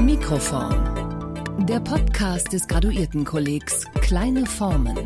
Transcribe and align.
Mikroform. 0.00 1.66
Der 1.66 1.80
Podcast 1.80 2.52
des 2.52 2.68
Graduiertenkollegs 2.68 3.84
Kleine 4.00 4.46
Formen. 4.46 4.96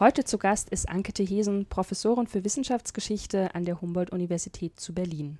Heute 0.00 0.24
zu 0.24 0.38
Gast 0.38 0.70
ist 0.70 0.88
Anke 0.88 1.22
Hesen, 1.22 1.66
Professorin 1.66 2.26
für 2.26 2.42
Wissenschaftsgeschichte 2.42 3.54
an 3.54 3.66
der 3.66 3.82
Humboldt-Universität 3.82 4.80
zu 4.80 4.94
Berlin. 4.94 5.38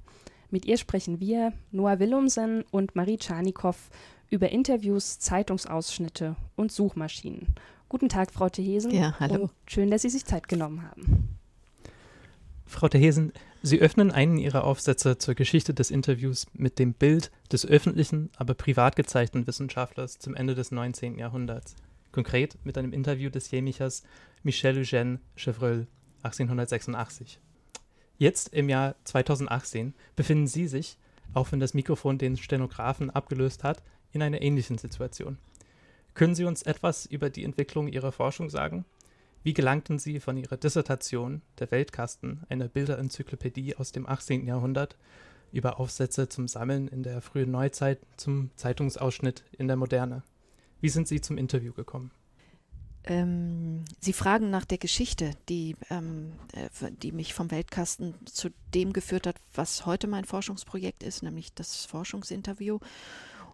Mit 0.50 0.66
ihr 0.66 0.76
sprechen 0.76 1.18
wir, 1.18 1.54
Noah 1.72 1.98
Willumsen 1.98 2.62
und 2.70 2.94
Marie 2.94 3.16
Czarnikow, 3.16 3.76
über 4.28 4.50
Interviews, 4.50 5.18
Zeitungsausschnitte 5.18 6.36
und 6.56 6.70
Suchmaschinen. 6.70 7.54
Guten 7.88 8.10
Tag, 8.10 8.32
Frau 8.32 8.50
Thehesen. 8.50 8.90
Ja, 8.90 9.14
hallo. 9.18 9.48
schön, 9.66 9.90
dass 9.90 10.02
Sie 10.02 10.10
sich 10.10 10.26
Zeit 10.26 10.48
genommen 10.48 10.82
haben. 10.82 11.38
Frau 12.66 12.88
Thehesen, 12.88 13.32
Sie 13.66 13.80
öffnen 13.80 14.10
einen 14.10 14.36
Ihrer 14.36 14.64
Aufsätze 14.64 15.16
zur 15.16 15.34
Geschichte 15.34 15.72
des 15.72 15.90
Interviews 15.90 16.46
mit 16.52 16.78
dem 16.78 16.92
Bild 16.92 17.30
des 17.50 17.64
öffentlichen, 17.64 18.28
aber 18.36 18.52
privat 18.52 18.94
gezeigten 18.94 19.46
Wissenschaftlers 19.46 20.18
zum 20.18 20.34
Ende 20.34 20.54
des 20.54 20.70
19. 20.70 21.16
Jahrhunderts. 21.16 21.74
Konkret 22.12 22.58
mit 22.64 22.76
einem 22.76 22.92
Interview 22.92 23.30
des 23.30 23.48
Chemikers 23.48 24.02
Michel 24.42 24.76
Eugène 24.76 25.18
Chevreul 25.34 25.86
1886. 26.24 27.40
Jetzt 28.18 28.52
im 28.52 28.68
Jahr 28.68 28.96
2018 29.04 29.94
befinden 30.14 30.46
Sie 30.46 30.66
sich, 30.66 30.98
auch 31.32 31.50
wenn 31.50 31.60
das 31.60 31.72
Mikrofon 31.72 32.18
den 32.18 32.36
Stenografen 32.36 33.08
abgelöst 33.08 33.64
hat, 33.64 33.82
in 34.12 34.20
einer 34.20 34.42
ähnlichen 34.42 34.76
Situation. 34.76 35.38
Können 36.12 36.34
Sie 36.34 36.44
uns 36.44 36.64
etwas 36.64 37.06
über 37.06 37.30
die 37.30 37.44
Entwicklung 37.44 37.88
Ihrer 37.88 38.12
Forschung 38.12 38.50
sagen? 38.50 38.84
Wie 39.44 39.52
gelangten 39.52 39.98
Sie 39.98 40.20
von 40.20 40.38
Ihrer 40.38 40.56
Dissertation 40.56 41.42
Der 41.58 41.70
Weltkasten, 41.70 42.44
einer 42.48 42.66
Bilderenzyklopädie 42.66 43.76
aus 43.76 43.92
dem 43.92 44.08
18. 44.08 44.46
Jahrhundert, 44.46 44.96
über 45.52 45.78
Aufsätze 45.78 46.30
zum 46.30 46.48
Sammeln 46.48 46.88
in 46.88 47.02
der 47.02 47.20
frühen 47.20 47.50
Neuzeit 47.50 48.00
zum 48.16 48.50
Zeitungsausschnitt 48.56 49.44
in 49.58 49.68
der 49.68 49.76
Moderne? 49.76 50.22
Wie 50.80 50.88
sind 50.88 51.08
Sie 51.08 51.20
zum 51.20 51.36
Interview 51.36 51.74
gekommen? 51.74 52.10
Ähm, 53.04 53.84
Sie 54.00 54.14
fragen 54.14 54.48
nach 54.48 54.64
der 54.64 54.78
Geschichte, 54.78 55.32
die, 55.50 55.76
ähm, 55.90 56.32
äh, 56.54 56.90
die 57.02 57.12
mich 57.12 57.34
vom 57.34 57.50
Weltkasten 57.50 58.14
zu 58.24 58.48
dem 58.74 58.94
geführt 58.94 59.26
hat, 59.26 59.36
was 59.52 59.84
heute 59.84 60.06
mein 60.06 60.24
Forschungsprojekt 60.24 61.02
ist, 61.02 61.22
nämlich 61.22 61.52
das 61.52 61.84
Forschungsinterview. 61.84 62.78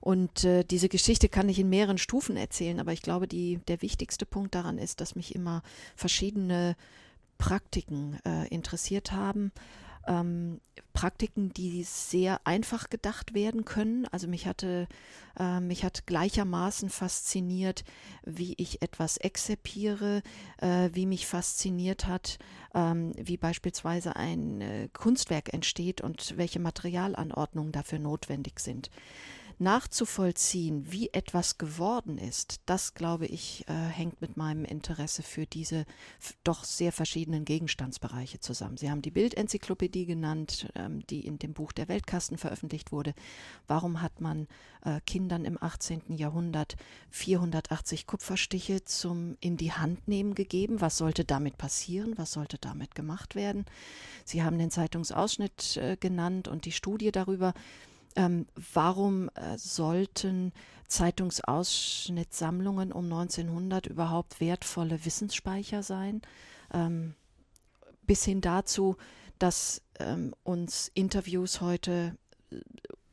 Und 0.01 0.45
äh, 0.45 0.65
diese 0.65 0.89
Geschichte 0.89 1.29
kann 1.29 1.49
ich 1.49 1.59
in 1.59 1.69
mehreren 1.69 1.99
Stufen 1.99 2.37
erzählen, 2.37 2.81
aber 2.81 2.93
ich 2.93 3.03
glaube, 3.03 3.29
die, 3.29 3.59
der 3.69 3.83
wichtigste 3.83 4.27
Punkt 4.27 4.55
daran 4.55 4.79
ist, 4.79 5.01
dass 5.01 5.15
mich 5.15 5.35
immer 5.35 5.63
verschiedene 5.95 6.77
Praktiken 7.39 8.19
äh, 8.27 8.49
interessiert 8.49 9.13
haben. 9.13 9.53
Ähm, 10.07 10.61
Praktiken, 10.93 11.53
die 11.53 11.83
sehr 11.85 12.41
einfach 12.45 12.91
gedacht 12.91 13.35
werden 13.35 13.65
können. 13.65 14.07
Also 14.07 14.27
mich 14.29 14.47
hatte, 14.47 14.89
äh, 15.39 15.61
mich 15.61 15.85
hat 15.85 16.07
gleichermaßen 16.07 16.89
fasziniert, 16.89 17.85
wie 18.25 18.55
ich 18.57 18.83
etwas 18.83 19.19
exerpiere, 19.19 20.23
äh, 20.59 20.91
wie 20.93 21.07
mich 21.07 21.27
fasziniert 21.27 22.07
hat, 22.07 22.39
ähm, 22.75 23.13
wie 23.17 23.37
beispielsweise 23.37 24.17
ein 24.17 24.61
äh, 24.61 24.89
Kunstwerk 24.93 25.53
entsteht 25.53 26.01
und 26.01 26.37
welche 26.37 26.61
Materialanordnungen 26.61 27.73
dafür 27.73 27.99
notwendig 27.99 28.61
sind 28.61 28.91
nachzuvollziehen, 29.61 30.91
wie 30.91 31.11
etwas 31.13 31.59
geworden 31.59 32.19
ist, 32.19 32.61
das 32.67 32.95
glaube 32.95 33.27
ich, 33.27 33.65
äh, 33.69 33.73
hängt 33.73 34.21
mit 34.21 34.37
meinem 34.37 34.65
Interesse 34.65 35.23
für 35.23 35.47
diese 35.47 35.85
doch 36.45 36.65
sehr 36.65 36.93
verschiedenen 36.93 37.45
Gegenstandsbereiche 37.45 38.41
zusammen. 38.41 38.79
Sie 38.79 38.91
haben 38.91 39.03
die 39.03 39.11
Bildenzyklopädie 39.11 40.07
genannt, 40.07 40.71
ähm, 40.75 41.07
die 41.09 41.27
in 41.27 41.39
dem 41.39 41.53
Buch 41.53 41.73
der 41.73 41.89
Weltkasten 41.89 42.39
veröffentlicht 42.39 42.91
wurde. 42.91 43.15
Warum 43.67 44.01
hat 44.01 44.21
man 44.21 44.49
äh, 44.83 45.01
Kindern 45.07 45.45
im 45.45 45.63
18. 45.63 46.17
Jahrhundert 46.17 46.77
480 47.11 48.07
Kupferstiche 48.07 48.85
zum 48.85 49.37
in 49.41 49.59
die 49.59 49.73
Hand 49.73 50.09
nehmen 50.09 50.35
gegeben? 50.35 50.81
Was 50.81 50.97
sollte 50.97 51.25
damit 51.25 51.59
passieren? 51.59 52.17
Was 52.17 52.33
sollte 52.33 52.57
damit 52.59 52.95
gemacht 52.95 53.35
werden? 53.35 53.67
Sie 54.25 54.43
haben 54.43 54.59
den 54.59 54.71
Zeitungsausschnitt 54.71 55.77
äh, 55.77 55.97
genannt 55.99 56.49
und 56.49 56.65
die 56.65 56.73
Studie 56.73 57.13
darüber, 57.13 57.53
ähm, 58.17 58.47
warum 58.73 59.29
äh, 59.35 59.57
sollten 59.57 60.53
Zeitungsausschnittsammlungen 60.89 62.93
um 62.93 63.05
1900 63.05 63.87
überhaupt 63.87 64.41
wertvolle 64.41 65.05
Wissensspeicher 65.05 65.83
sein? 65.83 66.23
Ähm, 66.73 67.15
bis 68.07 68.25
hin 68.25 68.41
dazu, 68.41 68.97
dass 69.39 69.83
ähm, 69.99 70.35
uns 70.43 70.91
Interviews 70.95 71.61
heute 71.61 72.17
äh, 72.51 72.57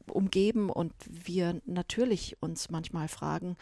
umgeben 0.09 0.69
und 0.69 0.93
wir 1.07 1.61
natürlich 1.65 2.41
uns 2.41 2.69
manchmal 2.69 3.07
fragen, 3.07 3.57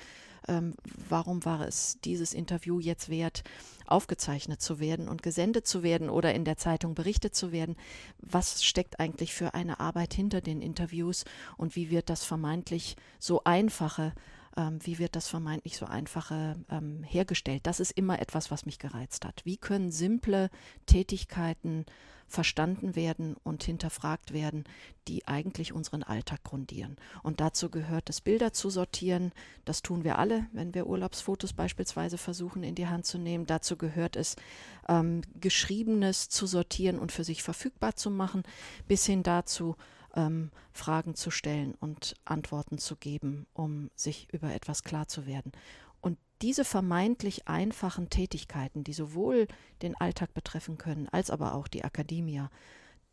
ähm, 0.48 0.76
warum 1.10 1.46
war 1.46 1.68
es 1.68 2.00
dieses 2.04 2.34
Interview 2.34 2.80
jetzt 2.80 3.10
wert, 3.10 3.44
aufgezeichnet 3.88 4.62
zu 4.62 4.80
werden 4.80 5.08
und 5.08 5.22
gesendet 5.24 5.68
zu 5.68 5.84
werden 5.84 6.10
oder 6.10 6.34
in 6.34 6.46
der 6.46 6.58
Zeitung 6.58 6.96
berichtet 6.96 7.36
zu 7.36 7.52
werden? 7.52 7.76
Was 8.20 8.64
steckt 8.64 9.00
eigentlich 9.00 9.34
für 9.34 9.54
eine 9.54 9.80
Arbeit 9.80 10.14
hinter 10.14 10.42
den 10.42 10.62
Interviews 10.62 11.26
und 11.58 11.76
wie 11.76 11.90
wird 11.90 12.10
das 12.10 12.24
vermeintlich 12.24 12.96
so 13.20 13.44
einfache 13.44 14.14
ähm, 14.58 14.80
wie 14.84 15.00
wird 15.00 15.16
das 15.16 15.28
vermeintlich 15.28 15.78
so 15.78 15.86
einfache 15.86 16.56
ähm, 16.70 17.04
hergestellt? 17.04 17.62
Das 17.66 17.80
ist 17.80 17.92
immer 17.92 18.20
etwas, 18.20 18.52
was 18.52 18.66
mich 18.66 18.80
gereizt 18.80 19.26
hat. 19.26 19.42
Wie 19.46 19.58
können 19.58 19.92
simple 19.92 20.50
Tätigkeiten 20.86 21.86
verstanden 22.28 22.96
werden 22.96 23.36
und 23.44 23.64
hinterfragt 23.64 24.34
werden, 24.34 24.64
die 25.08 25.28
eigentlich 25.28 25.74
unseren 25.74 26.04
Alltag 26.04 26.44
grundieren. 26.44 26.98
Und 27.22 27.40
dazu 27.40 27.70
gehört 27.70 28.10
es, 28.10 28.20
Bilder 28.20 28.52
zu 28.52 28.70
sortieren. 28.70 29.32
Das 29.64 29.84
tun 29.84 30.04
wir 30.04 30.18
alle, 30.18 30.48
wenn 30.52 30.74
wir 30.74 30.88
Urlaubsfotos 30.88 31.54
beispielsweise 31.54 32.18
versuchen 32.18 32.64
in 32.64 32.76
die 32.76 32.88
Hand 32.88 33.06
zu 33.06 33.20
nehmen. 33.20 33.46
Dazu 33.46 33.78
gehört 33.78 34.16
es, 34.16 34.36
ähm, 34.90 35.22
Geschriebenes 35.40 36.30
zu 36.30 36.48
sortieren 36.48 36.98
und 36.98 37.12
für 37.12 37.24
sich 37.24 37.44
verfügbar 37.44 37.96
zu 37.96 38.10
machen, 38.10 38.44
bis 38.88 39.06
hin 39.06 39.22
dazu, 39.22 39.76
ähm, 40.16 40.52
Fragen 40.72 41.16
zu 41.16 41.32
stellen 41.32 41.76
und 41.76 42.16
Antworten 42.26 42.78
zu 42.78 42.96
geben, 42.96 43.48
um 43.54 43.90
sich 43.96 44.28
über 44.34 44.54
etwas 44.54 44.84
klar 44.84 45.08
zu 45.08 45.26
werden. 45.26 45.52
Und 46.02 46.18
diese 46.42 46.66
vermeintlich 46.66 47.48
einfachen 47.48 48.10
Tätigkeiten, 48.10 48.84
die 48.84 48.94
sowohl 48.94 49.48
den 49.82 49.96
Alltag 49.96 50.34
betreffen 50.34 50.78
können, 50.78 51.08
als 51.10 51.30
aber 51.30 51.54
auch 51.56 51.68
die 51.68 51.84
Akademie, 51.84 52.44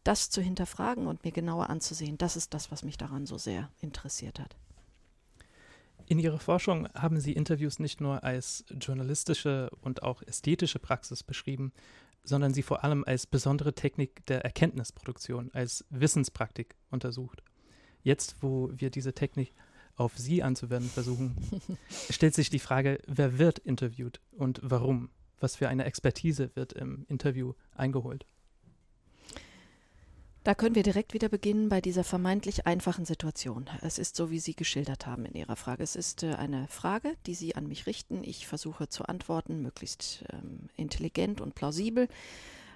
das 0.05 0.31
zu 0.31 0.41
hinterfragen 0.41 1.07
und 1.07 1.25
mir 1.25 1.33
genauer 1.33 1.71
anzusehen, 1.71 2.19
das 2.19 2.37
ist 2.37 2.55
das, 2.55 2.71
was 2.71 2.83
mich 2.83 2.99
daran 2.99 3.27
so 3.27 3.39
sehr 3.39 3.71
interessiert 3.81 4.41
hat. 4.41 4.57
In 6.07 6.19
Ihrer 6.19 6.41
Forschung 6.41 6.89
haben 6.95 7.21
Sie 7.21 7.33
Interviews 7.33 7.79
nicht 7.79 8.01
nur 8.01 8.25
als 8.25 8.65
journalistische 8.81 9.71
und 9.81 10.03
auch 10.03 10.21
ästhetische 10.23 10.79
Praxis 10.79 11.23
beschrieben, 11.23 11.73
sondern 12.25 12.55
sie 12.55 12.63
vor 12.63 12.85
allem 12.85 13.05
als 13.05 13.27
besondere 13.27 13.75
Technik 13.75 14.25
der 14.27 14.45
Erkenntnisproduktion, 14.45 15.51
als 15.53 15.85
Wissenspraktik 15.91 16.77
untersucht. 16.91 17.43
Jetzt, 18.03 18.37
wo 18.41 18.71
wir 18.73 18.91
diese 18.91 19.13
Technik 19.13 19.55
auf 19.97 20.17
Sie 20.17 20.43
anzuwenden 20.43 20.91
versuchen, 20.91 21.37
stellt 22.11 22.35
sich 22.35 22.51
die 22.51 22.59
Frage, 22.59 22.99
wer 23.07 23.39
wird 23.39 23.59
interviewt 23.59 24.21
und 24.33 24.61
warum? 24.63 25.11
Was 25.39 25.57
für 25.57 25.69
eine 25.69 25.85
Expertise 25.85 26.55
wird 26.55 26.73
im 26.73 27.05
Interview 27.09 27.55
eingeholt? 27.75 28.27
Da 30.45 30.57
können 30.57 30.75
wir 30.75 30.83
direkt 30.83 31.15
wieder 31.15 31.29
beginnen 31.29 31.69
bei 31.69 31.81
dieser 31.81 32.03
vermeintlich 32.03 32.67
einfachen 32.67 33.05
Situation. 33.05 33.71
Es 33.81 33.99
ist 33.99 34.17
so, 34.17 34.33
wie 34.33 34.41
Sie 34.41 34.57
geschildert 34.57 35.07
haben 35.07 35.25
in 35.25 35.35
Ihrer 35.35 35.55
Frage. 35.55 35.85
Es 35.85 35.95
ist 35.95 36.25
äh, 36.25 36.35
eine 36.35 36.67
Frage, 36.67 37.17
die 37.27 37.35
Sie 37.35 37.55
an 37.55 37.69
mich 37.69 37.87
richten. 37.87 38.25
Ich 38.25 38.49
versuche 38.49 38.89
zu 38.89 39.05
antworten, 39.05 39.63
möglichst 39.63 40.25
ähm, 40.33 40.69
intelligent 40.77 41.41
und 41.41 41.55
plausibel. 41.55 42.09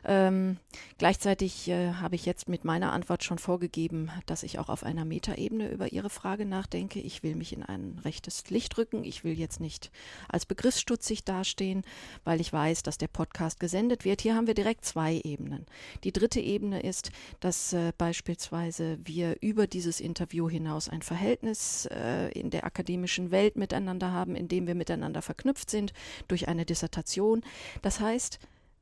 Ähm, 0.04 0.58
gleichzeitig 0.98 1.68
äh, 1.68 1.94
habe 1.94 2.14
ich 2.14 2.26
jetzt 2.26 2.48
mit 2.48 2.64
meiner 2.64 2.92
Antwort 2.92 3.24
schon 3.24 3.38
vorgegeben, 3.38 4.10
dass 4.26 4.42
ich 4.42 4.58
auch 4.58 4.68
auf 4.68 4.84
einer 4.84 5.04
Metaebene 5.04 5.70
über 5.70 5.92
Ihre 5.92 6.10
Frage 6.10 6.44
nachdenke. 6.44 7.00
Ich 7.00 7.22
will 7.22 7.34
mich 7.34 7.52
in 7.52 7.62
ein 7.62 8.00
rechtes 8.04 8.48
Licht 8.50 8.76
rücken. 8.78 9.04
Ich 9.04 9.24
will 9.24 9.38
jetzt 9.38 9.60
nicht 9.60 9.90
als 10.28 10.46
begriffsstutzig 10.46 11.24
dastehen, 11.24 11.82
weil 12.24 12.40
ich 12.40 12.52
weiß, 12.52 12.82
dass 12.82 12.98
der 12.98 13.08
Podcast 13.08 13.58
gesendet 13.60 14.04
wird. 14.04 14.20
Hier 14.20 14.34
haben 14.36 14.46
wir 14.46 14.54
direkt 14.54 14.84
zwei 14.84 15.20
Ebenen. 15.24 15.66
Die 16.04 16.12
dritte 16.12 16.40
Ebene 16.40 16.80
ist, 16.80 17.10
dass 17.40 17.72
äh, 17.72 17.92
beispielsweise 17.96 18.98
wir 19.04 19.36
über 19.40 19.66
dieses 19.66 20.00
Interview 20.00 20.48
hinaus 20.48 20.88
ein 20.88 21.02
Verhältnis 21.02 21.86
äh, 21.86 22.30
in 22.30 22.50
der 22.50 22.64
akademischen 22.64 23.30
Welt 23.30 23.56
miteinander 23.56 24.12
haben, 24.12 24.36
in 24.36 24.48
dem 24.48 24.66
wir 24.66 24.74
miteinander 24.74 25.22
verknüpft 25.22 25.70
sind 25.70 25.92
durch 26.28 26.48
eine 26.48 26.64
Dissertation. 26.64 27.42
Das 27.82 28.00
heißt, 28.00 28.38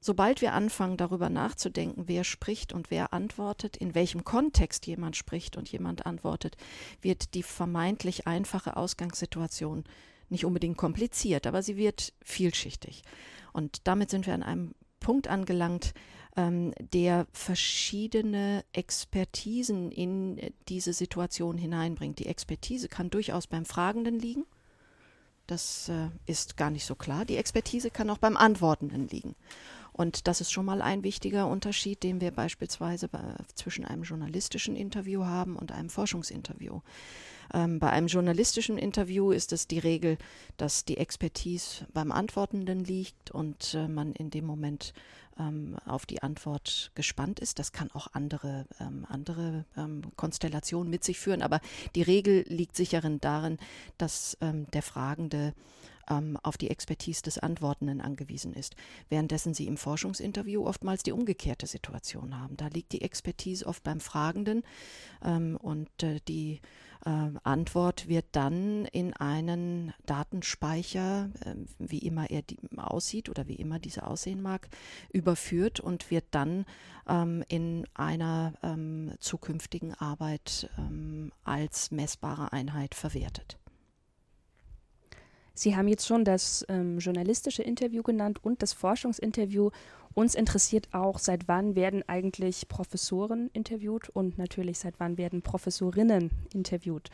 Sobald 0.07 0.43
wir 0.43 0.53
anfangen, 0.53 0.99
darüber 0.99 1.31
nachzudenken, 1.31 2.09
wer 2.09 2.25
spricht 2.25 2.75
und 2.75 2.91
wer 2.91 3.15
antwortet, 3.15 3.75
in 3.79 3.95
welchem 3.95 4.23
Kontext 4.23 4.87
jemand 4.87 5.17
spricht 5.17 5.57
und 5.57 5.73
jemand 5.73 6.05
antwortet, 6.05 6.59
wird 7.01 7.33
die 7.33 7.43
vermeintlich 7.43 8.27
einfache 8.27 8.77
Ausgangssituation 8.77 9.85
nicht 10.29 10.45
unbedingt 10.45 10.77
kompliziert, 10.77 11.47
aber 11.47 11.63
sie 11.63 11.79
wird 11.79 12.13
vielschichtig. 12.23 13.03
Und 13.55 13.87
damit 13.87 14.11
sind 14.11 14.27
wir 14.27 14.35
an 14.35 14.43
einem 14.43 14.75
Punkt 15.01 15.27
angelangt, 15.27 15.95
ähm, 16.37 16.75
der 16.93 17.27
verschiedene 17.33 18.63
Expertisen 18.75 19.91
in 19.91 20.39
diese 20.69 20.93
Situation 20.93 21.57
hineinbringt. 21.57 22.19
Die 22.19 22.27
Expertise 22.27 22.91
kann 22.91 23.09
durchaus 23.09 23.47
beim 23.47 23.65
Fragenden 23.65 24.19
liegen. 24.19 24.45
Das 25.47 25.89
äh, 25.89 26.09
ist 26.27 26.59
gar 26.59 26.71
nicht 26.71 26.85
so 26.85 26.95
klar. 26.95 27.25
Die 27.25 27.37
Expertise 27.37 27.91
kann 27.91 28.11
auch 28.11 28.19
beim 28.19 28.37
Antwortenden 28.37 29.09
liegen. 29.09 29.35
Und 29.95 30.27
das 30.27 30.41
ist 30.41 30.51
schon 30.51 30.67
mal 30.67 30.83
ein 30.83 31.05
wichtiger 31.05 31.47
Unterschied, 31.47 32.03
den 32.03 32.21
wir 32.21 32.33
beispielsweise 32.33 33.07
bei, 33.07 33.21
zwischen 33.55 33.85
einem 33.85 34.03
journalistischen 34.03 34.75
Interview 34.75 35.25
haben 35.25 35.55
und 35.55 35.71
einem 35.71 35.89
Forschungsinterview. 35.89 36.81
Ähm, 37.53 37.79
bei 37.79 37.91
einem 37.91 38.09
journalistischen 38.09 38.77
Interview 38.77 39.31
ist 39.31 39.53
es 39.53 39.69
die 39.69 39.79
Regel, 39.79 40.19
dass 40.57 40.85
die 40.85 40.97
Expertise 40.97 41.87
beim 41.93 42.11
Antwortenden 42.11 42.83
liegt 42.83 43.31
und 43.31 43.75
äh, 43.75 43.87
man 43.87 44.13
in 44.15 44.31
dem 44.31 44.47
Moment 44.47 44.95
ähm, 45.39 45.77
auf 45.87 46.07
die 46.07 46.25
Antwort 46.25 46.91
gespannt 46.97 47.39
ist. 47.39 47.61
Das 47.61 47.71
kann 47.71 47.93
auch 47.93 48.09
andere, 48.15 48.67
ähm, 48.81 49.07
andere 49.09 49.65
ähm, 49.77 50.03
Konstellationen 50.17 50.91
mit 50.91 51.05
sich 51.05 51.21
führen, 51.21 51.43
aber 51.43 51.61
die 51.95 52.03
Regel 52.03 52.45
liegt 52.49 52.75
sicherin 52.75 53.21
darin, 53.21 53.59
dass 53.97 54.37
ähm, 54.41 54.67
der 54.73 54.83
Fragende 54.83 55.55
ähm, 56.09 56.39
auf 56.43 56.57
die 56.57 56.71
Expertise 56.71 57.23
des 57.23 57.39
Antwortenden 57.39 58.01
angewiesen 58.01 58.53
ist, 58.55 58.77
währenddessen 59.09 59.55
sie 59.55 59.67
im 59.67 59.77
Forschungsinterview 59.77 60.65
oftmals 60.65 61.03
die 61.03 61.13
umgekehrte 61.13 61.67
Situation 61.67 62.39
haben. 62.39 62.57
Da 62.57 62.69
liegt 62.69 62.93
die 62.93 63.03
Expertise 63.03 63.67
oft 63.67 63.83
beim 63.83 64.01
Fragenden 64.01 64.63
ähm, 65.25 65.57
und 65.57 66.03
äh, 66.03 66.21
die 66.27 66.61
äh, 67.05 67.31
Antwort 67.43 68.09
wird 68.09 68.27
dann 68.33 68.87
in 68.87 69.13
einen 69.13 69.93
Datenspeicher, 70.07 71.31
äh, 71.45 71.55
wie 71.79 71.99
immer 71.99 72.31
er 72.31 72.43
aussieht 72.77 73.29
oder 73.29 73.47
wie 73.47 73.57
immer 73.57 73.79
dieser 73.79 74.09
aussehen 74.09 74.41
mag, 74.41 74.69
überführt 75.13 75.81
und 75.81 76.11
wird 76.11 76.25
dann 76.31 76.65
ähm, 77.09 77.45
in 77.49 77.87
einer 77.95 78.55
ähm, 78.63 79.13
zukünftigen 79.19 79.95
Arbeit 79.95 80.71
ähm, 80.79 81.33
als 81.45 81.91
messbare 81.91 82.53
Einheit 82.53 82.95
verwertet. 82.95 83.59
Sie 85.55 85.77
haben 85.77 85.87
jetzt 85.87 86.07
schon 86.07 86.25
das 86.25 86.67
ähm, 86.69 86.99
journalistische 86.99 87.63
Interview 87.63 88.03
genannt 88.03 88.41
und 88.43 88.61
das 88.61 88.73
Forschungsinterview. 88.73 89.71
Uns 90.13 90.35
interessiert 90.35 90.89
auch, 90.93 91.19
seit 91.19 91.47
wann 91.47 91.77
werden 91.77 92.03
eigentlich 92.09 92.69
Professoren 92.69 93.51
interviewt 93.53 94.09
und 94.09 94.37
natürlich 94.37 94.81
seit 94.81 94.99
wann 94.99 95.17
werden 95.17 95.43
Professorinnen 95.43 96.31
interviewt. 96.53 97.11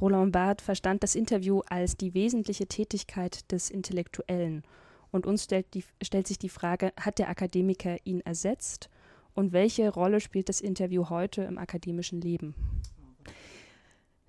Roland 0.00 0.32
Barth 0.32 0.60
verstand 0.60 1.04
das 1.04 1.14
Interview 1.14 1.60
als 1.68 1.96
die 1.96 2.14
wesentliche 2.14 2.66
Tätigkeit 2.66 3.50
des 3.52 3.70
Intellektuellen. 3.70 4.64
Und 5.12 5.26
uns 5.26 5.44
stellt, 5.44 5.72
die, 5.74 5.84
stellt 6.02 6.26
sich 6.26 6.38
die 6.38 6.48
Frage, 6.48 6.92
hat 6.98 7.20
der 7.20 7.28
Akademiker 7.28 7.96
ihn 8.04 8.20
ersetzt? 8.20 8.90
Und 9.34 9.52
welche 9.52 9.88
Rolle 9.92 10.20
spielt 10.20 10.48
das 10.48 10.60
Interview 10.60 11.08
heute 11.10 11.42
im 11.42 11.58
akademischen 11.58 12.20
Leben? 12.20 12.54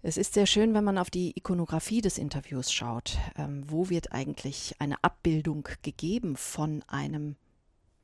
Es 0.07 0.17
ist 0.17 0.35
sehr 0.35 0.45
schön, 0.45 0.75
wenn 0.75 0.83
man 0.83 0.99
auf 0.99 1.09
die 1.09 1.35
Ikonografie 1.35 1.99
des 1.99 2.19
Interviews 2.19 2.71
schaut. 2.71 3.17
Ähm, 3.39 3.63
wo 3.65 3.89
wird 3.89 4.11
eigentlich 4.11 4.75
eine 4.77 5.03
Abbildung 5.03 5.67
gegeben 5.81 6.35
von 6.35 6.83
einem 6.85 7.37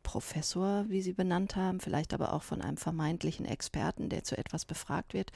Professor, 0.03 0.85
wie 0.89 1.01
Sie 1.01 1.13
benannt 1.13 1.55
haben, 1.55 1.79
vielleicht 1.79 2.13
aber 2.13 2.33
auch 2.33 2.43
von 2.43 2.61
einem 2.61 2.77
vermeintlichen 2.77 3.45
Experten, 3.45 4.09
der 4.09 4.23
zu 4.23 4.37
etwas 4.37 4.65
befragt 4.65 5.13
wird, 5.13 5.31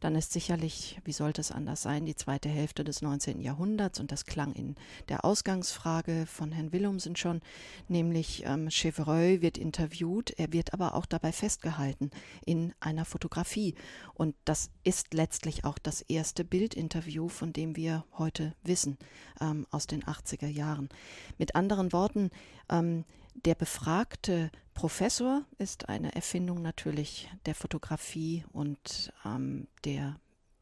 dann 0.00 0.14
ist 0.14 0.32
sicherlich, 0.32 1.00
wie 1.04 1.12
sollte 1.12 1.40
es 1.40 1.52
anders 1.52 1.82
sein, 1.82 2.04
die 2.04 2.14
zweite 2.14 2.48
Hälfte 2.48 2.84
des 2.84 3.02
19. 3.02 3.40
Jahrhunderts 3.40 4.00
und 4.00 4.12
das 4.12 4.24
klang 4.26 4.52
in 4.52 4.76
der 5.08 5.24
Ausgangsfrage 5.24 6.26
von 6.26 6.52
Herrn 6.52 6.72
Willumsen 6.72 7.16
schon, 7.16 7.40
nämlich 7.88 8.44
ähm, 8.46 8.68
Chevreuil 8.70 9.42
wird 9.42 9.58
interviewt, 9.58 10.30
er 10.38 10.52
wird 10.52 10.72
aber 10.74 10.94
auch 10.94 11.06
dabei 11.06 11.32
festgehalten 11.32 12.10
in 12.44 12.74
einer 12.80 13.04
Fotografie 13.04 13.74
und 14.14 14.34
das 14.44 14.70
ist 14.84 15.14
letztlich 15.14 15.64
auch 15.64 15.78
das 15.78 16.02
erste 16.02 16.44
Bildinterview, 16.44 17.28
von 17.28 17.52
dem 17.52 17.76
wir 17.76 18.04
heute 18.18 18.54
wissen, 18.62 18.98
ähm, 19.40 19.66
aus 19.70 19.86
den 19.86 20.04
80er 20.04 20.48
Jahren. 20.48 20.88
Mit 21.38 21.54
anderen 21.54 21.92
Worten, 21.92 22.30
ähm, 22.68 23.04
der 23.34 23.54
befragte 23.54 24.50
Professor 24.74 25.44
ist 25.58 25.88
eine 25.88 26.14
Erfindung 26.14 26.62
natürlich 26.62 27.30
der 27.46 27.54
Fotografie 27.54 28.44
und 28.52 29.12
ähm, 29.24 29.68
der 29.84 30.16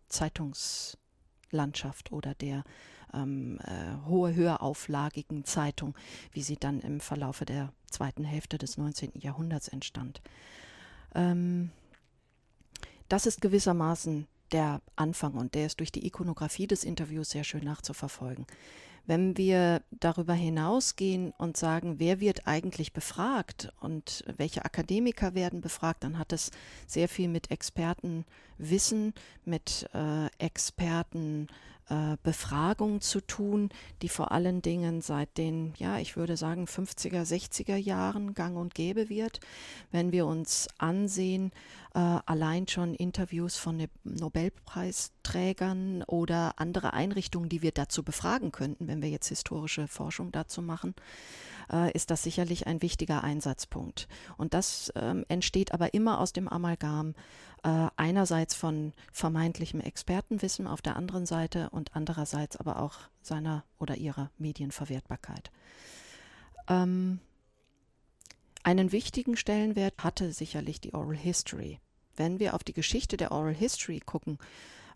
Zeitungslandschaft 0.08 2.12
oder 2.12 2.34
der 2.34 2.64
ähm, 3.12 3.58
äh, 3.64 4.06
hohe, 4.06 4.34
höher 4.34 4.62
auflagigen 4.62 5.44
Zeitung, 5.44 5.94
wie 6.32 6.42
sie 6.42 6.56
dann 6.56 6.80
im 6.80 7.00
Verlaufe 7.00 7.44
der 7.44 7.72
zweiten 7.90 8.24
Hälfte 8.24 8.58
des 8.58 8.78
19. 8.78 9.20
Jahrhunderts 9.20 9.68
entstand. 9.68 10.20
Ähm, 11.14 11.70
das 13.08 13.26
ist 13.26 13.40
gewissermaßen 13.40 14.26
der 14.52 14.80
Anfang 14.96 15.34
und 15.34 15.54
der 15.54 15.66
ist 15.66 15.80
durch 15.80 15.92
die 15.92 16.06
Ikonografie 16.06 16.66
des 16.66 16.84
Interviews 16.84 17.30
sehr 17.30 17.44
schön 17.44 17.64
nachzuverfolgen. 17.64 18.46
Wenn 19.06 19.36
wir 19.36 19.82
darüber 19.90 20.34
hinausgehen 20.34 21.32
und 21.38 21.56
sagen, 21.56 21.98
wer 21.98 22.20
wird 22.20 22.46
eigentlich 22.46 22.92
befragt 22.92 23.72
und 23.80 24.24
welche 24.36 24.64
Akademiker 24.64 25.34
werden 25.34 25.60
befragt, 25.60 26.04
dann 26.04 26.18
hat 26.18 26.32
es 26.32 26.50
sehr 26.86 27.08
viel 27.08 27.28
mit 27.28 27.50
Expertenwissen, 27.50 29.14
mit 29.44 29.88
äh, 29.94 30.26
Experten 30.38 31.48
äh, 31.90 32.16
Befragung 32.22 33.00
zu 33.00 33.20
tun, 33.20 33.68
die 34.00 34.08
vor 34.08 34.30
allen 34.30 34.62
Dingen 34.62 35.00
seit 35.02 35.36
den, 35.36 35.74
ja, 35.76 35.98
ich 35.98 36.16
würde 36.16 36.36
sagen, 36.36 36.66
50er, 36.66 37.22
60er 37.22 37.74
Jahren 37.74 38.32
gang 38.34 38.56
und 38.56 38.76
gäbe 38.76 39.08
wird. 39.08 39.40
Wenn 39.90 40.12
wir 40.12 40.26
uns 40.26 40.68
ansehen, 40.78 41.50
allein 41.92 42.68
schon 42.68 42.94
Interviews 42.94 43.56
von 43.56 43.86
Nobelpreisträgern 44.04 46.04
oder 46.04 46.54
andere 46.56 46.92
Einrichtungen, 46.92 47.48
die 47.48 47.62
wir 47.62 47.72
dazu 47.72 48.02
befragen 48.02 48.52
könnten, 48.52 48.86
wenn 48.86 49.02
wir 49.02 49.08
jetzt 49.08 49.28
historische 49.28 49.88
Forschung 49.88 50.30
dazu 50.30 50.62
machen, 50.62 50.94
äh, 51.72 51.92
ist 51.92 52.10
das 52.10 52.22
sicherlich 52.22 52.66
ein 52.66 52.82
wichtiger 52.82 53.24
Einsatzpunkt. 53.24 54.08
Und 54.36 54.54
das 54.54 54.92
ähm, 54.96 55.24
entsteht 55.28 55.72
aber 55.72 55.94
immer 55.94 56.20
aus 56.20 56.32
dem 56.32 56.48
Amalgam 56.48 57.14
äh, 57.62 57.88
einerseits 57.96 58.54
von 58.54 58.92
vermeintlichem 59.12 59.80
Expertenwissen 59.80 60.66
auf 60.66 60.82
der 60.82 60.96
anderen 60.96 61.26
Seite 61.26 61.70
und 61.70 61.94
andererseits 61.94 62.56
aber 62.56 62.80
auch 62.80 62.98
seiner 63.22 63.64
oder 63.78 63.96
ihrer 63.96 64.30
Medienverwertbarkeit. 64.38 65.50
Ähm, 66.68 67.20
einen 68.62 68.92
wichtigen 68.92 69.36
Stellenwert 69.36 69.94
hatte 69.98 70.32
sicherlich 70.32 70.80
die 70.80 70.94
Oral 70.94 71.16
History. 71.16 71.78
Wenn 72.16 72.38
wir 72.38 72.54
auf 72.54 72.64
die 72.64 72.74
Geschichte 72.74 73.16
der 73.16 73.32
Oral 73.32 73.54
History 73.54 74.00
gucken, 74.00 74.38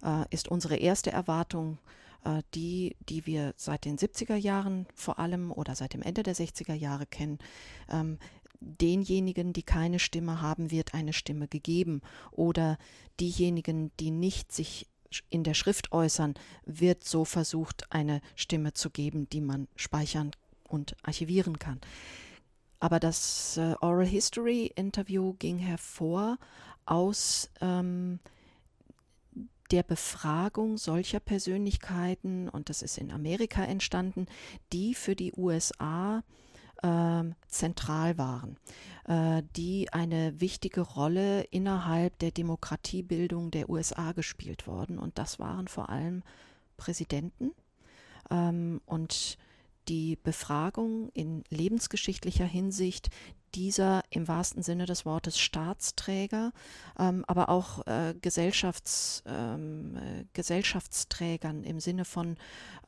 äh, 0.02 0.24
ist 0.30 0.48
unsere 0.48 0.76
erste 0.76 1.10
Erwartung 1.12 1.78
äh, 2.24 2.42
die, 2.54 2.96
die 3.08 3.26
wir 3.26 3.54
seit 3.56 3.84
den 3.84 3.98
70er 3.98 4.36
Jahren 4.36 4.86
vor 4.94 5.18
allem 5.18 5.52
oder 5.52 5.74
seit 5.74 5.94
dem 5.94 6.02
Ende 6.02 6.22
der 6.22 6.34
60er 6.34 6.74
Jahre 6.74 7.06
kennen. 7.06 7.38
Ähm, 7.90 8.18
denjenigen, 8.60 9.52
die 9.52 9.62
keine 9.62 9.98
Stimme 9.98 10.40
haben, 10.40 10.70
wird 10.70 10.94
eine 10.94 11.12
Stimme 11.12 11.48
gegeben. 11.48 12.00
Oder 12.32 12.78
diejenigen, 13.20 13.92
die 14.00 14.10
nicht 14.10 14.52
sich 14.52 14.88
in 15.30 15.44
der 15.44 15.54
Schrift 15.54 15.92
äußern, 15.92 16.34
wird 16.64 17.04
so 17.04 17.24
versucht, 17.24 17.92
eine 17.92 18.20
Stimme 18.34 18.72
zu 18.72 18.90
geben, 18.90 19.28
die 19.28 19.40
man 19.40 19.68
speichern 19.76 20.32
und 20.66 20.96
archivieren 21.02 21.58
kann. 21.58 21.80
Aber 22.84 23.00
das 23.00 23.56
äh, 23.56 23.74
Oral 23.80 24.04
History 24.04 24.66
Interview 24.76 25.32
ging 25.38 25.56
hervor 25.56 26.36
aus 26.84 27.48
ähm, 27.62 28.18
der 29.70 29.82
Befragung 29.82 30.76
solcher 30.76 31.18
Persönlichkeiten, 31.18 32.46
und 32.50 32.68
das 32.68 32.82
ist 32.82 32.98
in 32.98 33.10
Amerika 33.10 33.64
entstanden, 33.64 34.26
die 34.74 34.94
für 34.94 35.16
die 35.16 35.32
USA 35.34 36.22
äh, 36.82 37.24
zentral 37.46 38.18
waren, 38.18 38.58
äh, 39.08 39.42
die 39.56 39.90
eine 39.90 40.38
wichtige 40.42 40.82
Rolle 40.82 41.44
innerhalb 41.44 42.18
der 42.18 42.32
Demokratiebildung 42.32 43.50
der 43.50 43.70
USA 43.70 44.12
gespielt 44.12 44.66
worden. 44.66 44.98
Und 44.98 45.16
das 45.16 45.38
waren 45.38 45.68
vor 45.68 45.88
allem 45.88 46.22
Präsidenten 46.76 47.52
ähm, 48.30 48.82
und 48.84 49.38
die 49.88 50.16
Befragung 50.16 51.10
in 51.10 51.44
lebensgeschichtlicher 51.50 52.44
Hinsicht 52.44 53.10
dieser 53.54 54.02
im 54.10 54.26
wahrsten 54.26 54.62
Sinne 54.62 54.86
des 54.86 55.04
Wortes 55.04 55.38
Staatsträger, 55.38 56.52
ähm, 56.98 57.24
aber 57.26 57.48
auch 57.48 57.86
äh, 57.86 58.14
Gesellschafts, 58.20 59.22
ähm, 59.26 59.96
äh, 59.96 60.24
Gesellschaftsträgern 60.32 61.62
im 61.62 61.80
Sinne 61.80 62.04
von 62.04 62.36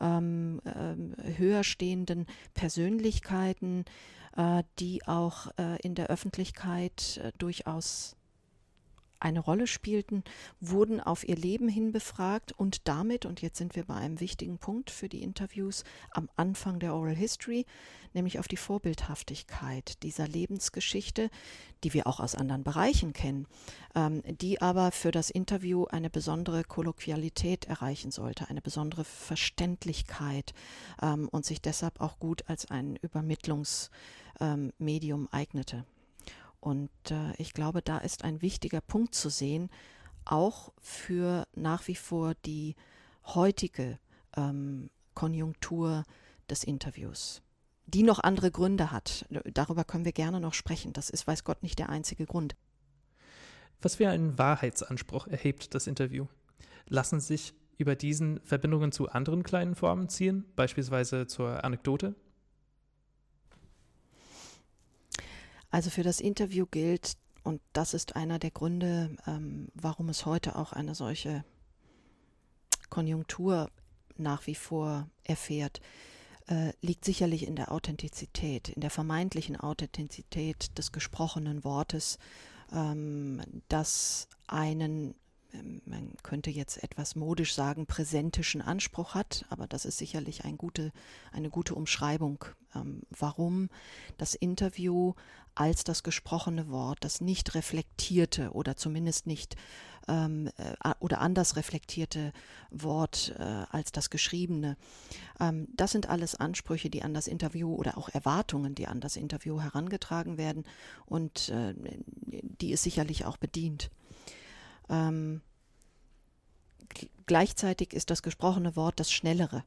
ähm, 0.00 0.60
äh, 0.64 1.38
höher 1.38 1.62
stehenden 1.62 2.26
Persönlichkeiten, 2.54 3.84
äh, 4.36 4.64
die 4.78 5.06
auch 5.06 5.48
äh, 5.58 5.80
in 5.82 5.94
der 5.94 6.08
Öffentlichkeit 6.08 7.32
durchaus 7.38 8.15
eine 9.20 9.40
Rolle 9.40 9.66
spielten, 9.66 10.24
wurden 10.60 11.00
auf 11.00 11.28
ihr 11.28 11.36
Leben 11.36 11.68
hin 11.68 11.92
befragt 11.92 12.52
und 12.52 12.88
damit, 12.88 13.26
und 13.26 13.42
jetzt 13.42 13.58
sind 13.58 13.76
wir 13.76 13.84
bei 13.84 13.94
einem 13.94 14.20
wichtigen 14.20 14.58
Punkt 14.58 14.90
für 14.90 15.08
die 15.08 15.22
Interviews 15.22 15.84
am 16.10 16.28
Anfang 16.36 16.78
der 16.78 16.94
Oral 16.94 17.14
History, 17.14 17.66
nämlich 18.14 18.38
auf 18.38 18.48
die 18.48 18.56
Vorbildhaftigkeit 18.56 20.02
dieser 20.02 20.26
Lebensgeschichte, 20.26 21.30
die 21.84 21.94
wir 21.94 22.06
auch 22.06 22.20
aus 22.20 22.34
anderen 22.34 22.64
Bereichen 22.64 23.12
kennen, 23.12 23.46
ähm, 23.94 24.22
die 24.40 24.60
aber 24.60 24.92
für 24.92 25.10
das 25.10 25.30
Interview 25.30 25.84
eine 25.84 26.10
besondere 26.10 26.64
Kolloquialität 26.64 27.66
erreichen 27.66 28.10
sollte, 28.10 28.48
eine 28.48 28.62
besondere 28.62 29.04
Verständlichkeit 29.04 30.54
ähm, 31.02 31.28
und 31.28 31.44
sich 31.44 31.60
deshalb 31.60 32.00
auch 32.00 32.18
gut 32.18 32.44
als 32.48 32.70
ein 32.70 32.96
Übermittlungsmedium 32.96 35.20
ähm, 35.20 35.28
eignete. 35.30 35.84
Und 36.66 36.90
äh, 37.12 37.32
ich 37.38 37.52
glaube, 37.54 37.80
da 37.80 37.98
ist 37.98 38.24
ein 38.24 38.42
wichtiger 38.42 38.80
Punkt 38.80 39.14
zu 39.14 39.28
sehen, 39.28 39.70
auch 40.24 40.72
für 40.80 41.46
nach 41.54 41.86
wie 41.86 41.94
vor 41.94 42.34
die 42.44 42.74
heutige 43.24 44.00
ähm, 44.36 44.90
Konjunktur 45.14 46.02
des 46.50 46.64
Interviews, 46.64 47.40
die 47.86 48.02
noch 48.02 48.18
andere 48.18 48.50
Gründe 48.50 48.90
hat. 48.90 49.26
Darüber 49.54 49.84
können 49.84 50.04
wir 50.04 50.10
gerne 50.10 50.40
noch 50.40 50.54
sprechen. 50.54 50.92
Das 50.92 51.08
ist, 51.08 51.28
weiß 51.28 51.44
Gott, 51.44 51.62
nicht 51.62 51.78
der 51.78 51.88
einzige 51.88 52.26
Grund. 52.26 52.56
Was 53.80 53.94
für 53.94 54.08
einen 54.08 54.36
Wahrheitsanspruch 54.36 55.28
erhebt 55.28 55.72
das 55.72 55.86
Interview? 55.86 56.26
Lassen 56.88 57.20
sich 57.20 57.54
über 57.78 57.94
diesen 57.94 58.40
Verbindungen 58.40 58.90
zu 58.90 59.08
anderen 59.08 59.44
kleinen 59.44 59.76
Formen 59.76 60.08
ziehen, 60.08 60.44
beispielsweise 60.56 61.28
zur 61.28 61.62
Anekdote? 61.62 62.16
Also 65.70 65.90
für 65.90 66.02
das 66.02 66.20
Interview 66.20 66.66
gilt, 66.70 67.16
und 67.42 67.60
das 67.72 67.94
ist 67.94 68.16
einer 68.16 68.38
der 68.38 68.50
Gründe, 68.50 69.16
ähm, 69.26 69.68
warum 69.74 70.08
es 70.08 70.26
heute 70.26 70.56
auch 70.56 70.72
eine 70.72 70.94
solche 70.94 71.44
Konjunktur 72.90 73.70
nach 74.16 74.46
wie 74.46 74.54
vor 74.54 75.08
erfährt, 75.22 75.80
äh, 76.48 76.72
liegt 76.80 77.04
sicherlich 77.04 77.46
in 77.46 77.56
der 77.56 77.72
Authentizität, 77.72 78.68
in 78.68 78.80
der 78.80 78.90
vermeintlichen 78.90 79.56
Authentizität 79.56 80.76
des 80.78 80.92
gesprochenen 80.92 81.64
Wortes, 81.64 82.18
ähm, 82.72 83.42
das 83.68 84.28
einen 84.46 85.14
man 85.84 86.12
könnte 86.22 86.50
jetzt 86.50 86.82
etwas 86.82 87.16
modisch 87.16 87.54
sagen, 87.54 87.86
präsentischen 87.86 88.62
Anspruch 88.62 89.14
hat, 89.14 89.44
aber 89.48 89.66
das 89.66 89.84
ist 89.84 89.98
sicherlich 89.98 90.44
ein 90.44 90.58
gute, 90.58 90.92
eine 91.32 91.50
gute 91.50 91.74
Umschreibung, 91.74 92.44
ähm, 92.74 93.02
warum 93.10 93.68
das 94.18 94.34
Interview 94.34 95.14
als 95.54 95.84
das 95.84 96.02
gesprochene 96.02 96.68
Wort, 96.68 96.98
das 97.00 97.20
nicht 97.20 97.54
reflektierte 97.54 98.50
oder 98.52 98.76
zumindest 98.76 99.26
nicht 99.26 99.56
ähm, 100.06 100.50
äh, 100.58 100.92
oder 101.00 101.20
anders 101.20 101.56
reflektierte 101.56 102.32
Wort 102.70 103.34
äh, 103.38 103.42
als 103.42 103.90
das 103.90 104.10
geschriebene, 104.10 104.76
ähm, 105.40 105.68
das 105.74 105.92
sind 105.92 106.08
alles 106.08 106.34
Ansprüche, 106.34 106.90
die 106.90 107.02
an 107.02 107.14
das 107.14 107.26
Interview 107.26 107.74
oder 107.74 107.96
auch 107.96 108.10
Erwartungen, 108.10 108.74
die 108.74 108.86
an 108.86 109.00
das 109.00 109.16
Interview 109.16 109.60
herangetragen 109.60 110.36
werden 110.36 110.64
und 111.06 111.48
äh, 111.48 111.74
die 112.60 112.72
es 112.72 112.82
sicherlich 112.82 113.24
auch 113.24 113.38
bedient. 113.38 113.90
Ähm, 114.88 115.40
gleichzeitig 117.26 117.92
ist 117.92 118.10
das 118.10 118.22
gesprochene 118.22 118.76
Wort 118.76 119.00
das 119.00 119.12
Schnellere, 119.12 119.64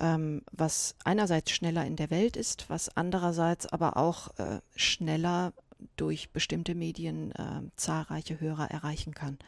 ähm, 0.00 0.42
was 0.52 0.94
einerseits 1.04 1.50
schneller 1.50 1.84
in 1.86 1.96
der 1.96 2.10
Welt 2.10 2.36
ist, 2.36 2.68
was 2.68 2.94
andererseits 2.96 3.66
aber 3.66 3.96
auch 3.96 4.36
äh, 4.38 4.60
schneller 4.76 5.52
durch 5.96 6.30
bestimmte 6.30 6.74
Medien 6.74 7.32
äh, 7.32 7.62
zahlreiche 7.76 8.40
Hörer 8.40 8.70
erreichen 8.70 9.14
kann. 9.14 9.38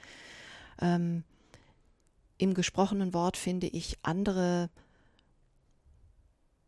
Ähm, 0.80 1.24
Im 2.38 2.54
gesprochenen 2.54 3.14
Wort 3.14 3.36
finde 3.36 3.68
ich 3.68 3.98
andere 4.02 4.70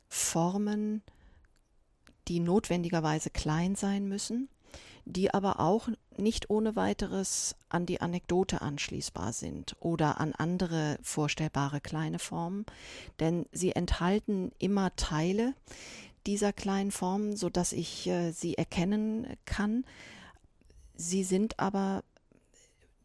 Formen, 0.08 1.02
die 2.28 2.40
notwendigerweise 2.40 3.30
klein 3.30 3.74
sein 3.74 4.08
müssen, 4.08 4.48
die 5.06 5.32
aber 5.32 5.60
auch 5.60 5.88
nicht 6.16 6.50
ohne 6.50 6.74
weiteres 6.74 7.54
an 7.68 7.86
die 7.86 8.00
Anekdote 8.00 8.60
anschließbar 8.60 9.32
sind 9.32 9.76
oder 9.78 10.20
an 10.20 10.34
andere 10.34 10.98
vorstellbare 11.00 11.80
kleine 11.80 12.18
Formen, 12.18 12.66
denn 13.20 13.46
sie 13.52 13.72
enthalten 13.72 14.50
immer 14.58 14.94
Teile 14.96 15.54
dieser 16.26 16.52
kleinen 16.52 16.90
Formen, 16.90 17.36
so 17.36 17.48
dass 17.48 17.72
ich 17.72 18.08
äh, 18.08 18.32
sie 18.32 18.58
erkennen 18.58 19.28
kann. 19.44 19.84
Sie 20.96 21.22
sind 21.22 21.60
aber 21.60 22.02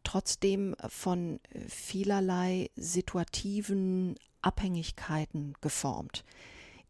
trotzdem 0.04 0.76
von 0.90 1.40
vielerlei 1.68 2.72
situativen 2.76 4.16
Abhängigkeiten 4.42 5.54
geformt. 5.62 6.26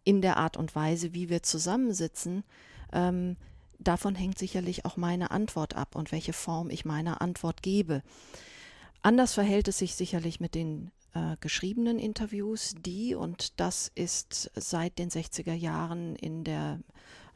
In 0.06 0.22
der 0.22 0.38
Art 0.38 0.56
und 0.56 0.74
Weise, 0.74 1.14
wie 1.14 1.28
wir 1.28 1.44
zusammensitzen, 1.44 2.46
ähm, 2.94 3.36
davon 3.84 4.16
hängt 4.16 4.38
sicherlich 4.38 4.86
auch 4.86 4.98
meine 4.98 5.32
Antwort 5.32 5.76
ab 5.76 5.96
und 5.96 6.12
welche 6.12 6.34
Form 6.34 6.70
ich 6.70 6.86
meiner 6.86 7.22
Antwort 7.22 7.62
gebe. 7.62 8.04
Anders 9.02 9.34
verhält 9.34 9.68
es 9.68 9.80
sich 9.80 9.96
sicherlich 9.96 10.40
mit 10.40 10.56
den 10.56 10.92
äh, 11.14 11.36
geschriebenen 11.40 12.00
Interviews, 12.00 12.76
die, 12.86 13.16
und 13.16 13.60
das 13.60 13.92
ist 13.96 14.52
seit 14.56 15.00
den 15.00 15.10
60er 15.10 15.54
Jahren 15.54 16.16
in 16.16 16.44
der 16.44 16.80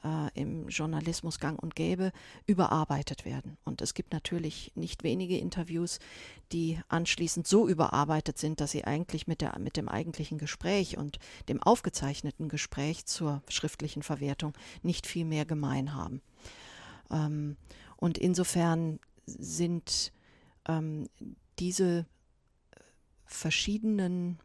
äh, 0.05 0.29
im 0.39 0.69
Journalismus 0.69 1.39
gang 1.39 1.61
und 1.61 1.75
gäbe, 1.75 2.11
überarbeitet 2.45 3.25
werden. 3.25 3.57
Und 3.65 3.81
es 3.81 3.93
gibt 3.93 4.13
natürlich 4.13 4.71
nicht 4.75 5.03
wenige 5.03 5.37
Interviews, 5.37 5.99
die 6.51 6.79
anschließend 6.87 7.47
so 7.47 7.67
überarbeitet 7.67 8.37
sind, 8.37 8.61
dass 8.61 8.71
sie 8.71 8.83
eigentlich 8.83 9.27
mit, 9.27 9.41
der, 9.41 9.57
mit 9.59 9.77
dem 9.77 9.89
eigentlichen 9.89 10.37
Gespräch 10.37 10.97
und 10.97 11.17
dem 11.49 11.61
aufgezeichneten 11.61 12.49
Gespräch 12.49 13.05
zur 13.05 13.41
schriftlichen 13.49 14.03
Verwertung 14.03 14.53
nicht 14.83 15.07
viel 15.07 15.25
mehr 15.25 15.45
gemein 15.45 15.93
haben. 15.95 16.21
Ähm, 17.15 17.57
und 17.97 18.17
insofern 18.17 18.99
sind 19.25 20.11
ähm, 20.67 21.07
diese 21.57 22.05
verschiedenen 23.25 24.39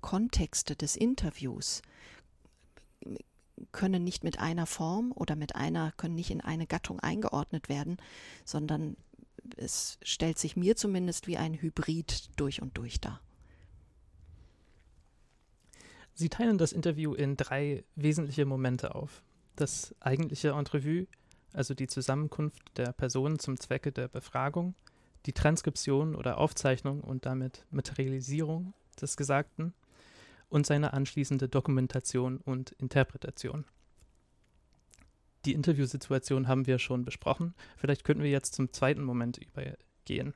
Kontexte 0.00 0.76
des 0.76 0.96
Interviews 0.96 1.82
können 3.72 4.04
nicht 4.04 4.22
mit 4.22 4.38
einer 4.38 4.66
Form 4.66 5.12
oder 5.12 5.34
mit 5.34 5.56
einer, 5.56 5.92
können 5.96 6.14
nicht 6.14 6.30
in 6.30 6.42
eine 6.42 6.66
Gattung 6.66 7.00
eingeordnet 7.00 7.68
werden, 7.68 7.96
sondern 8.44 8.96
es 9.56 9.98
stellt 10.02 10.38
sich 10.38 10.56
mir 10.56 10.76
zumindest 10.76 11.26
wie 11.26 11.38
ein 11.38 11.54
Hybrid 11.54 12.30
durch 12.36 12.60
und 12.60 12.76
durch 12.76 13.00
dar. 13.00 13.20
Sie 16.14 16.28
teilen 16.28 16.58
das 16.58 16.72
Interview 16.72 17.14
in 17.14 17.36
drei 17.36 17.84
wesentliche 17.94 18.44
Momente 18.44 18.94
auf. 18.94 19.22
Das 19.54 19.94
eigentliche 20.00 20.50
Entrevue, 20.50 21.06
also 21.52 21.74
die 21.74 21.86
Zusammenkunft 21.86 22.62
der 22.76 22.92
Personen 22.92 23.38
zum 23.38 23.58
Zwecke 23.58 23.92
der 23.92 24.08
Befragung, 24.08 24.74
die 25.26 25.32
Transkription 25.32 26.14
oder 26.14 26.38
Aufzeichnung 26.38 27.00
und 27.00 27.26
damit 27.26 27.66
Materialisierung 27.70 28.74
des 29.00 29.16
Gesagten 29.16 29.74
und 30.48 30.66
seine 30.66 30.92
anschließende 30.92 31.48
Dokumentation 31.48 32.38
und 32.38 32.72
Interpretation. 32.72 33.64
Die 35.44 35.52
Interviewsituation 35.52 36.48
haben 36.48 36.66
wir 36.66 36.78
schon 36.78 37.04
besprochen. 37.04 37.54
Vielleicht 37.76 38.04
könnten 38.04 38.22
wir 38.22 38.30
jetzt 38.30 38.54
zum 38.54 38.72
zweiten 38.72 39.04
Moment 39.04 39.38
übergehen, 39.38 40.34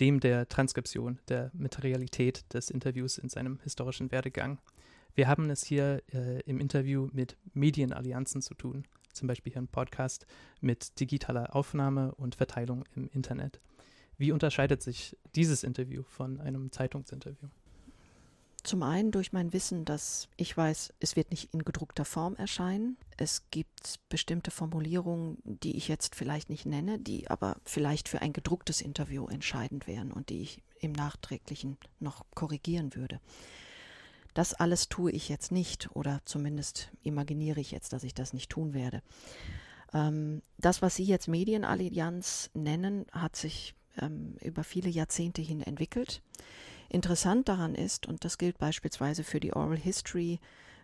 dem 0.00 0.20
der 0.20 0.48
Transkription, 0.48 1.20
der 1.28 1.50
Materialität 1.52 2.52
des 2.52 2.70
Interviews 2.70 3.18
in 3.18 3.28
seinem 3.28 3.60
historischen 3.62 4.10
Werdegang. 4.10 4.58
Wir 5.14 5.28
haben 5.28 5.50
es 5.50 5.64
hier 5.64 6.02
äh, 6.12 6.40
im 6.40 6.58
Interview 6.58 7.08
mit 7.12 7.36
Medienallianzen 7.52 8.42
zu 8.42 8.54
tun, 8.54 8.84
zum 9.14 9.28
Beispiel 9.28 9.52
hier 9.52 9.60
im 9.60 9.68
Podcast 9.68 10.26
mit 10.60 11.00
digitaler 11.00 11.54
Aufnahme 11.54 12.14
und 12.14 12.34
Verteilung 12.34 12.84
im 12.94 13.08
Internet. 13.12 13.60
Wie 14.16 14.32
unterscheidet 14.32 14.82
sich 14.82 15.16
dieses 15.34 15.64
Interview 15.64 16.02
von 16.04 16.40
einem 16.40 16.70
Zeitungsinterview? 16.70 17.48
Zum 18.64 18.82
einen 18.82 19.10
durch 19.10 19.32
mein 19.32 19.52
Wissen, 19.52 19.84
dass 19.84 20.28
ich 20.38 20.56
weiß, 20.56 20.94
es 20.98 21.16
wird 21.16 21.30
nicht 21.30 21.52
in 21.52 21.64
gedruckter 21.64 22.06
Form 22.06 22.34
erscheinen. 22.36 22.96
Es 23.18 23.42
gibt 23.50 24.00
bestimmte 24.08 24.50
Formulierungen, 24.50 25.36
die 25.44 25.76
ich 25.76 25.86
jetzt 25.86 26.14
vielleicht 26.14 26.48
nicht 26.48 26.64
nenne, 26.64 26.98
die 26.98 27.28
aber 27.28 27.58
vielleicht 27.66 28.08
für 28.08 28.22
ein 28.22 28.32
gedrucktes 28.32 28.80
Interview 28.80 29.26
entscheidend 29.26 29.86
wären 29.86 30.12
und 30.12 30.30
die 30.30 30.40
ich 30.40 30.62
im 30.80 30.92
Nachträglichen 30.92 31.76
noch 32.00 32.24
korrigieren 32.34 32.94
würde. 32.94 33.20
Das 34.34 34.52
alles 34.52 34.88
tue 34.88 35.12
ich 35.12 35.28
jetzt 35.28 35.52
nicht 35.52 35.94
oder 35.94 36.20
zumindest 36.24 36.90
imaginiere 37.02 37.60
ich 37.60 37.70
jetzt, 37.70 37.92
dass 37.92 38.04
ich 38.04 38.14
das 38.14 38.32
nicht 38.32 38.50
tun 38.50 38.74
werde. 38.74 39.02
Ähm, 39.92 40.42
das, 40.58 40.82
was 40.82 40.96
Sie 40.96 41.04
jetzt 41.04 41.28
Medienallianz 41.28 42.50
nennen, 42.52 43.06
hat 43.12 43.36
sich 43.36 43.74
ähm, 43.96 44.36
über 44.40 44.64
viele 44.64 44.90
Jahrzehnte 44.90 45.40
hin 45.40 45.60
entwickelt. 45.60 46.20
Interessant 46.88 47.48
daran 47.48 47.74
ist, 47.74 48.06
und 48.06 48.24
das 48.24 48.38
gilt 48.38 48.58
beispielsweise 48.58 49.24
für 49.24 49.40
die 49.40 49.54
Oral 49.54 49.78
History 49.78 50.40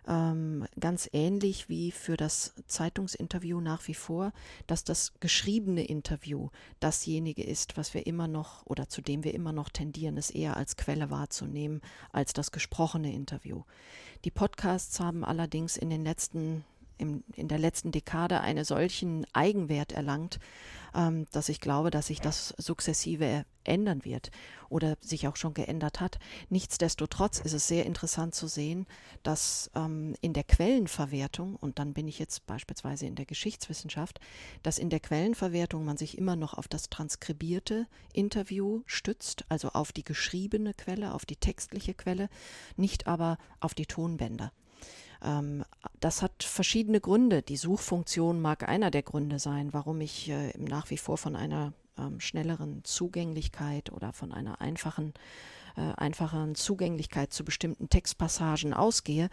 ähm, 0.07 0.67
ganz 0.79 1.09
ähnlich 1.13 1.69
wie 1.69 1.91
für 1.91 2.17
das 2.17 2.55
Zeitungsinterview 2.67 3.61
nach 3.61 3.87
wie 3.89 3.95
vor, 3.95 4.33
dass 4.67 4.85
das 4.85 5.13
geschriebene 5.21 5.85
Interview 5.85 6.49
dasjenige 6.81 7.43
ist, 7.43 7.77
was 7.77 7.95
wir 7.95 8.07
immer 8.07 8.29
noch 8.29 8.67
oder 8.67 8.89
zu 8.89 9.03
dem 9.03 9.25
wir 9.25 9.35
immer 9.35 9.53
noch 9.53 9.69
tendieren, 9.69 10.17
es 10.17 10.31
eher 10.31 10.57
als 10.57 10.77
Quelle 10.77 11.11
wahrzunehmen 11.11 11.81
als 12.13 12.33
das 12.33 12.51
gesprochene 12.53 13.13
Interview. 13.13 13.63
Die 14.25 14.31
Podcasts 14.31 15.01
haben 15.01 15.25
allerdings 15.25 15.77
in 15.77 15.91
den 15.91 16.05
letzten 16.05 16.65
im, 17.01 17.25
in 17.35 17.49
der 17.49 17.59
letzten 17.59 17.93
Dekade 17.93 18.41
einen 18.41 18.65
solchen 18.65 19.27
Eigenwert 19.33 19.93
erlangt, 19.93 20.39
ähm, 20.95 21.27
dass 21.33 21.49
ich 21.49 21.61
glaube, 21.61 21.91
dass 21.91 22.09
sich 22.09 22.21
das 22.21 22.55
sukzessive 22.59 23.45
ändern 23.65 24.05
wird 24.05 24.31
oder 24.69 24.97
sich 25.01 25.29
auch 25.29 25.37
schon 25.37 25.55
geändert 25.55 26.01
hat. 26.01 26.19
Nichtsdestotrotz 26.49 27.41
ist 27.41 27.53
es 27.53 27.69
sehr 27.69 27.87
interessant 27.87 28.35
zu 28.35 28.47
sehen, 28.47 28.87
dass 29.23 29.71
ähm, 29.75 30.15
in 30.21 30.33
der 30.33 30.45
Quellenverwertung, 30.45 31.57
und 31.57 31.79
dann 31.79 31.93
bin 31.93 32.09
ich 32.09 32.19
jetzt 32.19 32.47
beispielsweise 32.47 33.07
in 33.07 33.15
der 33.15 33.27
Geschichtswissenschaft, 33.27 34.21
dass 34.63 34.79
in 34.79 34.91
der 34.91 35.01
Quellenverwertung 35.01 35.85
man 35.85 35.97
sich 35.97 36.17
immer 36.17 36.37
noch 36.37 36.55
auf 36.55 36.69
das 36.69 36.89
transkribierte 36.89 37.87
Interview 38.13 38.83
stützt, 38.87 39.45
also 39.49 39.71
auf 39.71 39.93
die 39.93 40.05
geschriebene 40.05 40.75
Quelle, 40.75 41.15
auf 41.15 41.27
die 41.27 41.37
textliche 41.37 41.95
Quelle, 41.95 42.29
nicht 42.77 43.07
aber 43.07 43.39
auf 43.61 43.75
die 43.75 43.87
Tonbänder. 43.87 44.53
Ähm, 45.23 45.65
das 46.01 46.23
hat 46.23 46.43
verschiedene 46.43 47.01
Gründe. 47.01 47.43
Die 47.43 47.57
Suchfunktion 47.57 48.41
mag 48.41 48.69
einer 48.69 48.91
der 48.91 49.03
Gründe 49.03 49.39
sein, 49.39 49.73
warum 49.73 50.01
ich 50.01 50.29
äh, 50.31 50.53
nach 50.59 50.91
wie 50.91 50.99
vor 50.99 51.19
von 51.19 51.37
einer 51.37 51.73
ähm, 51.99 52.21
schnelleren 52.21 52.85
Zugänglichkeit 52.85 53.93
oder 53.93 54.13
von 54.13 54.33
einer 54.33 54.61
einfachen, 54.61 55.15
äh, 55.77 55.93
einfacheren 55.97 56.55
Zugänglichkeit 56.55 57.33
zu 57.33 57.45
bestimmten 57.45 57.89
Textpassagen 57.89 58.75
ausgehe. 58.75 59.29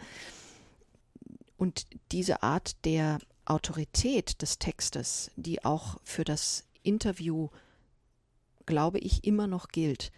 Und 1.56 1.86
diese 2.12 2.42
Art 2.42 2.84
der 2.84 3.18
Autorität 3.44 4.42
des 4.42 4.58
Textes, 4.58 5.30
die 5.36 5.64
auch 5.64 5.96
für 6.04 6.24
das 6.24 6.64
Interview, 6.82 7.48
glaube 8.66 8.98
ich, 8.98 9.24
immer 9.24 9.46
noch 9.46 9.68
gilt, 9.68 10.12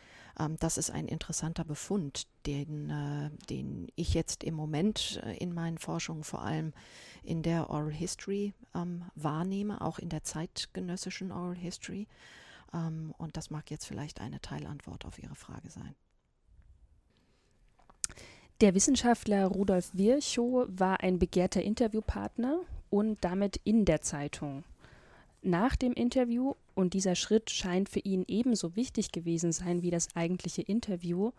das 0.59 0.79
ist 0.79 0.91
ein 0.91 1.07
interessanter 1.07 1.65
Befund, 1.65 2.27
den, 2.47 2.91
äh, 2.91 3.31
den 3.49 3.89
ich 3.97 4.15
jetzt 4.15 4.43
im 4.45 4.55
Moment 4.55 5.21
äh, 5.25 5.37
in 5.37 5.53
meinen 5.53 5.79
Forschungen 5.79 6.25
vor 6.25 6.43
allem 6.43 6.73
in 7.23 7.43
der 7.43 7.71
Oral 7.71 7.93
History 7.93 8.55
ähm, 8.75 9.05
wahrnehme, 9.15 9.81
auch 9.81 9.99
in 9.99 10.09
der 10.09 10.23
zeitgenössischen 10.23 11.33
Oral 11.33 11.57
History. 11.57 12.07
Ähm, 12.73 13.15
und 13.19 13.37
das 13.37 13.51
mag 13.51 13.71
jetzt 13.71 13.87
vielleicht 13.87 14.21
eine 14.21 14.41
Teilantwort 14.41 15.05
auf 15.05 15.19
Ihre 15.19 15.35
Frage 15.35 15.71
sein. 15.71 15.95
Der 18.61 18.75
Wissenschaftler 18.75 19.47
Rudolf 19.47 19.91
Virchow 19.95 20.67
war 20.69 21.01
ein 21.01 21.19
begehrter 21.19 21.63
Interviewpartner 21.63 22.61
und 22.91 23.19
damit 23.23 23.59
in 23.65 23.87
der 23.87 24.03
Zeitung. 24.03 24.65
Nach 25.43 25.77
dem 25.77 25.95
Interview, 25.95 26.55
und 26.81 26.95
dieser 26.95 27.15
Schritt 27.15 27.51
scheint 27.51 27.89
für 27.89 28.01
ihn 28.01 28.25
ebenso 28.27 28.75
wichtig 28.75 29.13
gewesen 29.13 29.53
sein 29.53 29.83
wie 29.83 29.91
das 29.91 30.17
eigentliche 30.17 30.63
Interview, 30.63 31.33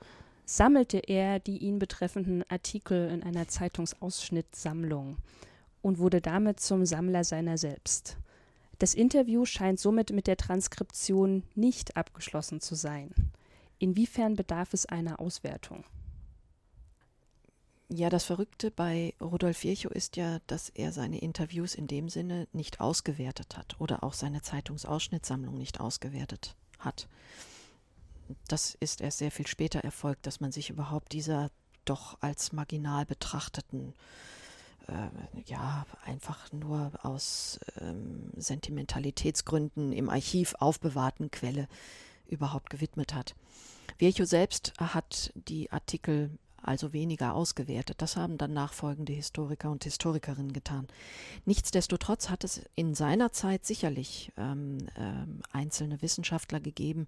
sammelte 0.46 1.00
er 1.00 1.40
die 1.40 1.58
ihn 1.58 1.80
betreffenden 1.80 2.44
Artikel 2.50 3.10
in 3.10 3.24
einer 3.24 3.48
Zeitungsausschnittsammlung 3.48 5.18
und 5.82 5.98
wurde 5.98 6.22
damit 6.22 6.60
zum 6.60 6.86
Sammler 6.86 7.24
seiner 7.24 7.58
selbst. 7.58 8.18
Das 8.80 8.94
Interview 8.94 9.46
scheint 9.46 9.80
somit 9.80 10.12
mit 10.12 10.28
der 10.28 10.38
Transkription 10.38 11.44
nicht 11.56 11.98
abgeschlossen 11.98 12.62
zu 12.62 12.76
sein. 12.76 13.12
Inwiefern 13.80 14.36
bedarf 14.36 14.74
es 14.74 14.86
einer 14.86 15.20
Auswertung? 15.20 15.84
Ja, 17.94 18.10
das 18.10 18.24
Verrückte 18.24 18.72
bei 18.72 19.14
Rudolf 19.20 19.66
Virchow 19.66 19.92
ist 19.92 20.16
ja, 20.16 20.40
dass 20.48 20.70
er 20.70 20.94
seine 20.94 21.20
Interviews 21.20 21.76
in 21.76 21.88
dem 21.88 22.08
Sinne 22.08 22.48
nicht 22.54 22.80
ausgewertet 22.80 23.58
hat 23.58 23.76
oder 23.82 24.02
auch 24.02 24.14
seine 24.14 24.42
Zeitungsausschnittssammlung 24.42 25.58
nicht 25.58 25.82
ausgewertet 25.82 26.56
hat. 26.80 27.10
Das 28.48 28.76
ist 28.80 29.02
erst 29.02 29.18
sehr 29.18 29.30
viel 29.30 29.46
später 29.46 29.82
erfolgt, 29.82 30.26
dass 30.26 30.40
man 30.40 30.54
sich 30.54 30.70
überhaupt 30.70 31.12
dieser 31.12 31.52
doch 31.84 32.18
als 32.22 32.54
marginal 32.54 33.06
betrachteten, 33.06 33.94
äh, 34.88 35.42
ja, 35.46 35.86
einfach 36.06 36.50
nur 36.54 36.94
aus 37.04 37.60
ähm, 37.82 38.32
Sentimentalitätsgründen 38.38 39.92
im 39.92 40.10
Archiv 40.10 40.56
aufbewahrten 40.60 41.30
Quelle 41.30 41.68
überhaupt 42.26 42.70
gewidmet 42.70 43.14
hat. 43.14 43.36
Virchow 43.98 44.26
selbst 44.26 44.72
hat 44.80 45.34
die 45.36 45.70
Artikel 45.74 46.30
also 46.64 46.94
weniger 46.94 47.34
ausgewertet. 47.34 48.02
Das 48.02 48.16
haben 48.16 48.38
dann 48.38 48.54
nachfolgende 48.54 49.14
Historiker 49.14 49.72
und 49.72 49.84
Historikerinnen 49.84 50.54
getan. 50.54 50.88
Nichtsdestotrotz 51.46 52.30
hat 52.30 52.44
es 52.44 52.62
in 52.76 52.94
seiner 52.94 53.32
Zeit 53.32 53.66
sicherlich 53.66 54.32
ähm, 54.38 54.78
äh, 54.96 55.58
einzelne 55.58 56.02
Wissenschaftler 56.02 56.60
gegeben, 56.60 57.08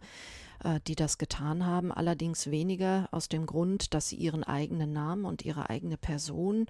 äh, 0.63 0.79
die 0.87 0.95
das 0.95 1.17
getan 1.17 1.65
haben, 1.65 1.91
allerdings 1.91 2.49
weniger 2.49 3.07
aus 3.11 3.29
dem 3.29 3.45
Grund, 3.45 3.93
dass 3.93 4.09
sie 4.09 4.15
ihren 4.15 4.43
eigenen 4.43 4.93
Namen 4.93 5.25
und 5.25 5.43
ihre 5.43 5.69
eigene 5.69 5.97
Person 5.97 6.67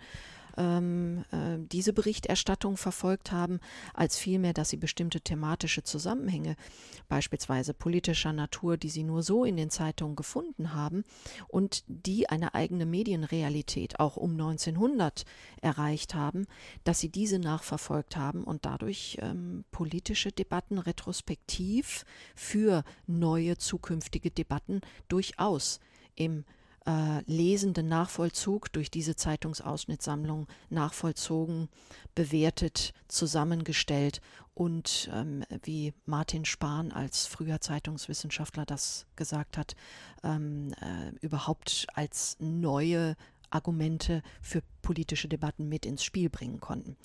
ähm, 0.57 1.23
äh, 1.31 1.57
diese 1.71 1.93
Berichterstattung 1.93 2.77
verfolgt 2.77 3.31
haben, 3.31 3.59
als 3.93 4.17
vielmehr, 4.17 4.53
dass 4.53 4.69
sie 4.69 4.77
bestimmte 4.77 5.21
thematische 5.21 5.83
Zusammenhänge, 5.83 6.55
beispielsweise 7.07 7.73
politischer 7.73 8.33
Natur, 8.33 8.77
die 8.77 8.89
sie 8.89 9.03
nur 9.03 9.23
so 9.23 9.45
in 9.45 9.57
den 9.57 9.69
Zeitungen 9.69 10.15
gefunden 10.15 10.73
haben 10.73 11.03
und 11.47 11.83
die 11.87 12.29
eine 12.29 12.53
eigene 12.53 12.85
Medienrealität 12.85 13.99
auch 13.99 14.17
um 14.17 14.31
1900 14.31 15.25
erreicht 15.61 16.15
haben, 16.15 16.45
dass 16.83 16.99
sie 16.99 17.09
diese 17.09 17.39
nachverfolgt 17.39 18.17
haben 18.17 18.43
und 18.43 18.65
dadurch 18.65 19.17
ähm, 19.21 19.65
politische 19.71 20.31
Debatten 20.31 20.77
retrospektiv 20.77 22.05
für 22.35 22.83
neue 23.07 23.57
zukünftige 23.57 24.31
Debatten 24.31 24.81
durchaus 25.07 25.79
im 26.15 26.45
äh, 26.85 27.21
lesenden 27.25 27.87
Nachvollzug 27.87 28.71
durch 28.71 28.91
diese 28.91 29.15
Zeitungsausschnittssammlung 29.15 30.47
nachvollzogen, 30.69 31.69
bewertet, 32.15 32.93
zusammengestellt 33.07 34.21
und 34.53 35.09
ähm, 35.13 35.43
wie 35.63 35.93
Martin 36.05 36.45
Spahn 36.45 36.91
als 36.91 37.25
früher 37.25 37.59
Zeitungswissenschaftler 37.59 38.65
das 38.65 39.07
gesagt 39.15 39.57
hat, 39.57 39.75
ähm, 40.23 40.73
äh, 40.81 41.15
überhaupt 41.21 41.87
als 41.95 42.37
neue 42.39 43.15
Argumente 43.53 44.21
für 44.41 44.61
politische 44.81 45.27
Debatten 45.27 45.69
mit 45.69 45.85
ins 45.85 46.03
Spiel 46.03 46.29
bringen 46.29 46.59
konnten. 46.59 46.97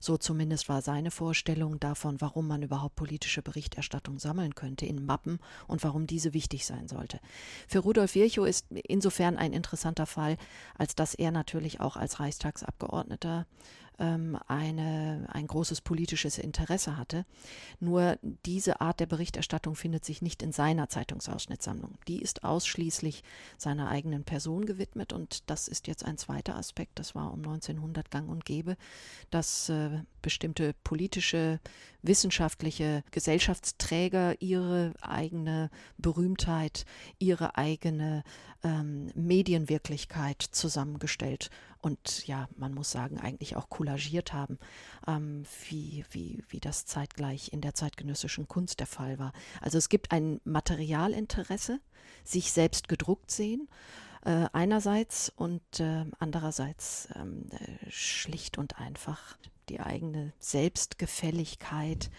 So 0.00 0.16
zumindest 0.16 0.68
war 0.68 0.82
seine 0.82 1.10
Vorstellung 1.10 1.78
davon, 1.78 2.20
warum 2.20 2.46
man 2.48 2.62
überhaupt 2.62 2.96
politische 2.96 3.42
Berichterstattung 3.42 4.18
sammeln 4.18 4.54
könnte 4.54 4.86
in 4.86 5.04
Mappen 5.04 5.38
und 5.66 5.84
warum 5.84 6.06
diese 6.06 6.32
wichtig 6.32 6.66
sein 6.66 6.88
sollte. 6.88 7.20
Für 7.68 7.80
Rudolf 7.80 8.14
Virchow 8.14 8.46
ist 8.46 8.66
insofern 8.70 9.36
ein 9.36 9.52
interessanter 9.52 10.06
Fall, 10.06 10.36
als 10.76 10.94
dass 10.94 11.14
er 11.14 11.30
natürlich 11.30 11.80
auch 11.80 11.96
als 11.96 12.20
Reichstagsabgeordneter 12.20 13.46
ähm, 13.98 14.38
eine, 14.46 15.26
ein 15.32 15.46
großes 15.46 15.80
politisches 15.80 16.38
Interesse 16.38 16.96
hatte. 16.96 17.24
Nur 17.80 18.18
diese 18.44 18.80
Art 18.80 19.00
der 19.00 19.06
Berichterstattung 19.06 19.74
findet 19.74 20.04
sich 20.04 20.22
nicht 20.22 20.42
in 20.42 20.52
seiner 20.52 20.88
Zeitungsausschnittssammlung. 20.88 21.98
Die 22.08 22.20
ist 22.20 22.44
ausschließlich 22.44 23.22
seiner 23.56 23.88
eigenen 23.88 24.24
Person 24.24 24.66
gewidmet 24.66 25.12
und 25.12 25.48
das 25.50 25.68
ist 25.68 25.86
jetzt 25.86 26.04
ein 26.04 26.18
zweiter 26.18 26.56
Aspekt. 26.56 26.98
Das 26.98 27.14
war 27.14 27.32
um 27.32 27.38
1900 27.38 28.10
gang 28.10 28.28
und 28.28 28.44
gäbe, 28.44 28.76
dass 29.30 29.68
äh, 29.68 30.02
bestimmte 30.22 30.74
politische, 30.84 31.60
wissenschaftliche 32.06 33.02
Gesellschaftsträger 33.10 34.40
ihre 34.40 34.92
eigene 35.00 35.70
Berühmtheit, 35.98 36.84
ihre 37.18 37.56
eigene 37.56 38.22
ähm, 38.62 39.10
Medienwirklichkeit 39.14 40.42
zusammengestellt 40.42 41.50
und 41.86 42.26
ja, 42.26 42.48
man 42.56 42.74
muss 42.74 42.90
sagen, 42.90 43.20
eigentlich 43.20 43.54
auch 43.54 43.68
collagiert 43.68 44.32
haben, 44.32 44.58
ähm, 45.06 45.44
wie, 45.68 46.04
wie, 46.10 46.42
wie 46.48 46.58
das 46.58 46.84
zeitgleich 46.84 47.52
in 47.52 47.60
der 47.60 47.74
zeitgenössischen 47.74 48.48
Kunst 48.48 48.80
der 48.80 48.88
Fall 48.88 49.20
war. 49.20 49.32
Also 49.60 49.78
es 49.78 49.88
gibt 49.88 50.10
ein 50.10 50.40
Materialinteresse, 50.44 51.80
sich 52.24 52.50
selbst 52.52 52.88
gedruckt 52.88 53.30
sehen, 53.30 53.68
äh, 54.24 54.46
einerseits 54.52 55.32
und 55.36 55.78
äh, 55.78 56.06
andererseits 56.18 57.08
ähm, 57.14 57.46
äh, 57.52 57.88
schlicht 57.88 58.58
und 58.58 58.80
einfach 58.80 59.36
die 59.68 59.80
eigene 59.80 60.32
Selbstgefälligkeit 60.38 62.10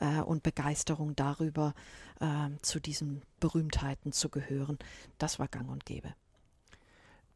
äh, 0.00 0.20
und 0.20 0.42
Begeisterung 0.42 1.16
darüber, 1.16 1.74
äh, 2.20 2.50
zu 2.62 2.80
diesen 2.80 3.22
Berühmtheiten 3.40 4.12
zu 4.12 4.28
gehören. 4.28 4.78
Das 5.18 5.38
war 5.38 5.48
gang 5.48 5.68
und 5.70 5.84
gäbe 5.86 6.14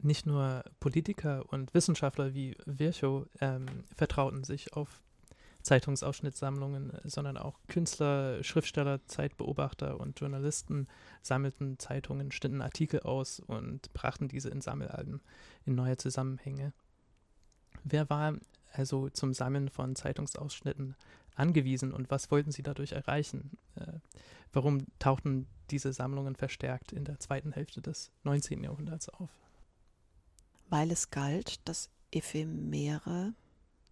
nicht 0.05 0.27
nur 0.27 0.65
Politiker 0.81 1.45
und 1.51 1.73
Wissenschaftler 1.75 2.35
wie 2.35 2.57
Virchow 2.67 3.27
ähm, 3.41 3.67
vertrauten 3.97 4.45
sich 4.45 4.73
auf 4.75 5.01
Zeitungsausschnittssammlungen, 5.63 6.93
sondern 7.05 7.37
auch 7.37 7.59
Künstler, 7.69 8.43
Schriftsteller, 8.43 9.05
Zeitbeobachter 9.07 9.99
und 10.01 10.19
Journalisten 10.19 10.89
sammelten 11.23 11.79
Zeitungen, 11.79 12.33
standen 12.33 12.63
Artikel 12.63 13.01
aus 13.01 13.41
und 13.41 13.93
brachten 13.93 14.29
diese 14.29 14.49
in 14.49 14.61
Sammelalben 14.61 15.21
in 15.65 15.77
neue 15.77 15.97
Zusammenhänge. 15.97 16.73
Wer 17.85 18.11
war 18.11 18.35
also 18.73 19.09
zum 19.11 19.35
Sammeln 19.35 19.69
von 19.69 19.95
Zeitungsausschnitten 19.97 20.97
angewiesen 21.35 21.93
und 21.93 22.11
was 22.11 22.31
wollten 22.31 22.53
Sie 22.53 22.63
dadurch 22.63 22.93
erreichen? 22.93 23.57
Äh, 23.77 23.99
warum 24.53 24.87
tauchten 24.99 25.47
diese 25.71 25.93
Sammlungen 25.93 26.37
verstärkt 26.37 26.93
in 26.93 27.05
der 27.05 27.19
zweiten 27.19 27.53
Hälfte 27.53 27.81
des 27.81 28.11
19. 28.25 28.63
Jahrhunderts 28.63 29.09
auf? 29.09 29.31
Weil 30.69 30.91
es 30.91 31.11
galt, 31.11 31.61
das 31.65 31.91
Ephemere 32.11 33.35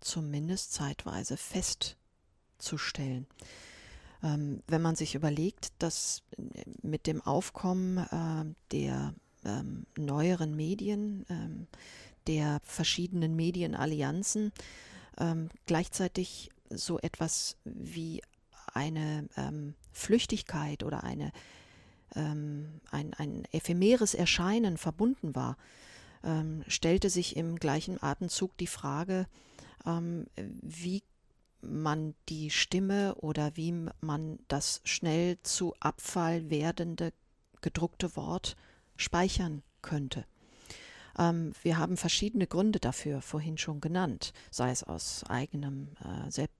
zumindest 0.00 0.72
zeitweise 0.72 1.36
festzustellen. 1.36 3.26
Ähm, 4.22 4.62
wenn 4.66 4.82
man 4.82 4.96
sich 4.96 5.14
überlegt, 5.14 5.72
dass 5.78 6.22
mit 6.82 7.06
dem 7.06 7.22
Aufkommen 7.22 7.98
äh, 7.98 8.54
der 8.70 9.14
ähm, 9.44 9.86
neueren 9.96 10.54
Medien, 10.54 11.24
ähm, 11.30 11.66
der 12.30 12.60
verschiedenen 12.62 13.34
Medienallianzen, 13.34 14.52
ähm, 15.18 15.48
gleichzeitig 15.66 16.48
so 16.70 17.00
etwas 17.00 17.56
wie 17.64 18.22
eine 18.72 19.28
ähm, 19.36 19.74
Flüchtigkeit 19.90 20.84
oder 20.84 21.02
eine, 21.02 21.32
ähm, 22.14 22.80
ein, 22.92 23.14
ein 23.14 23.42
ephemeres 23.50 24.14
Erscheinen 24.14 24.76
verbunden 24.76 25.34
war, 25.34 25.56
ähm, 26.22 26.62
stellte 26.68 27.10
sich 27.10 27.34
im 27.34 27.56
gleichen 27.56 28.00
Atemzug 28.00 28.56
die 28.58 28.68
Frage, 28.68 29.26
ähm, 29.84 30.26
wie 30.36 31.02
man 31.62 32.14
die 32.28 32.50
Stimme 32.50 33.16
oder 33.16 33.56
wie 33.56 33.74
man 34.00 34.38
das 34.46 34.82
schnell 34.84 35.36
zu 35.42 35.74
Abfall 35.80 36.48
werdende 36.48 37.12
gedruckte 37.60 38.14
Wort 38.14 38.56
speichern 38.96 39.64
könnte. 39.82 40.24
Ähm, 41.18 41.52
wir 41.62 41.78
haben 41.78 41.96
verschiedene 41.96 42.46
Gründe 42.46 42.80
dafür 42.80 43.22
vorhin 43.22 43.58
schon 43.58 43.80
genannt, 43.80 44.32
sei 44.50 44.70
es 44.70 44.84
aus 44.84 45.24
eigenem 45.28 45.88
äh, 46.04 46.30
selbst 46.30 46.54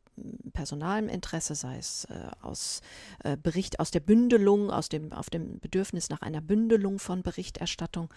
personalem 0.53 1.09
Interesse, 1.09 1.55
sei 1.55 1.79
es 1.79 2.05
äh, 2.07 2.31
aus 2.43 2.83
äh, 3.25 3.37
Bericht, 3.37 3.81
aus 3.81 3.91
der 3.91 4.01
Bündelung, 4.01 4.71
aus 4.71 4.89
dem, 4.89 5.13
auf 5.13 5.31
dem 5.31 5.61
Bedürfnis 5.61 6.11
nach 6.11 6.23
einer 6.23 6.41
Bündelung 6.41 6.99
von 6.99 7.23
Berichterstattung. 7.23 8.13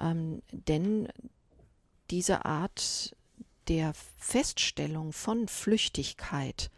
Ähm, 0.00 0.42
denn 0.52 1.08
diese 2.10 2.44
Art 2.44 3.16
der 3.68 3.92
Feststellung 4.18 5.12
von 5.12 5.48
Flüchtigkeit 5.48 6.70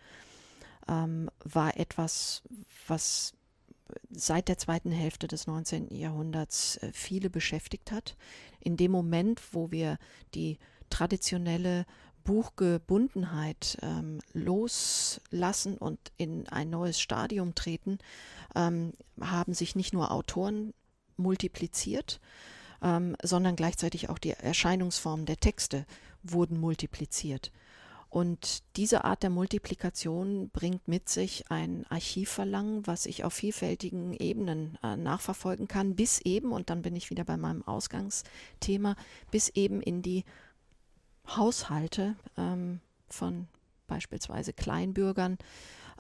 ähm, 0.89 1.31
war 1.43 1.77
etwas, 1.79 2.43
was 2.87 3.33
seit 4.11 4.49
der 4.49 4.59
zweiten 4.59 4.91
Hälfte 4.91 5.29
des 5.29 5.47
19. 5.47 5.95
Jahrhunderts 5.95 6.77
äh, 6.79 6.91
viele 6.93 7.31
beschäftigt 7.31 7.93
hat. 7.93 8.17
In 8.61 8.77
dem 8.77 8.91
Moment, 8.91 9.41
wo 9.53 9.71
wir 9.71 9.99
die 10.35 10.59
traditionelle 10.91 11.87
Buchgebundenheit 12.25 13.79
ähm, 13.83 14.21
loslassen 14.33 15.77
und 15.77 15.99
in 16.17 16.49
ein 16.49 16.71
neues 16.71 16.99
Stadium 16.99 17.55
treten, 17.55 17.99
ähm, 18.55 18.93
haben 19.21 19.53
sich 19.53 19.77
nicht 19.77 19.93
nur 19.93 20.11
Autoren 20.11 20.73
multipliziert, 21.17 22.21
ähm, 22.83 23.17
sondern 23.23 23.57
gleichzeitig 23.57 24.09
auch 24.09 24.19
die 24.19 24.31
Erscheinungsformen 24.31 25.27
der 25.27 25.37
Texte 25.37 25.85
wurden 26.23 26.59
multipliziert. 26.59 27.53
Und 28.15 28.63
diese 28.77 29.05
Art 29.05 29.25
der 29.25 29.31
Multiplikation 29.31 30.49
bringt 30.51 30.87
mit 30.87 31.09
sich 31.09 31.51
ein 31.51 31.85
Archivverlangen, 31.89 32.87
was 32.87 33.07
ich 33.07 33.25
auf 33.25 33.33
vielfältigen 33.33 34.13
Ebenen 34.13 34.79
äh, 34.85 34.97
nachverfolgen 34.97 35.67
kann, 35.67 35.97
bis 35.97 36.21
eben, 36.21 36.53
und 36.53 36.71
dann 36.71 36.83
bin 36.83 36.95
ich 36.95 37.11
wieder 37.11 37.25
bei 37.25 37.37
meinem 37.37 37.67
Ausgangsthema, 37.67 38.95
bis 39.33 39.49
eben 39.49 39.83
in 39.83 40.01
die 40.01 40.25
Haushalte 41.27 42.15
ähm, 42.37 42.79
von 43.09 43.49
beispielsweise 43.89 44.53
Kleinbürgern, 44.53 45.37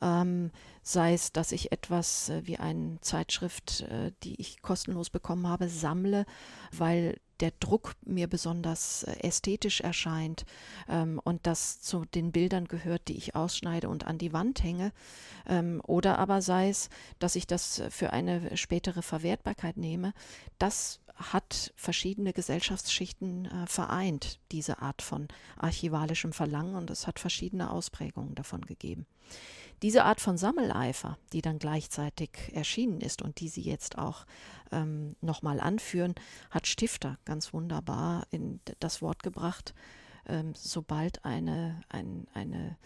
ähm, 0.02 0.50
sei 0.82 1.14
es, 1.14 1.32
dass 1.32 1.52
ich 1.52 1.72
etwas 1.72 2.28
äh, 2.28 2.46
wie 2.46 2.58
eine 2.58 3.00
Zeitschrift, 3.00 3.82
äh, 3.82 4.12
die 4.22 4.40
ich 4.40 4.62
kostenlos 4.62 5.10
bekommen 5.10 5.48
habe, 5.48 5.68
sammle, 5.68 6.26
weil 6.72 7.18
der 7.40 7.52
Druck 7.58 7.94
mir 8.04 8.28
besonders 8.28 9.02
äh, 9.02 9.16
ästhetisch 9.20 9.80
erscheint 9.80 10.44
ähm, 10.88 11.20
und 11.24 11.46
das 11.46 11.80
zu 11.80 12.04
den 12.04 12.32
Bildern 12.32 12.66
gehört, 12.66 13.08
die 13.08 13.16
ich 13.16 13.34
ausschneide 13.34 13.88
und 13.88 14.06
an 14.06 14.18
die 14.18 14.32
Wand 14.32 14.62
hänge. 14.62 14.92
Ähm, 15.46 15.80
oder 15.86 16.18
aber 16.18 16.42
sei 16.42 16.68
es, 16.68 16.90
dass 17.18 17.36
ich 17.36 17.46
das 17.46 17.82
für 17.90 18.12
eine 18.12 18.56
spätere 18.56 19.02
Verwertbarkeit 19.02 19.76
nehme. 19.76 20.12
Das 20.58 21.00
hat 21.16 21.72
verschiedene 21.76 22.32
Gesellschaftsschichten 22.32 23.46
äh, 23.46 23.66
vereint, 23.66 24.40
diese 24.52 24.80
Art 24.80 25.02
von 25.02 25.28
archivalischem 25.56 26.32
Verlangen, 26.32 26.74
und 26.74 26.90
es 26.90 27.06
hat 27.06 27.18
verschiedene 27.18 27.70
Ausprägungen 27.70 28.34
davon 28.34 28.62
gegeben. 28.62 29.06
Diese 29.84 30.04
Art 30.04 30.22
von 30.22 30.38
Sammeleifer, 30.38 31.18
die 31.34 31.42
dann 31.42 31.58
gleichzeitig 31.58 32.30
erschienen 32.54 33.02
ist 33.02 33.20
und 33.20 33.38
die 33.40 33.50
Sie 33.50 33.60
jetzt 33.60 33.98
auch 33.98 34.24
ähm, 34.72 35.14
nochmal 35.20 35.60
anführen, 35.60 36.14
hat 36.48 36.66
Stifter 36.66 37.18
ganz 37.26 37.52
wunderbar 37.52 38.26
in 38.30 38.60
das 38.80 39.02
Wort 39.02 39.22
gebracht. 39.22 39.74
Ähm, 40.26 40.54
sobald 40.54 41.26
eine, 41.26 41.82
ein, 41.90 42.26
eine 42.32 42.78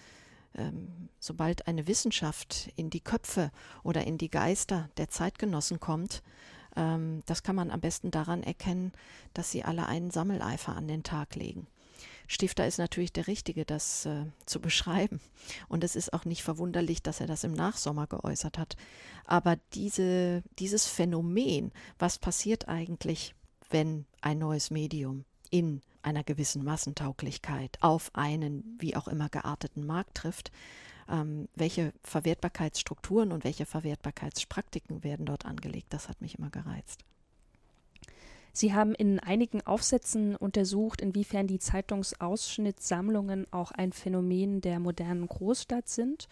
ähm, 0.56 1.08
sobald 1.20 1.68
eine 1.68 1.86
Wissenschaft 1.86 2.72
in 2.74 2.90
die 2.90 3.00
Köpfe 3.00 3.52
oder 3.84 4.04
in 4.04 4.18
die 4.18 4.28
Geister 4.28 4.90
der 4.96 5.08
Zeitgenossen 5.08 5.78
kommt, 5.78 6.24
ähm, 6.74 7.22
das 7.26 7.44
kann 7.44 7.54
man 7.54 7.70
am 7.70 7.80
besten 7.80 8.10
daran 8.10 8.42
erkennen, 8.42 8.90
dass 9.34 9.52
sie 9.52 9.62
alle 9.62 9.86
einen 9.86 10.10
Sammeleifer 10.10 10.74
an 10.74 10.88
den 10.88 11.04
Tag 11.04 11.36
legen. 11.36 11.68
Stifter 12.28 12.66
ist 12.66 12.78
natürlich 12.78 13.12
der 13.12 13.26
Richtige, 13.26 13.64
das 13.64 14.04
äh, 14.04 14.26
zu 14.44 14.60
beschreiben. 14.60 15.20
Und 15.66 15.82
es 15.82 15.96
ist 15.96 16.12
auch 16.12 16.26
nicht 16.26 16.42
verwunderlich, 16.42 17.02
dass 17.02 17.20
er 17.20 17.26
das 17.26 17.42
im 17.42 17.54
Nachsommer 17.54 18.06
geäußert 18.06 18.58
hat. 18.58 18.76
Aber 19.24 19.56
diese, 19.72 20.42
dieses 20.58 20.86
Phänomen, 20.86 21.72
was 21.98 22.18
passiert 22.18 22.68
eigentlich, 22.68 23.34
wenn 23.70 24.04
ein 24.20 24.38
neues 24.38 24.70
Medium 24.70 25.24
in 25.50 25.80
einer 26.02 26.22
gewissen 26.22 26.62
Massentauglichkeit 26.64 27.78
auf 27.80 28.10
einen 28.14 28.76
wie 28.78 28.94
auch 28.94 29.08
immer 29.08 29.30
gearteten 29.30 29.86
Markt 29.86 30.18
trifft, 30.18 30.52
ähm, 31.08 31.48
welche 31.54 31.94
Verwertbarkeitsstrukturen 32.02 33.32
und 33.32 33.44
welche 33.44 33.64
Verwertbarkeitspraktiken 33.64 35.02
werden 35.02 35.24
dort 35.24 35.46
angelegt. 35.46 35.94
Das 35.94 36.08
hat 36.10 36.20
mich 36.20 36.38
immer 36.38 36.50
gereizt. 36.50 37.04
Sie 38.52 38.74
haben 38.74 38.94
in 38.94 39.20
einigen 39.20 39.66
Aufsätzen 39.66 40.36
untersucht, 40.36 41.00
inwiefern 41.00 41.46
die 41.46 41.58
Zeitungsausschnittssammlungen 41.58 43.46
auch 43.52 43.70
ein 43.70 43.92
Phänomen 43.92 44.60
der 44.60 44.80
modernen 44.80 45.26
Großstadt 45.26 45.88
sind. 45.88 46.28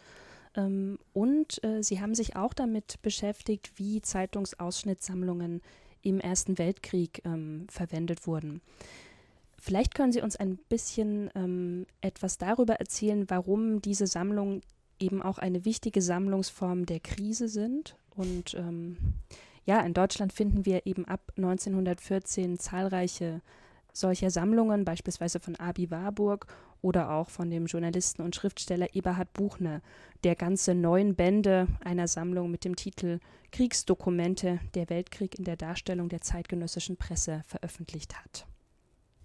Ähm, 0.57 0.99
und 1.13 1.63
äh, 1.63 1.83
Sie 1.83 2.01
haben 2.01 2.15
sich 2.15 2.37
auch 2.37 2.55
damit 2.55 3.01
beschäftigt, 3.03 3.73
wie 3.77 4.01
Zeitungsausschnittssammlungen 4.03 5.63
im 6.03 6.21
Ersten 6.21 6.59
Weltkrieg 6.59 7.23
ähm, 7.25 7.67
verwendet 7.69 8.27
wurden. 8.27 8.61
Vielleicht 9.59 9.95
können 9.95 10.13
Sie 10.13 10.23
uns 10.23 10.37
ein 10.37 10.59
bisschen 10.69 11.31
ähm, 11.35 11.87
etwas 12.01 12.39
darüber 12.39 12.75
erzählen, 12.75 13.29
warum 13.29 13.81
diese 13.83 14.07
Sammlungen 14.07 14.63
eben 15.01 15.23
auch 15.23 15.39
eine 15.39 15.65
wichtige 15.65 16.03
Sammlungsform 16.03 16.87
der 16.87 17.01
Krise 17.01 17.49
sind. 17.49 17.97
Und 18.15 18.57
ja, 19.67 19.81
in 19.81 19.95
Deutschland 19.95 20.33
finden 20.33 20.65
wir 20.65 20.87
eben 20.87 21.05
ab 21.05 21.33
1914 21.37 22.59
zahlreiche 22.59 23.43
solcher 23.93 24.31
Sammlungen, 24.31 24.85
beispielsweise 24.85 25.41
von 25.41 25.57
Abi 25.57 25.91
Warburg 25.91 26.47
oder 26.83 27.11
auch 27.11 27.31
von 27.31 27.51
dem 27.51 27.67
Journalisten 27.67 28.23
und 28.23 28.37
Schriftsteller 28.37 28.95
Eberhard 28.95 29.33
Buchner, 29.33 29.83
der 30.23 30.37
ganze 30.37 30.75
neun 30.75 31.15
Bände 31.17 31.67
einer 31.81 32.07
Sammlung 32.07 32.51
mit 32.51 32.65
dem 32.65 32.77
Titel 32.77 33.19
Kriegsdokumente, 33.51 34.61
der 34.75 34.89
Weltkrieg 34.89 35.39
in 35.39 35.45
der 35.45 35.57
Darstellung 35.57 36.09
der 36.09 36.21
zeitgenössischen 36.21 36.97
Presse 36.97 37.43
veröffentlicht 37.47 38.17
hat. 38.23 38.47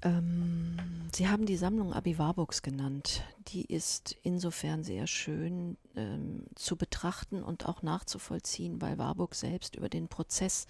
Ähm, 0.03 0.77
Sie 1.13 1.27
haben 1.27 1.45
die 1.45 1.57
Sammlung 1.57 1.91
Abi 1.91 2.17
Warburgs 2.17 2.61
genannt. 2.61 3.23
Die 3.49 3.65
ist 3.65 4.15
insofern 4.23 4.85
sehr 4.85 5.07
schön 5.07 5.75
ähm, 5.97 6.45
zu 6.55 6.77
betrachten 6.77 7.43
und 7.43 7.65
auch 7.65 7.81
nachzuvollziehen, 7.81 8.81
weil 8.81 8.97
Warburg 8.97 9.35
selbst 9.35 9.75
über 9.75 9.89
den 9.89 10.07
Prozess 10.07 10.67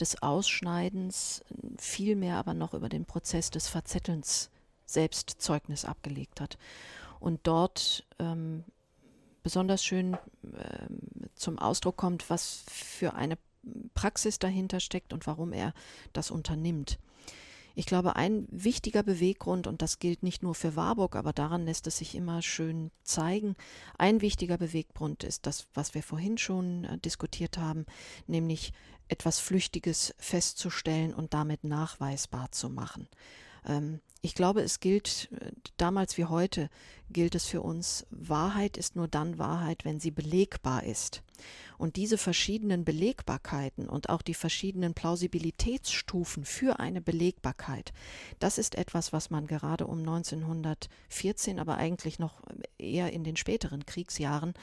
des 0.00 0.22
Ausschneidens, 0.22 1.44
vielmehr 1.76 2.36
aber 2.36 2.54
noch 2.54 2.72
über 2.72 2.88
den 2.88 3.04
Prozess 3.04 3.50
des 3.50 3.68
Verzettelns 3.68 4.48
selbst 4.86 5.36
Zeugnis 5.38 5.84
abgelegt 5.84 6.40
hat. 6.40 6.56
Und 7.20 7.40
dort 7.42 8.06
ähm, 8.18 8.64
besonders 9.42 9.84
schön 9.84 10.16
ähm, 10.42 11.28
zum 11.34 11.58
Ausdruck 11.58 11.98
kommt, 11.98 12.30
was 12.30 12.64
für 12.66 13.12
eine 13.12 13.36
Praxis 13.94 14.38
dahinter 14.38 14.80
steckt 14.80 15.12
und 15.12 15.26
warum 15.26 15.52
er 15.52 15.74
das 16.14 16.30
unternimmt. 16.30 16.98
Ich 17.78 17.84
glaube, 17.84 18.16
ein 18.16 18.48
wichtiger 18.50 19.02
Beweggrund, 19.02 19.66
und 19.66 19.82
das 19.82 19.98
gilt 19.98 20.22
nicht 20.22 20.42
nur 20.42 20.54
für 20.54 20.76
Warburg, 20.76 21.14
aber 21.14 21.34
daran 21.34 21.66
lässt 21.66 21.86
es 21.86 21.98
sich 21.98 22.14
immer 22.14 22.40
schön 22.40 22.90
zeigen, 23.04 23.54
ein 23.98 24.22
wichtiger 24.22 24.56
Beweggrund 24.56 25.22
ist 25.24 25.44
das, 25.44 25.66
was 25.74 25.92
wir 25.92 26.02
vorhin 26.02 26.38
schon 26.38 26.84
äh, 26.84 26.96
diskutiert 26.96 27.58
haben, 27.58 27.84
nämlich 28.26 28.72
etwas 29.08 29.40
Flüchtiges 29.40 30.14
festzustellen 30.16 31.12
und 31.12 31.34
damit 31.34 31.64
nachweisbar 31.64 32.50
zu 32.50 32.70
machen. 32.70 33.08
Ähm, 33.66 34.00
ich 34.22 34.34
glaube, 34.34 34.62
es 34.62 34.80
gilt 34.80 35.28
äh, 35.40 35.52
damals 35.76 36.18
wie 36.18 36.24
heute, 36.24 36.68
gilt 37.10 37.34
es 37.34 37.46
für 37.46 37.60
uns, 37.62 38.06
Wahrheit 38.10 38.76
ist 38.76 38.96
nur 38.96 39.06
dann 39.06 39.38
Wahrheit, 39.38 39.84
wenn 39.84 40.00
sie 40.00 40.10
belegbar 40.10 40.82
ist. 40.82 41.22
Und 41.78 41.96
diese 41.96 42.18
verschiedenen 42.18 42.84
Belegbarkeiten 42.84 43.88
und 43.88 44.08
auch 44.08 44.22
die 44.22 44.34
verschiedenen 44.34 44.94
Plausibilitätsstufen 44.94 46.44
für 46.44 46.80
eine 46.80 47.00
Belegbarkeit, 47.00 47.92
das 48.38 48.58
ist 48.58 48.74
etwas, 48.74 49.12
was 49.12 49.30
man 49.30 49.46
gerade 49.46 49.86
um 49.86 49.98
1914, 49.98 51.60
aber 51.60 51.76
eigentlich 51.76 52.18
noch 52.18 52.40
eher 52.78 53.12
in 53.12 53.22
den 53.22 53.36
späteren 53.36 53.86
Kriegsjahren 53.86 54.54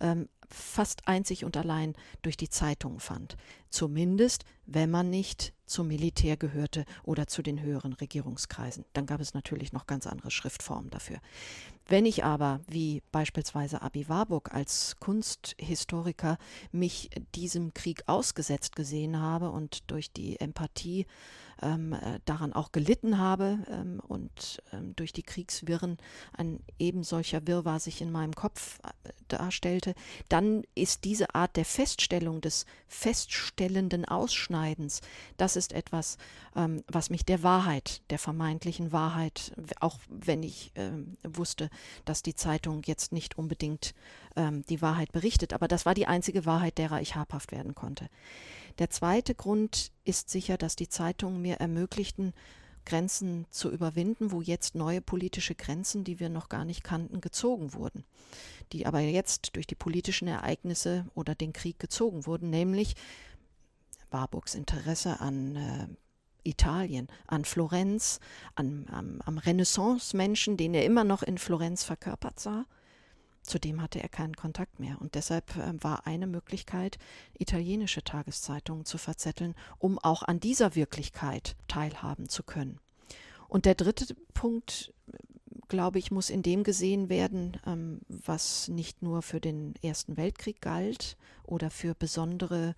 ähm, 0.00 0.28
fast 0.50 1.06
einzig 1.08 1.44
und 1.44 1.56
allein 1.56 1.94
durch 2.22 2.36
die 2.36 2.48
Zeitungen 2.48 3.00
fand. 3.00 3.36
Zumindest, 3.70 4.44
wenn 4.66 4.90
man 4.90 5.10
nicht 5.10 5.52
zum 5.70 5.86
Militär 5.86 6.36
gehörte 6.36 6.84
oder 7.04 7.28
zu 7.28 7.42
den 7.42 7.62
höheren 7.62 7.92
Regierungskreisen. 7.92 8.84
Dann 8.92 9.06
gab 9.06 9.20
es 9.20 9.34
natürlich 9.34 9.72
noch 9.72 9.86
ganz 9.86 10.06
andere 10.06 10.30
Schriftformen 10.30 10.90
dafür. 10.90 11.18
Wenn 11.86 12.06
ich 12.06 12.24
aber, 12.24 12.60
wie 12.68 13.02
beispielsweise 13.12 13.80
Abi 13.80 14.08
Warburg 14.08 14.52
als 14.52 14.96
Kunsthistoriker, 14.98 16.38
mich 16.72 17.10
diesem 17.34 17.72
Krieg 17.72 18.02
ausgesetzt 18.06 18.74
gesehen 18.74 19.20
habe 19.20 19.50
und 19.50 19.90
durch 19.90 20.12
die 20.12 20.40
Empathie 20.40 21.06
ähm, 21.62 21.92
äh, 21.92 22.20
daran 22.24 22.52
auch 22.52 22.72
gelitten 22.72 23.18
habe 23.18 23.58
ähm, 23.70 24.00
und 24.06 24.62
ähm, 24.72 24.94
durch 24.96 25.12
die 25.12 25.22
Kriegswirren 25.22 25.98
ein 26.36 26.60
eben 26.78 27.02
solcher 27.02 27.46
Wirrwarr 27.46 27.80
sich 27.80 28.00
in 28.00 28.10
meinem 28.10 28.34
Kopf 28.34 28.78
äh, 28.82 29.10
darstellte, 29.28 29.94
dann 30.28 30.64
ist 30.74 31.04
diese 31.04 31.34
Art 31.34 31.56
der 31.56 31.64
Feststellung 31.64 32.40
des 32.40 32.66
feststellenden 32.88 34.04
Ausschneidens, 34.04 35.00
das 35.36 35.56
ist 35.56 35.72
etwas, 35.72 36.18
ähm, 36.56 36.82
was 36.88 37.10
mich 37.10 37.24
der 37.24 37.42
Wahrheit, 37.42 38.02
der 38.10 38.18
vermeintlichen 38.18 38.92
Wahrheit, 38.92 39.52
auch 39.80 39.98
wenn 40.08 40.42
ich 40.42 40.72
ähm, 40.74 41.16
wusste, 41.22 41.70
dass 42.04 42.22
die 42.22 42.34
Zeitung 42.34 42.82
jetzt 42.84 43.12
nicht 43.12 43.38
unbedingt 43.38 43.94
ähm, 44.36 44.64
die 44.68 44.82
Wahrheit 44.82 45.12
berichtet. 45.12 45.52
Aber 45.52 45.68
das 45.68 45.86
war 45.86 45.94
die 45.94 46.06
einzige 46.06 46.46
Wahrheit, 46.46 46.78
derer 46.78 47.00
ich 47.00 47.16
habhaft 47.16 47.52
werden 47.52 47.74
konnte. 47.74 48.08
Der 48.80 48.88
zweite 48.88 49.34
Grund 49.34 49.92
ist 50.04 50.30
sicher, 50.30 50.56
dass 50.56 50.74
die 50.74 50.88
Zeitungen 50.88 51.42
mir 51.42 51.56
ermöglichten, 51.56 52.32
Grenzen 52.86 53.46
zu 53.50 53.70
überwinden, 53.70 54.32
wo 54.32 54.40
jetzt 54.40 54.74
neue 54.74 55.02
politische 55.02 55.54
Grenzen, 55.54 56.02
die 56.02 56.18
wir 56.18 56.30
noch 56.30 56.48
gar 56.48 56.64
nicht 56.64 56.82
kannten, 56.82 57.20
gezogen 57.20 57.74
wurden, 57.74 58.04
die 58.72 58.86
aber 58.86 59.00
jetzt 59.00 59.54
durch 59.54 59.66
die 59.66 59.74
politischen 59.74 60.28
Ereignisse 60.28 61.04
oder 61.14 61.34
den 61.34 61.52
Krieg 61.52 61.78
gezogen 61.78 62.24
wurden, 62.24 62.48
nämlich 62.48 62.94
Warburgs 64.10 64.54
Interesse 64.54 65.20
an 65.20 65.56
äh, 65.56 66.48
Italien, 66.48 67.08
an 67.26 67.44
Florenz, 67.44 68.18
an, 68.54 68.86
am, 68.90 69.20
am 69.26 69.36
Renaissance-Menschen, 69.36 70.56
den 70.56 70.72
er 70.72 70.86
immer 70.86 71.04
noch 71.04 71.22
in 71.22 71.36
Florenz 71.36 71.84
verkörpert 71.84 72.40
sah. 72.40 72.64
Zudem 73.50 73.82
hatte 73.82 74.00
er 74.00 74.08
keinen 74.08 74.36
Kontakt 74.36 74.78
mehr 74.78 75.00
und 75.00 75.16
deshalb 75.16 75.56
äh, 75.56 75.72
war 75.82 76.06
eine 76.06 76.28
Möglichkeit, 76.28 76.98
italienische 77.36 78.04
Tageszeitungen 78.04 78.84
zu 78.84 78.96
verzetteln, 78.96 79.56
um 79.80 79.98
auch 79.98 80.22
an 80.22 80.38
dieser 80.38 80.76
Wirklichkeit 80.76 81.56
teilhaben 81.66 82.28
zu 82.28 82.44
können. 82.44 82.78
Und 83.48 83.64
der 83.64 83.74
dritte 83.74 84.14
Punkt, 84.34 84.94
glaube 85.66 85.98
ich, 85.98 86.12
muss 86.12 86.30
in 86.30 86.42
dem 86.42 86.62
gesehen 86.62 87.08
werden, 87.08 87.56
ähm, 87.66 88.02
was 88.06 88.68
nicht 88.68 89.02
nur 89.02 89.20
für 89.20 89.40
den 89.40 89.74
Ersten 89.82 90.16
Weltkrieg 90.16 90.60
galt 90.60 91.16
oder 91.42 91.72
für 91.72 91.96
besondere 91.96 92.76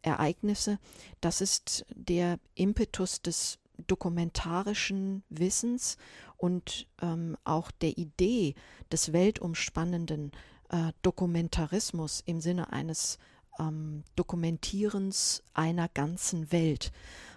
Ereignisse. 0.00 0.78
Das 1.20 1.42
ist 1.42 1.84
der 1.94 2.38
Impetus 2.54 3.20
des 3.20 3.58
dokumentarischen 3.86 5.22
Wissens 5.28 5.96
und 6.36 6.86
ähm, 7.02 7.36
auch 7.44 7.70
der 7.70 7.96
Idee 7.98 8.54
des 8.90 9.12
weltumspannenden 9.12 10.32
äh, 10.70 10.92
Dokumentarismus 11.02 12.22
im 12.26 12.40
Sinne 12.40 12.72
eines 12.72 13.18
ähm, 13.58 14.04
Dokumentierens 14.16 15.42
einer 15.54 15.88
ganzen 15.88 16.52
Welt. 16.52 16.92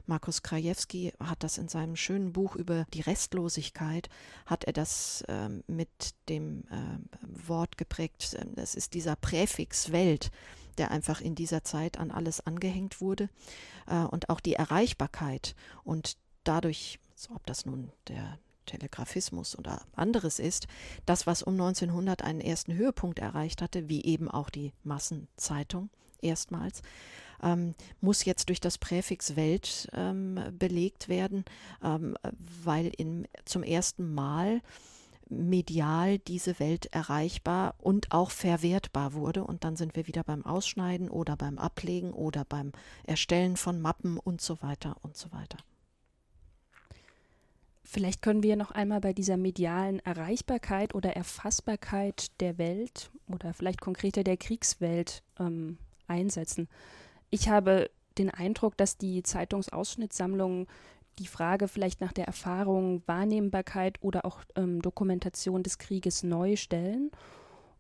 Markus 0.06 0.42
Krajewski 0.42 1.14
hat 1.20 1.44
das 1.44 1.60
in 1.60 1.68
seinem 1.68 1.96
schönen 1.96 2.34
Buch 2.34 2.56
über 2.56 2.86
die 2.94 3.02
Restlosigkeit, 3.02 4.10
hat 4.46 4.64
er 4.64 4.74
das 4.74 5.22
äh, 5.28 5.50
mit 5.68 6.16
dem 6.30 6.64
äh, 6.72 7.48
Wort 7.48 7.78
geprägt, 7.78 8.36
das 8.56 8.74
ist 8.74 8.96
dieser 8.96 9.16
Präfix 9.16 9.92
Welt, 9.92 10.32
der 10.80 10.92
einfach 10.92 11.22
in 11.22 11.36
dieser 11.36 11.64
Zeit 11.64 12.00
an 12.00 12.10
alles 12.10 12.40
angehängt 12.42 13.02
wurde 13.02 13.30
äh, 13.88 14.00
und 14.00 14.30
auch 14.30 14.40
die 14.40 14.54
Erreichbarkeit 14.54 15.56
und 15.84 16.18
dadurch, 16.44 17.00
ob 17.34 17.46
das 17.46 17.66
nun 17.66 17.92
der 18.08 18.40
Telegraphismus 18.66 19.58
oder 19.58 19.82
anderes 19.96 20.40
ist, 20.40 20.68
das, 21.06 21.28
was 21.28 21.44
um 21.44 21.54
1900 21.54 22.24
einen 22.24 22.42
ersten 22.42 22.74
Höhepunkt 22.74 23.20
erreicht 23.20 23.62
hatte, 23.62 23.90
wie 23.90 24.04
eben 24.04 24.30
auch 24.30 24.50
die 24.50 24.74
Massenzeitung 24.84 25.90
erstmals, 26.22 26.82
ähm, 27.42 27.74
muss 28.02 28.26
jetzt 28.26 28.50
durch 28.50 28.60
das 28.60 28.78
Präfix 28.78 29.36
Welt 29.36 29.88
ähm, 29.94 30.40
belegt 30.58 31.10
werden, 31.10 31.46
ähm, 31.84 32.16
weil 32.64 32.88
in, 32.98 33.28
zum 33.46 33.64
ersten 33.64 34.14
Mal 34.14 34.62
medial 35.30 36.18
diese 36.18 36.60
Welt 36.60 36.88
erreichbar 36.88 37.76
und 37.78 38.12
auch 38.12 38.32
verwertbar 38.32 39.14
wurde. 39.14 39.44
Und 39.44 39.64
dann 39.64 39.76
sind 39.76 39.96
wir 39.96 40.08
wieder 40.08 40.24
beim 40.24 40.46
Ausschneiden 40.46 41.10
oder 41.10 41.38
beim 41.38 41.58
Ablegen 41.58 42.14
oder 42.14 42.46
beim 42.46 42.72
Erstellen 43.04 43.56
von 43.56 43.80
Mappen 43.80 44.18
und 44.18 44.42
so 44.42 44.62
weiter 44.62 44.98
und 45.02 45.16
so 45.16 45.32
weiter. 45.32 45.58
Vielleicht 47.92 48.22
können 48.22 48.44
wir 48.44 48.56
noch 48.56 48.70
einmal 48.70 49.02
bei 49.02 49.14
dieser 49.14 49.36
medialen 49.36 49.98
Erreichbarkeit 50.02 50.94
oder 50.94 51.16
Erfassbarkeit 51.16 52.40
der 52.40 52.60
Welt 52.60 53.10
oder 53.28 53.52
vielleicht 53.52 53.82
konkreter 53.82 54.24
der 54.24 54.38
Kriegswelt 54.38 55.24
ähm, 55.40 55.80
einsetzen. 56.08 56.70
Ich 57.32 57.50
habe 57.50 57.90
den 58.20 58.30
Eindruck, 58.30 58.78
dass 58.78 59.00
die 59.00 59.24
Zeitungsausschnittssammlungen 59.24 60.68
die 61.18 61.26
Frage 61.26 61.68
vielleicht 61.68 62.00
nach 62.00 62.14
der 62.14 62.26
Erfahrung, 62.26 63.02
Wahrnehmbarkeit 63.08 63.98
oder 64.04 64.24
auch 64.24 64.42
ähm, 64.56 64.84
Dokumentation 64.84 65.64
des 65.64 65.80
Krieges 65.80 66.22
neu 66.22 66.58
stellen? 66.58 67.10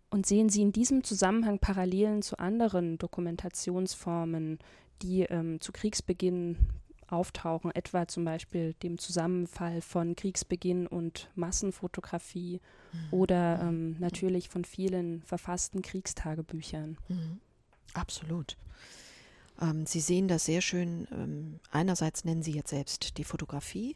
Und 0.10 0.26
sehen 0.26 0.50
Sie 0.50 0.64
in 0.64 0.72
diesem 0.72 1.04
Zusammenhang 1.04 1.60
Parallelen 1.60 2.24
zu 2.24 2.40
anderen 2.40 2.98
Dokumentationsformen, 2.98 4.58
die 5.04 5.22
ähm, 5.26 5.62
zu 5.62 5.72
Kriegsbeginn 5.72 6.58
auftauchen, 7.12 7.72
etwa 7.76 8.08
zum 8.08 8.26
Beispiel 8.26 8.74
dem 8.84 8.98
Zusammenfall 8.98 9.82
von 9.82 10.16
Kriegsbeginn 10.16 10.88
und 10.88 11.30
Massenfotografie 11.36 12.62
mhm. 12.92 13.00
oder 13.12 13.62
ähm, 13.62 13.96
natürlich 14.00 14.50
von 14.50 14.66
vielen 14.66 15.22
verfassten 15.24 15.82
Kriegstagebüchern? 15.82 16.98
Mhm. 17.08 17.40
Absolut. 17.94 18.58
Ähm, 19.62 19.86
Sie 19.86 20.00
sehen 20.00 20.28
das 20.28 20.46
sehr 20.46 20.62
schön. 20.62 21.08
Ähm, 21.12 21.60
einerseits 21.72 22.26
nennen 22.26 22.44
Sie 22.44 22.54
jetzt 22.54 22.70
selbst 22.70 23.18
die 23.18 23.24
Fotografie. 23.24 23.96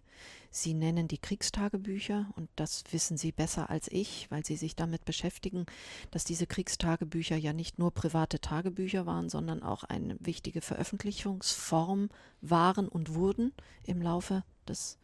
Sie 0.56 0.76
nennen 0.76 1.08
die 1.08 1.18
Kriegstagebücher 1.18 2.28
und 2.36 2.48
das 2.56 2.84
wissen 2.92 3.18
Sie 3.18 3.32
besser 3.32 3.72
als 3.72 3.88
ich, 3.92 4.30
weil 4.30 4.46
Sie 4.46 4.56
sich 4.56 4.76
damit 4.76 5.04
beschäftigen, 5.04 5.66
dass 6.12 6.26
diese 6.26 6.46
Kriegstagebücher 6.46 7.36
ja 7.36 7.54
nicht 7.54 7.80
nur 7.80 7.92
private 7.92 8.40
Tagebücher 8.40 9.08
waren, 9.08 9.30
sondern 9.30 9.64
auch 9.64 9.84
eine 9.84 10.16
wichtige 10.20 10.62
Veröffentlichungsform 10.62 12.10
waren 12.42 12.88
und 12.88 13.16
wurden 13.16 13.52
im 13.84 14.00
Laufe 14.00 14.44
des 14.68 15.00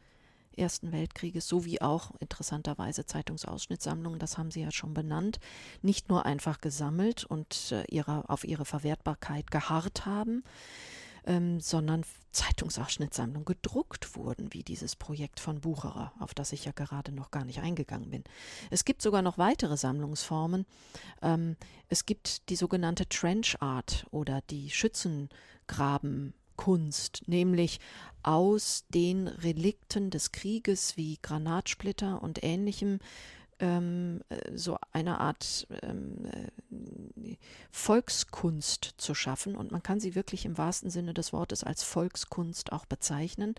Ersten 0.55 0.91
Weltkrieges 0.91 1.47
sowie 1.47 1.81
auch 1.81 2.11
interessanterweise 2.19 3.07
Zeitungsausschnittssammlungen, 3.07 4.19
das 4.19 4.37
haben 4.37 4.51
Sie 4.51 4.61
ja 4.61 4.71
schon 4.71 4.93
benannt, 4.93 5.39
nicht 5.81 6.09
nur 6.09 6.27
einfach 6.27 6.61
gesammelt 6.61 7.23
und 7.23 7.71
äh, 7.71 7.85
ihre, 7.89 8.29
auf 8.29 8.43
ihre 8.43 8.65
Verwertbarkeit 8.65 9.49
geharrt 9.49 10.05
haben, 10.05 10.43
ähm, 11.29 11.59
sondern 11.59 12.03
Zeitungsausschnittssammlungen 12.31 13.45
gedruckt 13.45 14.15
wurden, 14.15 14.51
wie 14.51 14.63
dieses 14.63 14.95
Projekt 14.95 15.39
von 15.39 15.61
Bucherer, 15.61 16.11
auf 16.19 16.33
das 16.33 16.51
ich 16.51 16.65
ja 16.65 16.71
gerade 16.71 17.11
noch 17.11 17.29
gar 17.29 17.45
nicht 17.45 17.59
eingegangen 17.59 18.09
bin. 18.09 18.23
Es 18.71 18.83
gibt 18.83 19.01
sogar 19.01 19.21
noch 19.21 19.37
weitere 19.37 19.77
Sammlungsformen. 19.77 20.65
Ähm, 21.21 21.55
es 21.87 22.05
gibt 22.05 22.49
die 22.49 22.55
sogenannte 22.55 23.07
Trench 23.07 23.61
Art 23.61 24.07
oder 24.09 24.41
die 24.49 24.71
Schützengraben 24.71 26.33
Kunst, 26.55 27.21
nämlich 27.27 27.79
aus 28.21 28.85
den 28.89 29.27
Relikten 29.27 30.09
des 30.09 30.31
Krieges 30.31 30.97
wie 30.97 31.19
Granatsplitter 31.21 32.21
und 32.21 32.43
ähnlichem 32.43 32.99
ähm, 33.59 34.21
so 34.53 34.77
eine 34.91 35.19
Art 35.19 35.67
ähm, 35.81 36.25
äh, 36.25 37.35
Volkskunst 37.71 38.95
zu 38.97 39.13
schaffen. 39.13 39.55
Und 39.55 39.71
man 39.71 39.83
kann 39.83 39.99
sie 39.99 40.15
wirklich 40.15 40.45
im 40.45 40.57
wahrsten 40.57 40.89
Sinne 40.89 41.13
des 41.13 41.33
Wortes 41.33 41.63
als 41.63 41.83
Volkskunst 41.83 42.71
auch 42.71 42.85
bezeichnen, 42.85 43.55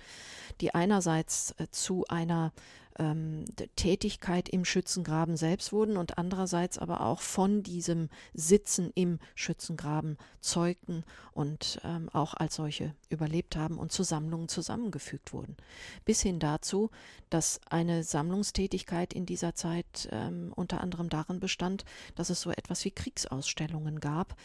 die 0.61 0.75
einerseits 0.75 1.55
äh, 1.59 1.67
zu 1.71 2.05
einer 2.09 2.53
ähm, 2.99 3.45
Tätigkeit 3.77 4.49
im 4.49 4.65
Schützengraben 4.65 5.37
selbst 5.37 5.73
wurden 5.73 5.97
und 5.97 6.19
andererseits 6.19 6.79
aber 6.79 7.03
auch 7.03 7.21
von 7.21 7.63
diesem 7.63 8.09
Sitzen 8.35 8.91
im 8.95 9.19
Schützengraben 9.35 10.17
zeugten 10.41 11.05
und 11.33 11.81
ähm, 11.85 12.09
auch 12.11 12.35
als 12.35 12.57
solche 12.57 12.95
überlebt 13.09 13.57
haben 13.57 13.79
und 13.79 13.93
zu 13.93 14.03
Sammlungen 14.03 14.49
zusammengefügt 14.49 15.33
wurden. 15.33 15.57
Bis 16.05 16.21
hin 16.21 16.39
dazu, 16.39 16.91
dass 17.29 17.61
eine 17.69 18.03
Sammlungstätigkeit 18.03 19.13
in 19.13 19.27
dieser 19.27 19.55
Zeit 19.55 20.09
ähm, 20.11 20.53
unter 20.55 20.81
anderem 20.81 21.09
darin 21.09 21.41
bestand, 21.41 21.85
dass 22.15 22.31
es 22.31 22.41
so 22.41 22.51
etwas 22.51 22.85
wie 22.85 22.91
Kriegsausstellungen 22.91 24.01
gab, 24.01 24.37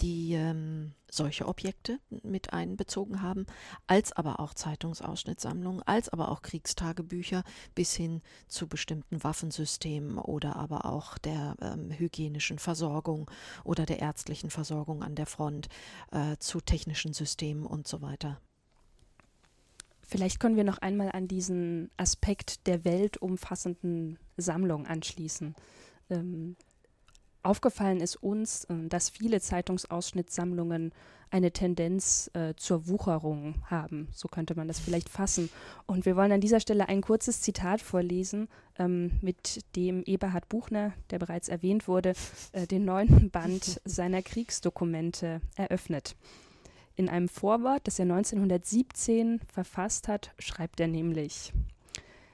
die 0.00 0.34
ähm, 0.34 0.92
solche 1.10 1.46
Objekte 1.46 1.98
mit 2.22 2.52
einbezogen 2.52 3.22
haben, 3.22 3.46
als 3.86 4.12
aber 4.12 4.40
auch 4.40 4.54
Zeitungsausschnittssammlungen, 4.54 5.82
als 5.82 6.08
aber 6.08 6.30
auch 6.30 6.42
Kriegstagebücher 6.42 7.44
bis 7.74 7.94
hin 7.94 8.22
zu 8.48 8.68
bestimmten 8.68 9.24
Waffensystemen 9.24 10.18
oder 10.18 10.56
aber 10.56 10.84
auch 10.84 11.18
der 11.18 11.56
ähm, 11.60 11.90
hygienischen 11.90 12.58
Versorgung 12.58 13.30
oder 13.64 13.86
der 13.86 14.00
ärztlichen 14.00 14.50
Versorgung 14.50 15.02
an 15.02 15.14
der 15.14 15.26
Front, 15.26 15.68
äh, 16.12 16.36
zu 16.38 16.60
technischen 16.60 17.12
Systemen 17.12 17.64
und 17.64 17.88
so 17.88 18.02
weiter. 18.02 18.40
Vielleicht 20.02 20.38
können 20.38 20.56
wir 20.56 20.64
noch 20.64 20.78
einmal 20.78 21.10
an 21.12 21.26
diesen 21.26 21.90
Aspekt 21.96 22.66
der 22.68 22.84
weltumfassenden 22.84 24.18
Sammlung 24.36 24.86
anschließen. 24.86 25.56
Ähm, 26.10 26.56
Aufgefallen 27.46 28.00
ist 28.00 28.16
uns, 28.16 28.64
äh, 28.64 28.74
dass 28.88 29.08
viele 29.08 29.40
Zeitungsausschnittssammlungen 29.40 30.92
eine 31.30 31.52
Tendenz 31.52 32.30
äh, 32.34 32.54
zur 32.56 32.88
Wucherung 32.88 33.56
haben. 33.66 34.08
So 34.12 34.28
könnte 34.28 34.54
man 34.54 34.68
das 34.68 34.78
vielleicht 34.78 35.08
fassen. 35.08 35.48
Und 35.86 36.06
wir 36.06 36.16
wollen 36.16 36.32
an 36.32 36.40
dieser 36.40 36.60
Stelle 36.60 36.88
ein 36.88 37.00
kurzes 37.00 37.40
Zitat 37.40 37.80
vorlesen, 37.80 38.48
ähm, 38.78 39.12
mit 39.20 39.64
dem 39.76 40.02
Eberhard 40.04 40.48
Buchner, 40.48 40.92
der 41.10 41.18
bereits 41.18 41.48
erwähnt 41.48 41.88
wurde, 41.88 42.14
äh, 42.52 42.66
den 42.66 42.84
neunten 42.84 43.30
Band 43.32 43.80
seiner 43.84 44.22
Kriegsdokumente 44.22 45.40
eröffnet. 45.56 46.16
In 46.94 47.08
einem 47.08 47.28
Vorwort, 47.28 47.86
das 47.86 47.98
er 47.98 48.04
1917 48.04 49.40
verfasst 49.52 50.08
hat, 50.08 50.32
schreibt 50.38 50.80
er 50.80 50.88
nämlich 50.88 51.52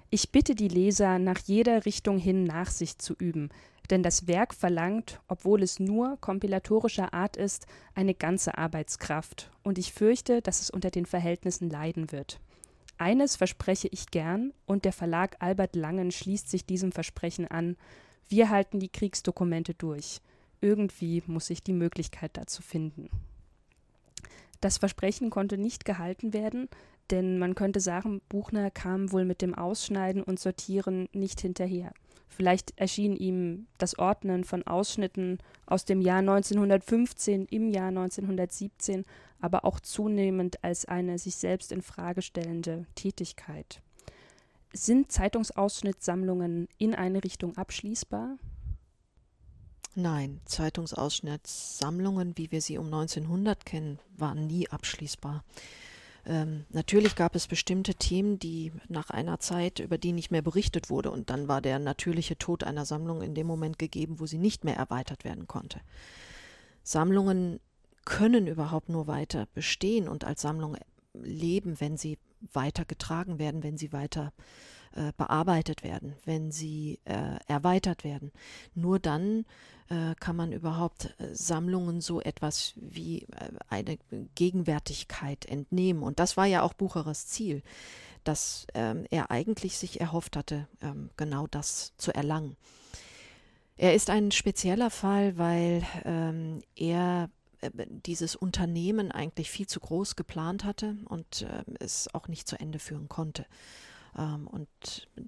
Ich 0.08 0.30
bitte 0.30 0.54
die 0.54 0.68
Leser, 0.68 1.18
nach 1.18 1.38
jeder 1.38 1.84
Richtung 1.84 2.18
hin 2.18 2.44
Nachsicht 2.44 3.02
zu 3.02 3.14
üben, 3.18 3.50
denn 3.92 4.02
das 4.02 4.26
Werk 4.26 4.54
verlangt, 4.54 5.20
obwohl 5.28 5.62
es 5.62 5.78
nur 5.78 6.16
kompilatorischer 6.20 7.12
Art 7.12 7.36
ist, 7.36 7.66
eine 7.94 8.14
ganze 8.14 8.56
Arbeitskraft, 8.56 9.52
und 9.62 9.78
ich 9.78 9.92
fürchte, 9.92 10.40
dass 10.40 10.62
es 10.62 10.70
unter 10.70 10.90
den 10.90 11.06
Verhältnissen 11.06 11.68
leiden 11.68 12.10
wird. 12.10 12.40
Eines 12.96 13.36
verspreche 13.36 13.88
ich 13.88 14.10
gern, 14.10 14.54
und 14.64 14.86
der 14.86 14.94
Verlag 14.94 15.36
Albert 15.40 15.76
Langen 15.76 16.10
schließt 16.10 16.48
sich 16.48 16.64
diesem 16.64 16.90
Versprechen 16.90 17.46
an, 17.46 17.76
wir 18.28 18.48
halten 18.48 18.80
die 18.80 18.88
Kriegsdokumente 18.88 19.74
durch. 19.74 20.20
Irgendwie 20.62 21.22
muss 21.26 21.46
sich 21.46 21.62
die 21.62 21.74
Möglichkeit 21.74 22.30
dazu 22.34 22.62
finden. 22.62 23.10
Das 24.62 24.78
Versprechen 24.78 25.28
konnte 25.28 25.58
nicht 25.58 25.84
gehalten 25.84 26.32
werden, 26.32 26.68
denn 27.12 27.38
man 27.38 27.54
könnte 27.54 27.78
sagen, 27.78 28.20
Buchner 28.28 28.70
kam 28.70 29.12
wohl 29.12 29.24
mit 29.24 29.42
dem 29.42 29.54
Ausschneiden 29.54 30.22
und 30.22 30.40
Sortieren 30.40 31.08
nicht 31.12 31.40
hinterher. 31.40 31.92
Vielleicht 32.26 32.72
erschien 32.80 33.14
ihm 33.14 33.66
das 33.78 33.98
Ordnen 33.98 34.42
von 34.44 34.66
Ausschnitten 34.66 35.38
aus 35.66 35.84
dem 35.84 36.00
Jahr 36.00 36.20
1915 36.20 37.44
im 37.46 37.68
Jahr 37.68 37.88
1917 37.88 39.04
aber 39.42 39.64
auch 39.64 39.80
zunehmend 39.80 40.62
als 40.64 40.86
eine 40.86 41.18
sich 41.18 41.34
selbst 41.34 41.72
in 41.72 41.82
Frage 41.82 42.22
stellende 42.22 42.86
Tätigkeit. 42.94 43.82
Sind 44.72 45.12
Zeitungsausschnittssammlungen 45.12 46.68
in 46.78 46.94
eine 46.94 47.22
Richtung 47.22 47.58
abschließbar? 47.58 48.38
Nein, 49.94 50.40
Zeitungsausschnittssammlungen, 50.46 52.38
wie 52.38 52.50
wir 52.50 52.62
sie 52.62 52.78
um 52.78 52.86
1900 52.86 53.66
kennen, 53.66 53.98
waren 54.16 54.46
nie 54.46 54.70
abschließbar. 54.70 55.44
Ähm, 56.24 56.64
natürlich 56.70 57.16
gab 57.16 57.34
es 57.34 57.46
bestimmte 57.46 57.94
Themen, 57.94 58.38
die 58.38 58.72
nach 58.88 59.10
einer 59.10 59.40
Zeit, 59.40 59.80
über 59.80 59.98
die 59.98 60.12
nicht 60.12 60.30
mehr 60.30 60.42
berichtet 60.42 60.88
wurde, 60.90 61.10
und 61.10 61.30
dann 61.30 61.48
war 61.48 61.60
der 61.60 61.78
natürliche 61.78 62.38
Tod 62.38 62.64
einer 62.64 62.84
Sammlung 62.84 63.22
in 63.22 63.34
dem 63.34 63.46
Moment 63.46 63.78
gegeben, 63.78 64.20
wo 64.20 64.26
sie 64.26 64.38
nicht 64.38 64.64
mehr 64.64 64.76
erweitert 64.76 65.24
werden 65.24 65.46
konnte. 65.48 65.80
Sammlungen 66.82 67.60
können 68.04 68.46
überhaupt 68.46 68.88
nur 68.88 69.06
weiter 69.06 69.46
bestehen 69.54 70.08
und 70.08 70.24
als 70.24 70.42
Sammlung 70.42 70.76
leben, 71.14 71.80
wenn 71.80 71.96
sie 71.96 72.18
weiter 72.52 72.84
getragen 72.84 73.38
werden, 73.38 73.62
wenn 73.62 73.76
sie 73.76 73.92
weiter 73.92 74.32
äh, 74.38 74.42
bearbeitet 75.16 75.82
werden, 75.82 76.14
wenn 76.24 76.50
sie 76.50 77.00
äh, 77.04 77.36
erweitert 77.46 78.04
werden. 78.04 78.32
Nur 78.74 78.98
dann 78.98 79.44
äh, 79.92 80.14
kann 80.18 80.36
man 80.36 80.52
überhaupt 80.52 81.14
äh, 81.18 81.34
Sammlungen 81.34 82.00
so 82.00 82.20
etwas 82.22 82.72
wie 82.76 83.24
äh, 83.24 83.50
eine 83.68 83.98
Gegenwärtigkeit 84.34 85.44
entnehmen. 85.44 86.02
Und 86.02 86.18
das 86.18 86.36
war 86.36 86.46
ja 86.46 86.62
auch 86.62 86.72
Bucherers 86.72 87.26
Ziel, 87.26 87.62
dass 88.24 88.66
ähm, 88.74 89.04
er 89.10 89.30
eigentlich 89.30 89.76
sich 89.76 90.00
erhofft 90.00 90.36
hatte, 90.36 90.66
ähm, 90.80 91.10
genau 91.16 91.46
das 91.46 91.92
zu 91.98 92.14
erlangen. 92.14 92.56
Er 93.76 93.94
ist 93.94 94.08
ein 94.08 94.30
spezieller 94.30 94.90
Fall, 94.90 95.36
weil 95.36 95.82
ähm, 96.04 96.62
er 96.74 97.28
äh, 97.60 97.70
dieses 97.88 98.36
Unternehmen 98.36 99.10
eigentlich 99.12 99.50
viel 99.50 99.66
zu 99.66 99.80
groß 99.80 100.16
geplant 100.16 100.64
hatte 100.64 100.96
und 101.06 101.42
äh, 101.42 101.64
es 101.80 102.08
auch 102.14 102.28
nicht 102.28 102.48
zu 102.48 102.58
Ende 102.58 102.78
führen 102.78 103.08
konnte. 103.08 103.44
Ähm, 104.16 104.46
und 104.46 104.68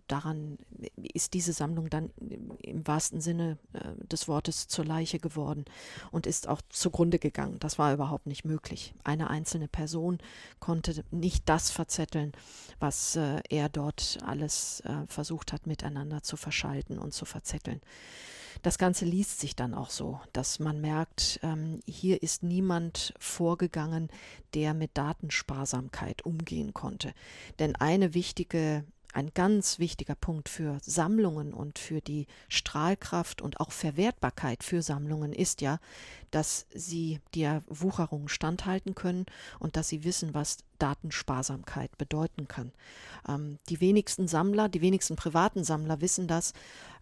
daran 0.08 0.58
ist 0.96 1.34
diese 1.34 1.52
Sammlung 1.52 1.88
dann 1.88 2.10
im 2.62 2.86
wahrsten 2.86 3.20
Sinne 3.20 3.58
äh, 3.72 4.06
des 4.06 4.28
Wortes 4.28 4.68
zur 4.68 4.84
Leiche 4.84 5.18
geworden 5.18 5.64
und 6.10 6.26
ist 6.26 6.48
auch 6.48 6.60
zugrunde 6.68 7.18
gegangen. 7.18 7.58
Das 7.60 7.78
war 7.78 7.92
überhaupt 7.92 8.26
nicht 8.26 8.44
möglich. 8.44 8.94
Eine 9.04 9.30
einzelne 9.30 9.68
Person 9.68 10.18
konnte 10.60 11.04
nicht 11.10 11.48
das 11.48 11.70
verzetteln, 11.70 12.32
was 12.78 13.16
äh, 13.16 13.40
er 13.48 13.68
dort 13.68 14.18
alles 14.24 14.80
äh, 14.80 15.06
versucht 15.06 15.52
hat, 15.52 15.66
miteinander 15.66 16.22
zu 16.22 16.36
verschalten 16.36 16.98
und 16.98 17.14
zu 17.14 17.24
verzetteln. 17.24 17.80
Das 18.62 18.78
Ganze 18.78 19.04
liest 19.04 19.40
sich 19.40 19.56
dann 19.56 19.74
auch 19.74 19.90
so, 19.90 20.20
dass 20.32 20.58
man 20.58 20.80
merkt, 20.80 21.40
ähm, 21.42 21.80
hier 21.86 22.22
ist 22.22 22.42
niemand 22.42 23.14
vorgegangen, 23.18 24.08
der 24.54 24.74
mit 24.74 24.96
Datensparsamkeit 24.96 26.24
umgehen 26.24 26.74
konnte. 26.74 27.12
Denn 27.58 27.76
eine 27.76 28.14
wichtige 28.14 28.84
ein 29.14 29.30
ganz 29.32 29.78
wichtiger 29.78 30.14
Punkt 30.14 30.48
für 30.48 30.78
Sammlungen 30.82 31.54
und 31.54 31.78
für 31.78 32.00
die 32.00 32.26
Strahlkraft 32.48 33.40
und 33.40 33.60
auch 33.60 33.70
Verwertbarkeit 33.70 34.64
für 34.64 34.82
Sammlungen 34.82 35.32
ist 35.32 35.60
ja, 35.60 35.78
dass 36.30 36.66
sie 36.74 37.20
der 37.34 37.62
Wucherung 37.68 38.28
standhalten 38.28 38.94
können 38.94 39.26
und 39.60 39.76
dass 39.76 39.88
sie 39.88 40.02
wissen, 40.02 40.34
was 40.34 40.58
Datensparsamkeit 40.78 41.96
bedeuten 41.96 42.48
kann. 42.48 42.72
Ähm, 43.28 43.58
die 43.68 43.80
wenigsten 43.80 44.26
Sammler, 44.26 44.68
die 44.68 44.80
wenigsten 44.80 45.14
privaten 45.14 45.62
Sammler 45.62 46.00
wissen 46.00 46.26
das. 46.26 46.52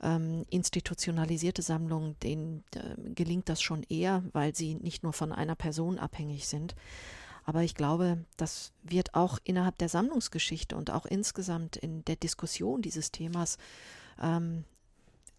Ähm, 0.03 0.45
institutionalisierte 0.51 1.63
Sammlungen, 1.63 2.17
denen 2.23 2.63
äh, 2.75 3.13
gelingt 3.15 3.49
das 3.49 3.63
schon 3.63 3.85
eher, 3.85 4.23
weil 4.33 4.55
sie 4.55 4.75
nicht 4.75 5.03
nur 5.03 5.15
von 5.15 5.33
einer 5.33 5.55
Person 5.55 5.99
abhängig 5.99 6.47
sind. 6.47 6.75
Aber 7.45 7.63
ich 7.63 7.75
glaube, 7.75 8.25
das 8.37 8.73
wird 8.83 9.15
auch 9.15 9.39
innerhalb 9.45 9.79
der 9.79 9.89
Sammlungsgeschichte 9.89 10.77
und 10.77 10.91
auch 10.91 11.07
insgesamt 11.07 11.77
in 11.77 12.05
der 12.05 12.17
Diskussion 12.17 12.83
dieses 12.83 13.11
Themas 13.11 13.59
ähm, 14.21 14.65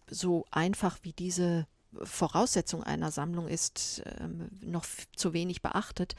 so 0.08 0.44
einfach 0.50 0.98
wie 1.02 1.12
diese 1.12 1.66
Voraussetzung 2.02 2.82
einer 2.82 3.10
Sammlung 3.10 3.48
ist 3.48 4.02
ähm, 4.20 4.48
noch 4.60 4.84
zu 5.16 5.32
wenig 5.32 5.62
beachtet, 5.62 6.14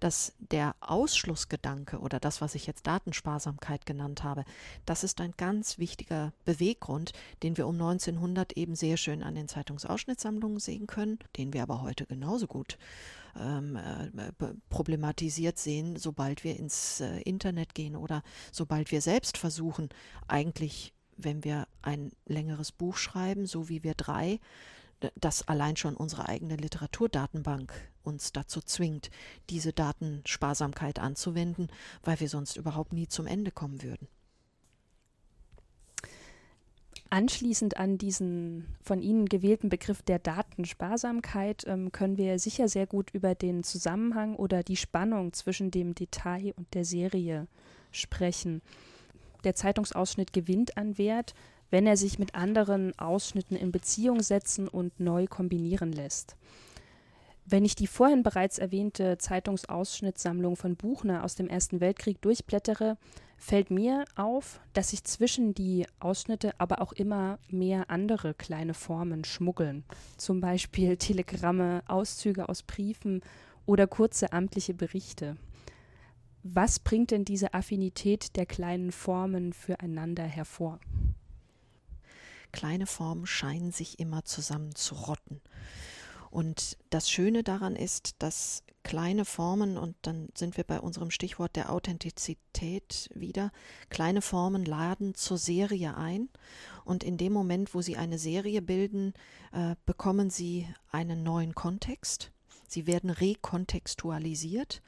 dass 0.00 0.32
der 0.38 0.74
Ausschlussgedanke 0.80 1.98
oder 1.98 2.20
das, 2.20 2.40
was 2.40 2.54
ich 2.54 2.66
jetzt 2.66 2.86
Datensparsamkeit 2.86 3.86
genannt 3.86 4.24
habe, 4.24 4.44
das 4.86 5.04
ist 5.04 5.20
ein 5.20 5.34
ganz 5.36 5.78
wichtiger 5.78 6.32
Beweggrund, 6.44 7.12
den 7.42 7.56
wir 7.56 7.66
um 7.66 7.74
1900 7.74 8.52
eben 8.52 8.74
sehr 8.74 8.96
schön 8.96 9.22
an 9.22 9.34
den 9.34 9.48
Zeitungsausschnittssammlungen 9.48 10.60
sehen 10.60 10.86
können, 10.86 11.18
den 11.36 11.52
wir 11.52 11.62
aber 11.62 11.82
heute 11.82 12.06
genauso 12.06 12.46
gut 12.46 12.78
ähm, 13.38 13.76
äh, 13.76 14.32
problematisiert 14.68 15.58
sehen, 15.58 15.96
sobald 15.96 16.44
wir 16.44 16.56
ins 16.56 17.00
äh, 17.00 17.20
Internet 17.20 17.74
gehen 17.74 17.96
oder 17.96 18.22
sobald 18.52 18.90
wir 18.90 19.00
selbst 19.00 19.38
versuchen, 19.38 19.88
eigentlich 20.26 20.92
wenn 21.18 21.44
wir 21.44 21.66
ein 21.82 22.12
längeres 22.26 22.72
Buch 22.72 22.96
schreiben, 22.96 23.46
so 23.46 23.68
wie 23.68 23.82
wir 23.82 23.94
drei, 23.94 24.38
dass 25.14 25.46
allein 25.46 25.76
schon 25.76 25.96
unsere 25.96 26.28
eigene 26.28 26.56
Literaturdatenbank 26.56 27.72
uns 28.02 28.32
dazu 28.32 28.60
zwingt, 28.60 29.10
diese 29.50 29.72
Datensparsamkeit 29.72 30.98
anzuwenden, 30.98 31.68
weil 32.02 32.20
wir 32.20 32.28
sonst 32.28 32.56
überhaupt 32.56 32.92
nie 32.92 33.06
zum 33.06 33.26
Ende 33.26 33.50
kommen 33.50 33.82
würden. 33.82 34.08
Anschließend 37.10 37.78
an 37.78 37.96
diesen 37.96 38.76
von 38.82 39.00
Ihnen 39.00 39.26
gewählten 39.26 39.70
Begriff 39.70 40.02
der 40.02 40.18
Datensparsamkeit 40.18 41.64
ähm, 41.66 41.90
können 41.90 42.18
wir 42.18 42.38
sicher 42.38 42.68
sehr 42.68 42.86
gut 42.86 43.10
über 43.14 43.34
den 43.34 43.64
Zusammenhang 43.64 44.36
oder 44.36 44.62
die 44.62 44.76
Spannung 44.76 45.32
zwischen 45.32 45.70
dem 45.70 45.94
Detail 45.94 46.52
und 46.56 46.74
der 46.74 46.84
Serie 46.84 47.46
sprechen. 47.92 48.60
der 49.44 49.54
Zeitungsausschnitt 49.54 50.32
gewinnt 50.34 50.76
an 50.76 50.98
Wert, 50.98 51.34
wenn 51.70 51.86
er 51.86 51.96
sich 51.96 52.18
mit 52.18 52.34
anderen 52.34 52.98
Ausschnitten 52.98 53.56
in 53.56 53.72
Beziehung 53.72 54.22
setzen 54.22 54.68
und 54.68 54.98
neu 55.00 55.26
kombinieren 55.26 55.92
lässt. 55.92 56.36
Wenn 57.50 57.64
ich 57.64 57.74
die 57.74 57.86
vorhin 57.86 58.22
bereits 58.22 58.58
erwähnte 58.58 59.16
Zeitungsausschnittssammlung 59.16 60.56
von 60.56 60.76
Buchner 60.76 61.24
aus 61.24 61.34
dem 61.34 61.48
Ersten 61.48 61.80
Weltkrieg 61.80 62.20
durchblättere, 62.20 62.98
fällt 63.38 63.70
mir 63.70 64.04
auf, 64.16 64.60
dass 64.74 64.90
sich 64.90 65.02
zwischen 65.04 65.54
die 65.54 65.86
Ausschnitte 65.98 66.52
aber 66.58 66.82
auch 66.82 66.92
immer 66.92 67.38
mehr 67.48 67.88
andere 67.88 68.34
kleine 68.34 68.74
Formen 68.74 69.24
schmuggeln. 69.24 69.84
Zum 70.18 70.40
Beispiel 70.40 70.98
Telegramme, 70.98 71.82
Auszüge 71.86 72.50
aus 72.50 72.62
Briefen 72.62 73.22
oder 73.64 73.86
kurze 73.86 74.32
amtliche 74.34 74.74
Berichte. 74.74 75.36
Was 76.42 76.78
bringt 76.78 77.12
denn 77.12 77.24
diese 77.24 77.54
Affinität 77.54 78.36
der 78.36 78.44
kleinen 78.44 78.92
Formen 78.92 79.54
füreinander 79.54 80.24
hervor? 80.24 80.80
Kleine 82.52 82.86
Formen 82.86 83.26
scheinen 83.26 83.72
sich 83.72 83.98
immer 83.98 84.24
zusammen 84.24 84.74
zu 84.74 84.94
rotten. 84.94 85.40
Und 86.30 86.76
das 86.90 87.10
Schöne 87.10 87.42
daran 87.42 87.76
ist, 87.76 88.16
dass 88.18 88.62
kleine 88.82 89.24
Formen, 89.24 89.76
und 89.76 89.96
dann 90.02 90.28
sind 90.34 90.56
wir 90.56 90.64
bei 90.64 90.80
unserem 90.80 91.10
Stichwort 91.10 91.56
der 91.56 91.70
Authentizität 91.72 93.10
wieder, 93.14 93.50
kleine 93.90 94.22
Formen 94.22 94.64
laden 94.64 95.14
zur 95.14 95.38
Serie 95.38 95.96
ein. 95.96 96.28
Und 96.84 97.04
in 97.04 97.16
dem 97.16 97.32
Moment, 97.32 97.74
wo 97.74 97.82
sie 97.82 97.96
eine 97.96 98.18
Serie 98.18 98.62
bilden, 98.62 99.14
äh, 99.52 99.74
bekommen 99.84 100.30
sie 100.30 100.66
einen 100.90 101.22
neuen 101.22 101.54
Kontext. 101.54 102.30
Sie 102.66 102.86
werden 102.86 103.10
rekontextualisiert 103.10 104.82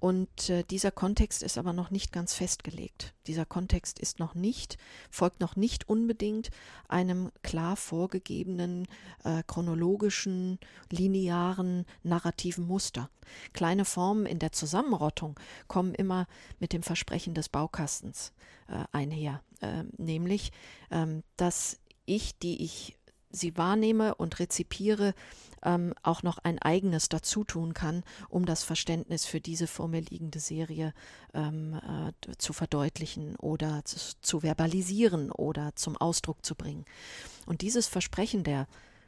und 0.00 0.48
äh, 0.48 0.64
dieser 0.64 0.90
Kontext 0.90 1.42
ist 1.42 1.58
aber 1.58 1.74
noch 1.74 1.90
nicht 1.90 2.10
ganz 2.10 2.32
festgelegt. 2.32 3.14
Dieser 3.26 3.44
Kontext 3.44 3.98
ist 3.98 4.18
noch 4.18 4.34
nicht, 4.34 4.78
folgt 5.10 5.40
noch 5.40 5.56
nicht 5.56 5.88
unbedingt 5.90 6.50
einem 6.88 7.30
klar 7.42 7.76
vorgegebenen 7.76 8.88
äh, 9.24 9.42
chronologischen, 9.46 10.58
linearen, 10.90 11.84
narrativen 12.02 12.66
Muster. 12.66 13.10
Kleine 13.52 13.84
Formen 13.84 14.24
in 14.24 14.38
der 14.38 14.52
Zusammenrottung 14.52 15.38
kommen 15.68 15.94
immer 15.94 16.26
mit 16.58 16.72
dem 16.72 16.82
Versprechen 16.82 17.34
des 17.34 17.50
Baukastens 17.50 18.32
äh, 18.68 18.84
einher, 18.92 19.42
ähm, 19.60 19.90
nämlich, 19.98 20.50
ähm, 20.90 21.22
dass 21.36 21.78
ich, 22.06 22.38
die 22.38 22.64
ich 22.64 22.96
sie 23.30 23.56
wahrnehme 23.56 24.14
und 24.14 24.38
rezipiere, 24.38 25.14
ähm, 25.62 25.94
auch 26.02 26.22
noch 26.22 26.38
ein 26.38 26.58
eigenes 26.58 27.08
dazu 27.08 27.44
tun 27.44 27.74
kann, 27.74 28.02
um 28.28 28.46
das 28.46 28.62
Verständnis 28.62 29.26
für 29.26 29.40
diese 29.40 29.66
vor 29.66 29.88
mir 29.88 30.00
liegende 30.00 30.40
Serie 30.40 30.94
ähm, 31.34 31.74
äh, 31.74 32.36
zu 32.38 32.52
verdeutlichen 32.52 33.36
oder 33.36 33.84
zu, 33.84 33.98
zu 34.20 34.40
verbalisieren 34.40 35.30
oder 35.30 35.74
zum 35.76 35.96
Ausdruck 35.96 36.44
zu 36.44 36.54
bringen. 36.54 36.84
Und 37.46 37.60
dieses 37.60 37.86
Versprechen 37.88 38.44
der 38.44 38.66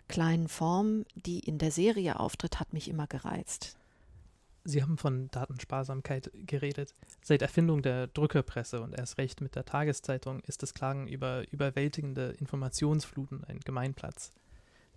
kleinen 0.08 0.48
Form, 0.48 1.04
die 1.14 1.38
in 1.38 1.58
der 1.58 1.70
Serie 1.70 2.20
auftritt, 2.20 2.60
hat 2.60 2.72
mich 2.72 2.88
immer 2.88 3.06
gereizt. 3.06 3.76
Sie 4.64 4.82
haben 4.82 4.96
von 4.96 5.28
Datensparsamkeit 5.30 6.30
geredet. 6.34 6.94
Seit 7.22 7.42
Erfindung 7.42 7.82
der 7.82 8.06
Druckerpresse 8.06 8.80
und 8.80 8.94
erst 8.94 9.18
recht 9.18 9.40
mit 9.40 9.56
der 9.56 9.64
Tageszeitung 9.64 10.40
ist 10.40 10.62
das 10.62 10.74
Klagen 10.74 11.08
über 11.08 11.50
überwältigende 11.50 12.30
Informationsfluten 12.38 13.44
ein 13.44 13.60
Gemeinplatz. 13.60 14.32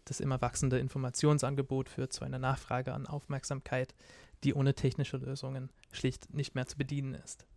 Das 0.06 0.20
immer 0.20 0.40
wachsende 0.40 0.78
Informationsangebot 0.78 1.90
führt 1.90 2.14
zu 2.14 2.24
einer 2.24 2.38
Nachfrage 2.38 2.94
an 2.94 3.08
Aufmerksamkeit, 3.08 3.96
die 4.44 4.54
ohne 4.54 4.76
technische 4.76 5.18
Lösungen 5.18 5.72
schlicht 5.92 6.32
nicht 6.34 6.54
mehr 6.54 6.68
zu 6.68 6.78
bedienen 6.78 7.16
ist. 7.16 7.48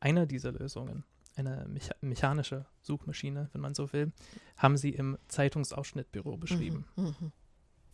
Einer 0.00 0.24
dieser 0.24 0.52
Lösungen, 0.52 1.04
eine 1.36 1.66
mecha 1.68 1.94
mechanische 2.00 2.64
Suchmaschine, 2.80 3.50
wenn 3.52 3.60
man 3.60 3.74
so 3.74 3.92
will, 3.92 4.12
haben 4.56 4.78
Sie 4.78 4.90
im 4.90 5.18
Zeitungsausschnittbüro 5.28 6.38
beschrieben. 6.38 6.86
Mhm, 6.96 7.04
mh. 7.20 7.32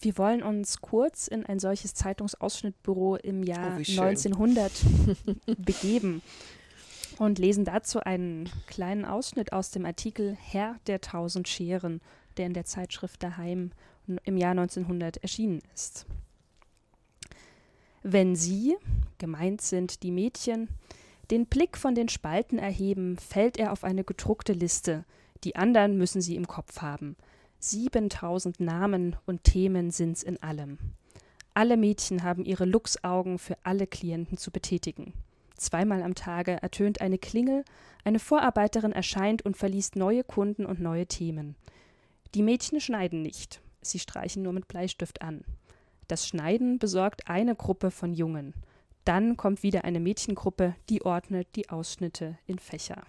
Wir 0.05 0.19
wollen 0.19 0.43
uns 0.43 0.83
kurz 0.83 1.29
in 1.29 1.47
ein 1.47 1.59
solches 1.59 1.95
Zeitungsausschnittbüro 1.95 3.17
im 3.17 3.43
Jahr 3.43 3.79
oh, 3.79 3.79
1900 3.79 4.71
begeben 5.57 6.21
und 7.17 7.39
lesen 7.39 7.65
dazu 7.65 8.01
einen 8.01 8.51
kleinen 8.67 9.07
Ausschnitt 9.07 9.55
aus 9.55 9.71
dem 9.71 9.87
Artikel 9.87 10.37
Herr 10.39 10.77
der 10.87 11.01
tausend 11.01 11.49
Scheren, 11.49 12.03
der 12.37 12.45
in 12.45 12.53
der 12.53 12.67
Zeitschrift 12.67 13.23
Daheim 13.23 13.71
im 14.25 14.37
Jahr 14.37 14.51
1900 14.51 15.17
erschienen 15.23 15.63
ist. 15.75 16.05
Wenn 18.03 18.37
Sie, 18.37 18.77
gemeint 19.17 19.63
sind 19.63 20.03
die 20.03 20.11
Mädchen, 20.11 20.69
den 21.31 21.47
Blick 21.47 21.79
von 21.79 21.95
den 21.95 22.11
Spalten 22.11 22.59
erheben, 22.59 23.17
fällt 23.17 23.57
er 23.57 23.73
auf 23.73 23.85
eine 23.85 24.05
gedruckte 24.05 24.53
Liste, 24.53 25.07
die 25.45 25.57
anderen 25.57 25.97
müssen 25.97 26.21
Sie 26.21 26.37
im 26.37 26.47
Kopf 26.47 26.83
haben– 26.83 27.17
Siebentausend 27.67 28.61
Namen 28.61 29.17
und 29.25 29.43
Themen 29.43 29.91
sind's 29.91 30.23
in 30.23 30.43
allem. 30.43 30.77
Alle 31.55 31.79
Mädchen 31.79 32.23
haben 32.23 32.45
ihre 32.45 32.67
Luchsaugen 32.67 33.39
für 33.39 33.57
alle 33.62 33.87
Klienten 33.87 34.37
zu 34.37 34.51
betätigen. 34.51 35.15
Zweimal 35.57 36.03
am 36.03 36.15
Tage 36.15 36.62
ertönt 36.62 37.01
eine 37.01 37.17
Klingel, 37.17 37.65
eine 38.05 38.19
Vorarbeiterin 38.19 38.93
erscheint 38.93 39.47
und 39.47 39.57
verliest 39.57 39.97
neue 39.97 40.25
Kunden 40.25 40.67
und 40.67 40.79
neue 40.79 41.07
Themen. 41.07 41.57
Die 42.35 42.43
Mädchen 42.43 42.81
schneiden 42.83 43.23
nicht, 43.23 43.62
sie 43.81 43.99
streichen 43.99 44.43
nur 44.43 44.53
mit 44.53 44.69
Bleistift 44.69 45.23
an. 45.23 45.43
Das 46.07 46.29
Schneiden 46.29 46.79
besorgt 46.79 47.31
eine 47.31 47.57
Gruppe 47.57 47.91
von 47.91 48.12
Jungen. 48.12 48.53
Dann 49.07 49.39
kommt 49.39 49.62
wieder 49.62 49.85
eine 49.85 50.01
Mädchengruppe, 50.01 50.75
die 50.91 51.01
ordnet 51.01 51.49
die 51.57 51.71
Ausschnitte 51.71 52.37
in 52.47 52.59
Fächer. 52.59 53.05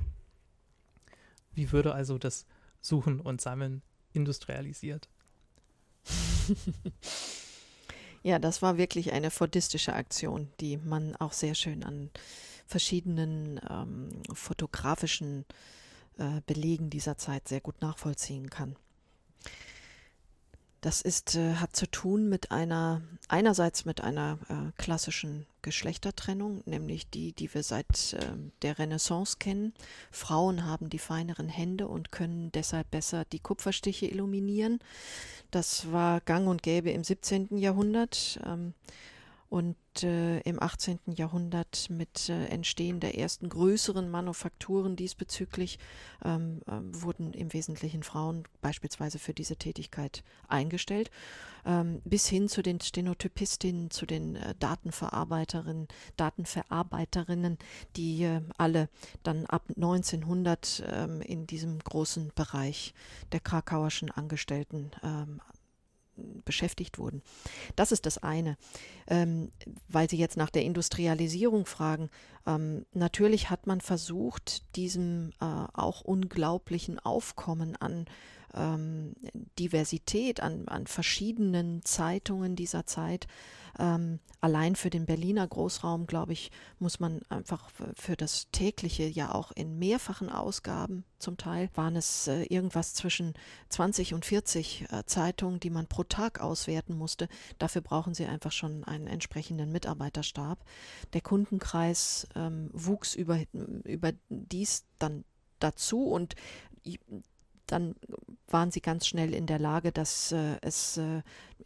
Wie 1.52 1.74
würde 1.74 1.94
also 1.94 2.18
das 2.18 2.46
Suchen 2.80 3.20
und 3.20 3.42
Sammeln 3.42 3.82
industrialisiert. 4.16 5.08
ja, 8.24 8.40
das 8.40 8.62
war 8.62 8.78
wirklich 8.78 9.12
eine 9.12 9.32
fordistische 9.32 9.94
Aktion, 9.94 10.50
die 10.60 10.78
man 10.78 11.16
auch 11.16 11.34
sehr 11.34 11.56
schön 11.56 11.84
an 11.84 12.10
verschiedenen 12.68 13.60
ähm, 13.70 14.10
fotografischen 14.34 15.46
äh, 16.18 16.42
Belegen 16.46 16.90
dieser 16.90 17.18
Zeit 17.18 17.48
sehr 17.48 17.62
gut 17.62 17.82
nachvollziehen 17.82 18.50
kann. 18.50 18.76
Das 20.86 21.02
ist, 21.02 21.34
äh, 21.34 21.56
hat 21.56 21.76
zu 21.76 21.90
tun 21.90 22.30
mit 22.30 22.52
einer, 22.52 23.02
einerseits 23.28 23.86
mit 23.86 24.02
einer 24.02 24.38
äh, 24.50 24.80
klassischen 24.80 25.48
Geschlechtertrennung, 25.64 26.62
nämlich 26.68 27.10
die, 27.10 27.34
die 27.34 27.52
wir 27.52 27.64
seit 27.64 28.14
äh, 28.14 28.20
der 28.62 28.78
Renaissance 28.78 29.38
kennen. 29.40 29.74
Frauen 30.12 30.64
haben 30.64 30.92
die 30.92 31.00
feineren 31.00 31.50
Hände 31.50 31.88
und 31.88 32.12
können 32.12 32.52
deshalb 32.52 32.92
besser 32.92 33.26
die 33.26 33.40
Kupferstiche 33.40 34.06
illuminieren. 34.06 34.78
Das 35.50 35.92
war 35.92 36.22
gang 36.22 36.48
und 36.48 36.62
gäbe 36.62 36.92
im 36.92 37.04
17. 37.04 37.58
Jahrhundert. 37.58 38.40
Ähm, 38.46 38.76
und 39.50 39.76
äh, 40.04 40.40
im 40.42 40.62
18. 40.62 41.00
Jahrhundert 41.08 41.88
mit 41.90 42.30
äh, 42.30 42.48
Entstehen 42.48 43.00
der 43.00 43.18
ersten 43.18 43.48
größeren 43.48 44.10
Manufakturen 44.10 44.96
diesbezüglich 44.96 45.80
ähm, 46.24 46.62
äh, 46.68 46.72
wurden 47.02 47.34
im 47.34 47.54
Wesentlichen 47.54 48.04
Frauen 48.04 48.44
beispielsweise 48.62 49.20
für 49.20 49.34
diese 49.34 49.56
Tätigkeit 49.56 50.24
eingestellt, 50.48 51.12
ähm, 51.66 52.02
bis 52.04 52.28
hin 52.28 52.50
zu 52.50 52.62
den 52.62 52.82
Stenotypistinnen, 52.82 53.92
zu 53.92 54.06
den 54.06 54.36
äh, 54.36 54.56
Datenverarbeiterinnen, 54.60 55.88
Datenverarbeiterinnen, 56.18 57.58
die 57.96 58.24
äh, 58.24 58.42
alle 58.58 58.90
dann 59.24 59.46
ab 59.46 59.64
1900 59.76 60.84
ähm, 60.92 61.22
in 61.22 61.48
diesem 61.48 61.80
großen 61.80 62.32
Bereich 62.36 62.94
der 63.32 63.40
krakauerschen 63.40 64.12
Angestellten 64.12 64.92
ähm, 65.04 65.40
beschäftigt 66.44 66.98
wurden. 66.98 67.22
Das 67.76 67.92
ist 67.92 68.06
das 68.06 68.18
eine. 68.18 68.58
Ähm, 69.08 69.52
weil 69.88 70.10
Sie 70.10 70.18
jetzt 70.18 70.38
nach 70.38 70.50
der 70.50 70.64
Industrialisierung 70.64 71.66
fragen, 71.66 72.10
ähm, 72.46 72.86
natürlich 72.94 73.50
hat 73.50 73.68
man 73.68 73.82
versucht, 73.82 74.64
diesem 74.76 75.32
äh, 75.42 75.46
auch 75.46 76.02
unglaublichen 76.02 77.00
Aufkommen 77.00 77.76
an 77.76 78.06
ähm, 78.56 79.14
Diversität, 79.60 80.42
an, 80.42 80.68
an 80.68 80.88
verschiedenen 80.88 81.84
Zeitungen 81.84 82.56
dieser 82.56 82.86
Zeit. 82.86 83.28
Ähm, 83.78 84.20
allein 84.40 84.76
für 84.76 84.90
den 84.90 85.06
Berliner 85.06 85.48
Großraum, 85.48 86.08
glaube 86.08 86.34
ich, 86.34 86.52
muss 86.80 87.00
man 87.00 87.22
einfach 87.30 87.70
für 87.96 88.16
das 88.16 88.50
tägliche 88.52 89.04
ja 89.04 89.34
auch 89.34 89.52
in 89.52 89.78
mehrfachen 89.78 90.30
Ausgaben 90.30 91.04
zum 91.26 91.38
Teil 91.38 91.70
waren 91.74 91.96
es 91.96 92.28
äh, 92.28 92.44
irgendwas 92.44 92.94
zwischen 92.94 93.34
20 93.70 94.14
und 94.14 94.26
40 94.26 94.86
äh, 94.92 95.06
Zeitungen, 95.06 95.60
die 95.60 95.72
man 95.72 95.88
pro 95.88 96.04
Tag 96.04 96.40
auswerten 96.40 96.96
musste. 96.96 97.28
Dafür 97.58 97.82
brauchen 97.82 98.14
sie 98.14 98.26
einfach 98.26 98.52
schon 98.52 98.84
einen 98.84 99.08
entsprechenden 99.08 99.72
Mitarbeiterstab. 99.72 100.64
Der 101.14 101.22
Kundenkreis 101.22 102.28
ähm, 102.36 102.70
wuchs 102.74 103.16
über, 103.16 103.40
über 103.54 104.12
dies 104.30 104.86
dann 105.00 105.26
dazu 105.60 106.04
und 106.04 106.36
dann 107.68 107.96
waren 108.48 108.72
sie 108.72 108.82
ganz 108.82 109.08
schnell 109.08 109.34
in 109.34 109.48
der 109.48 109.60
Lage, 109.60 109.92
dass 109.92 110.32
äh, 110.32 110.58
es 110.62 110.98
äh, 110.98 111.22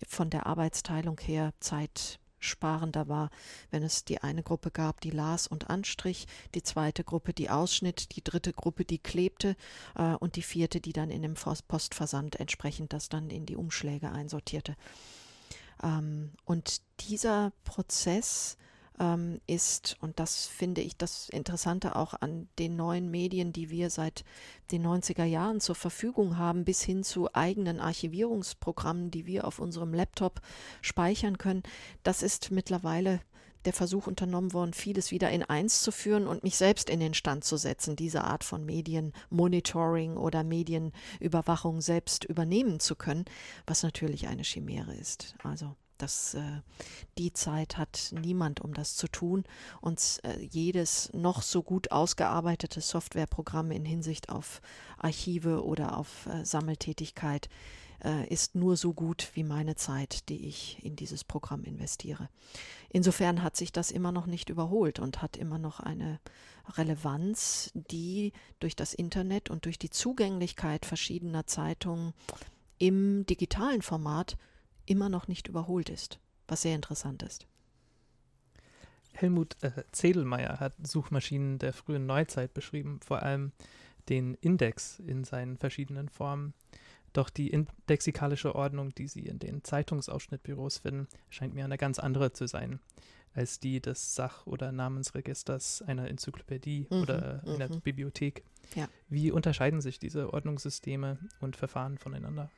von 0.07 0.29
der 0.29 0.45
Arbeitsteilung 0.45 1.19
her 1.19 1.53
Zeit 1.59 2.19
energiesparender 2.39 3.07
war, 3.07 3.29
wenn 3.71 3.83
es 3.83 4.05
die 4.05 4.21
eine 4.21 4.43
Gruppe 4.43 4.71
gab, 4.71 5.01
die 5.01 5.11
las 5.11 5.47
und 5.47 5.69
anstrich, 5.69 6.27
die 6.55 6.63
zweite 6.63 7.03
Gruppe, 7.03 7.33
die 7.33 7.49
ausschnitt, 7.49 8.15
die 8.15 8.23
dritte 8.23 8.53
Gruppe, 8.53 8.85
die 8.85 8.99
klebte 8.99 9.55
äh, 9.95 10.15
und 10.15 10.35
die 10.35 10.41
vierte, 10.41 10.79
die 10.81 10.93
dann 10.93 11.09
in 11.09 11.21
dem 11.21 11.35
Postversand 11.35 12.39
entsprechend 12.39 12.93
das 12.93 13.09
dann 13.09 13.29
in 13.29 13.45
die 13.45 13.55
Umschläge 13.55 14.11
einsortierte. 14.11 14.75
Ähm, 15.83 16.31
und 16.45 16.81
dieser 17.01 17.51
Prozess 17.63 18.57
ähm, 18.99 19.39
ist, 19.47 19.97
und 20.01 20.19
das 20.19 20.45
finde 20.45 20.81
ich 20.81 20.97
das 20.97 21.29
Interessante 21.29 21.95
auch 21.95 22.13
an 22.13 22.47
den 22.59 22.75
neuen 22.75 23.09
Medien, 23.09 23.53
die 23.53 23.69
wir 23.69 23.89
seit 23.89 24.23
den 24.71 24.85
90er 24.85 25.23
Jahren 25.23 25.61
zur 25.61 25.75
Verfügung 25.75 26.37
haben, 26.37 26.65
bis 26.65 26.81
hin 26.81 27.03
zu 27.03 27.33
eigenen 27.33 27.79
Archivierungsprogrammen, 27.79 29.09
die 29.11 29.25
wir 29.25 29.45
auf 29.45 29.59
unserem 29.59 29.93
Laptop 29.93 30.41
speichern 30.81 31.37
können, 31.37 31.63
das 32.03 32.21
ist 32.21 32.51
mittlerweile 32.51 33.21
der 33.65 33.73
Versuch 33.73 34.07
unternommen 34.07 34.53
worden, 34.53 34.73
vieles 34.73 35.11
wieder 35.11 35.29
in 35.31 35.43
eins 35.43 35.81
zu 35.81 35.91
führen 35.91 36.27
und 36.27 36.43
mich 36.43 36.55
selbst 36.55 36.89
in 36.89 36.99
den 36.99 37.13
Stand 37.13 37.43
zu 37.43 37.57
setzen, 37.57 37.95
diese 37.95 38.23
Art 38.23 38.43
von 38.43 38.65
Medienmonitoring 38.65 40.15
oder 40.15 40.43
Medienüberwachung 40.43 41.81
selbst 41.81 42.23
übernehmen 42.23 42.79
zu 42.79 42.95
können, 42.95 43.25
was 43.67 43.83
natürlich 43.83 44.27
eine 44.27 44.43
Chimäre 44.43 44.95
ist. 44.95 45.35
Also 45.43 45.75
das, 46.01 46.33
äh, 46.33 46.61
die 47.17 47.33
Zeit 47.33 47.77
hat 47.77 48.11
niemand, 48.11 48.61
um 48.61 48.73
das 48.73 48.95
zu 48.95 49.07
tun. 49.07 49.43
Und 49.81 50.19
äh, 50.23 50.39
jedes 50.39 51.11
noch 51.13 51.41
so 51.41 51.63
gut 51.63 51.91
ausgearbeitete 51.91 52.81
Softwareprogramm 52.81 53.71
in 53.71 53.85
Hinsicht 53.85 54.29
auf 54.29 54.61
Archive 54.97 55.63
oder 55.63 55.97
auf 55.97 56.25
äh, 56.27 56.45
Sammeltätigkeit 56.45 57.49
ist 58.29 58.55
nur 58.55 58.77
so 58.77 58.93
gut 58.93 59.29
wie 59.33 59.43
meine 59.43 59.75
Zeit, 59.75 60.29
die 60.29 60.47
ich 60.47 60.81
in 60.85 60.95
dieses 60.95 61.25
Programm 61.25 61.65
investiere. 61.65 62.29
Insofern 62.87 63.43
hat 63.43 63.57
sich 63.57 63.73
das 63.73 63.91
immer 63.91 64.13
noch 64.13 64.25
nicht 64.25 64.47
überholt 64.47 64.99
und 64.99 65.21
hat 65.21 65.35
immer 65.35 65.59
noch 65.59 65.81
eine 65.81 66.21
Relevanz, 66.77 67.71
die 67.73 68.31
durch 68.61 68.77
das 68.77 68.93
Internet 68.93 69.49
und 69.49 69.65
durch 69.65 69.77
die 69.77 69.89
Zugänglichkeit 69.89 70.85
verschiedener 70.85 71.45
Zeitungen 71.45 72.13
im 72.77 73.25
digitalen 73.25 73.81
Format 73.81 74.37
immer 74.89 75.09
noch 75.09 75.27
nicht 75.27 75.47
überholt 75.47 75.89
ist, 75.89 76.19
was 76.47 76.63
sehr 76.63 76.75
interessant 76.75 77.23
ist. 77.23 77.47
Helmut 79.13 79.55
äh, 79.61 79.83
Zedelmeier 79.91 80.59
hat 80.59 80.73
Suchmaschinen 80.81 81.59
der 81.59 81.73
frühen 81.73 82.05
Neuzeit 82.05 82.53
beschrieben, 82.53 82.99
vor 83.05 83.21
allem 83.21 83.51
den 84.07 84.35
Index 84.35 84.99
in 84.99 85.23
seinen 85.23 85.57
verschiedenen 85.57 86.09
Formen. 86.09 86.53
Doch 87.13 87.29
die 87.29 87.49
indexikalische 87.49 88.55
Ordnung, 88.55 88.93
die 88.93 89.07
Sie 89.07 89.25
in 89.25 89.39
den 89.39 89.63
Zeitungsausschnittbüros 89.63 90.77
finden, 90.79 91.07
scheint 91.29 91.53
mir 91.53 91.65
eine 91.65 91.77
ganz 91.77 91.99
andere 91.99 92.33
zu 92.33 92.47
sein 92.47 92.79
als 93.33 93.59
die 93.59 93.79
des 93.79 94.15
Sach- 94.15 94.45
oder 94.47 94.71
Namensregisters 94.71 95.81
einer 95.83 96.07
Enzyklopädie 96.07 96.87
mhm, 96.89 97.01
oder 97.01 97.43
einer 97.45 97.69
mhm. 97.69 97.81
Bibliothek. 97.81 98.43
Ja. 98.75 98.87
Wie 99.07 99.31
unterscheiden 99.31 99.81
sich 99.81 99.99
diese 99.99 100.33
Ordnungssysteme 100.33 101.19
und 101.39 101.55
Verfahren 101.55 101.97
voneinander? 101.97 102.49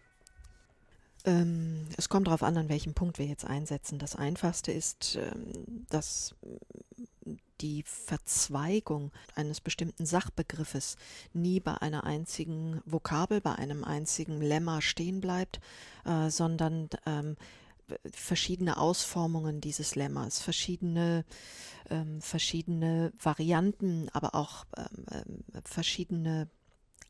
Ähm, 1.26 1.88
es 1.98 2.10
kommt 2.10 2.28
darauf 2.28 2.44
an, 2.44 2.58
an 2.58 2.70
welchem 2.70 2.94
Punkt 2.94 3.20
wir 3.20 3.26
jetzt 3.26 3.46
einsetzen. 3.46 4.00
Das 4.00 4.16
Einfachste 4.16 4.72
ist, 4.72 5.18
ähm, 5.18 5.86
dass 5.90 6.36
die 7.62 7.84
Verzweigung 7.84 9.12
eines 9.36 9.62
bestimmten 9.62 10.06
Sachbegriffes 10.06 10.98
nie 11.34 11.60
bei 11.60 11.76
einer 11.76 12.04
einzigen 12.04 12.82
Vokabel, 12.86 13.40
bei 13.40 13.54
einem 13.54 13.84
einzigen 13.84 14.42
Lemma 14.42 14.82
stehen 14.82 15.22
bleibt, 15.22 15.60
äh, 16.06 16.30
sondern 16.30 16.90
ähm, 17.06 17.38
verschiedene 18.12 18.78
Ausformungen 18.78 19.62
dieses 19.62 19.96
Lemmas, 19.96 20.42
verschiedene, 20.42 21.26
ähm, 21.90 22.22
verschiedene 22.22 23.12
Varianten, 23.22 24.10
aber 24.14 24.34
auch 24.36 24.66
ähm, 24.78 25.06
ähm 25.12 25.62
verschiedene 25.66 26.48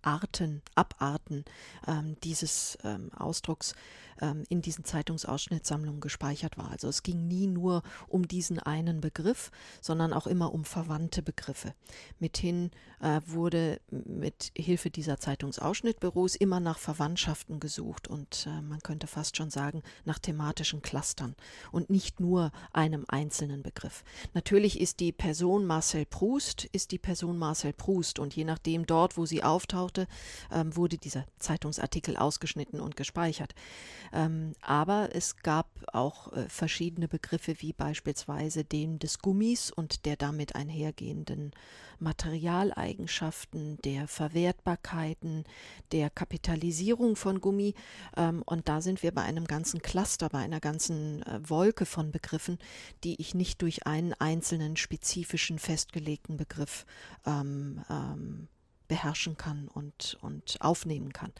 Arten, 0.02 0.62
Abarten 0.76 1.46
ähm, 1.88 2.18
dieses 2.24 2.78
ähm, 2.84 3.12
Ausdrucks 3.18 3.76
ähm, 4.20 4.44
in 4.50 4.62
diesen 4.62 4.84
Zeitungsausschnittssammlungen 4.86 6.02
gespeichert 6.02 6.58
war. 6.58 6.72
Also 6.72 6.88
es 6.88 7.04
ging 7.04 7.28
nie 7.28 7.48
nur 7.48 7.84
um 8.08 8.28
diesen 8.28 8.60
einen 8.60 9.02
Begriff, 9.02 9.52
sondern 9.82 10.14
auch 10.14 10.28
immer 10.28 10.54
um 10.54 10.66
verwandte 10.66 11.22
Begriffe. 11.22 11.74
Mithin 12.20 12.72
äh, 13.02 13.22
wurde 13.26 13.80
mit 13.90 14.52
Hilfe 14.56 14.90
dieser 14.90 15.20
Zeitungsausschnittbüros 15.20 16.36
immer 16.36 16.60
nach 16.60 16.78
Verwandtschaften 16.78 17.60
gesucht 17.60 18.08
und 18.08 18.48
äh, 18.48 18.62
man 18.62 18.80
könnte 18.82 19.08
fast 19.08 19.38
schon 19.38 19.50
sagen 19.50 19.82
nach 20.06 20.20
thematischen 20.20 20.82
Clustern 20.82 21.36
und 21.72 21.90
nicht 21.90 22.20
nur 22.20 22.52
einem 22.74 23.06
einzelnen 23.08 23.64
Begriff. 23.64 24.04
Natürlich 24.34 24.80
ist 24.80 25.00
die 25.00 25.12
Person 25.12 25.66
Marcel 25.66 26.06
Proust, 26.06 26.66
ist 26.66 26.92
die 26.92 27.00
Person 27.00 27.38
Marcel 27.38 27.74
Proust 27.74 28.20
und 28.20 28.36
je 28.36 28.44
nachdem 28.44 28.86
dort, 28.86 29.18
wo 29.18 29.26
sie 29.26 29.44
auftauchte, 29.44 30.08
ähm, 30.52 30.76
wurde 30.76 30.98
dieser 30.98 31.26
Zeitungsartikel 31.40 32.18
ausgeschnitten 32.18 32.80
und 32.80 32.96
gespeichert. 32.96 33.54
Ähm, 34.14 34.54
aber 34.62 35.10
es 35.14 35.38
gab 35.38 35.68
auch 35.94 36.34
äh, 36.34 36.48
verschiedene 36.50 37.08
Begriffe, 37.08 37.56
wie 37.60 37.74
beispielsweise 37.74 38.64
den 38.64 39.00
des 39.00 39.20
Gummis 39.20 39.72
und 39.72 40.06
der 40.06 40.16
damit 40.16 40.56
einhergehenden 40.56 41.52
Materialeigenschaften, 42.00 43.78
der 43.84 44.08
Verwertbarkeiten, 44.08 45.46
der 45.92 46.10
Kapitalisierung 46.10 47.16
von 47.16 47.40
Gummi. 47.40 47.76
Ähm, 48.18 48.42
und 48.46 48.68
da 48.68 48.82
sind 48.82 49.04
wir 49.04 49.14
bei 49.14 49.22
einem 49.22 49.46
ganzen 49.46 49.82
Cluster, 49.82 50.30
bei 50.30 50.40
einer 50.40 50.60
ganzen 50.60 51.24
äh, 51.24 51.40
Wolke 51.48 51.86
von 51.86 52.12
Begriffen, 52.12 52.58
die 53.04 53.22
ich 53.22 53.34
nicht 53.36 53.62
durch 53.62 53.86
einen 53.86 54.14
einzelnen 54.14 54.78
spezifischen 54.78 55.60
festgelegten 55.60 56.38
Begriff 56.38 56.86
ähm, 57.26 57.84
ähm, 57.90 58.48
beherrschen 58.88 59.38
kann 59.38 59.70
und, 59.70 60.18
und 60.22 60.58
aufnehmen 60.60 61.14
kann. 61.14 61.32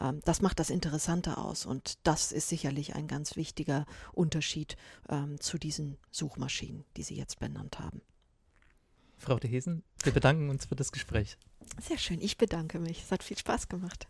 Ähm, 0.00 0.20
das 0.24 0.42
macht 0.42 0.58
das 0.58 0.70
Interessante 0.70 1.38
aus 1.38 1.66
und 1.66 1.98
das 2.02 2.32
ist 2.32 2.48
sicherlich 2.48 2.94
ein 2.94 3.06
ganz 3.06 3.36
wichtiger 3.36 3.86
Unterschied 4.12 4.76
ähm, 5.08 5.40
zu 5.40 5.58
diesen 5.58 5.98
Suchmaschinen, 6.10 6.84
die 6.96 7.02
Sie 7.02 7.16
jetzt 7.16 7.38
benannt 7.38 7.78
haben. 7.78 8.00
Frau 9.16 9.38
de 9.38 9.50
Hesen, 9.50 9.82
wir 10.02 10.12
bedanken 10.12 10.50
uns 10.50 10.66
für 10.66 10.76
das 10.76 10.92
Gespräch. 10.92 11.38
Sehr 11.80 11.98
schön, 11.98 12.20
ich 12.20 12.36
bedanke 12.36 12.78
mich. 12.78 13.02
Es 13.02 13.10
hat 13.10 13.22
viel 13.22 13.38
Spaß 13.38 13.68
gemacht. 13.68 14.06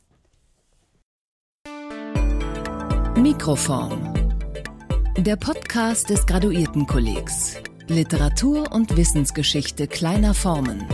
Mikroform. 3.17 4.13
Der 5.17 5.37
Podcast 5.37 6.11
des 6.11 6.27
Graduiertenkollegs. 6.27 7.57
Literatur 7.87 8.73
und 8.73 8.97
Wissensgeschichte 8.97 9.87
kleiner 9.87 10.35
Formen. 10.35 10.89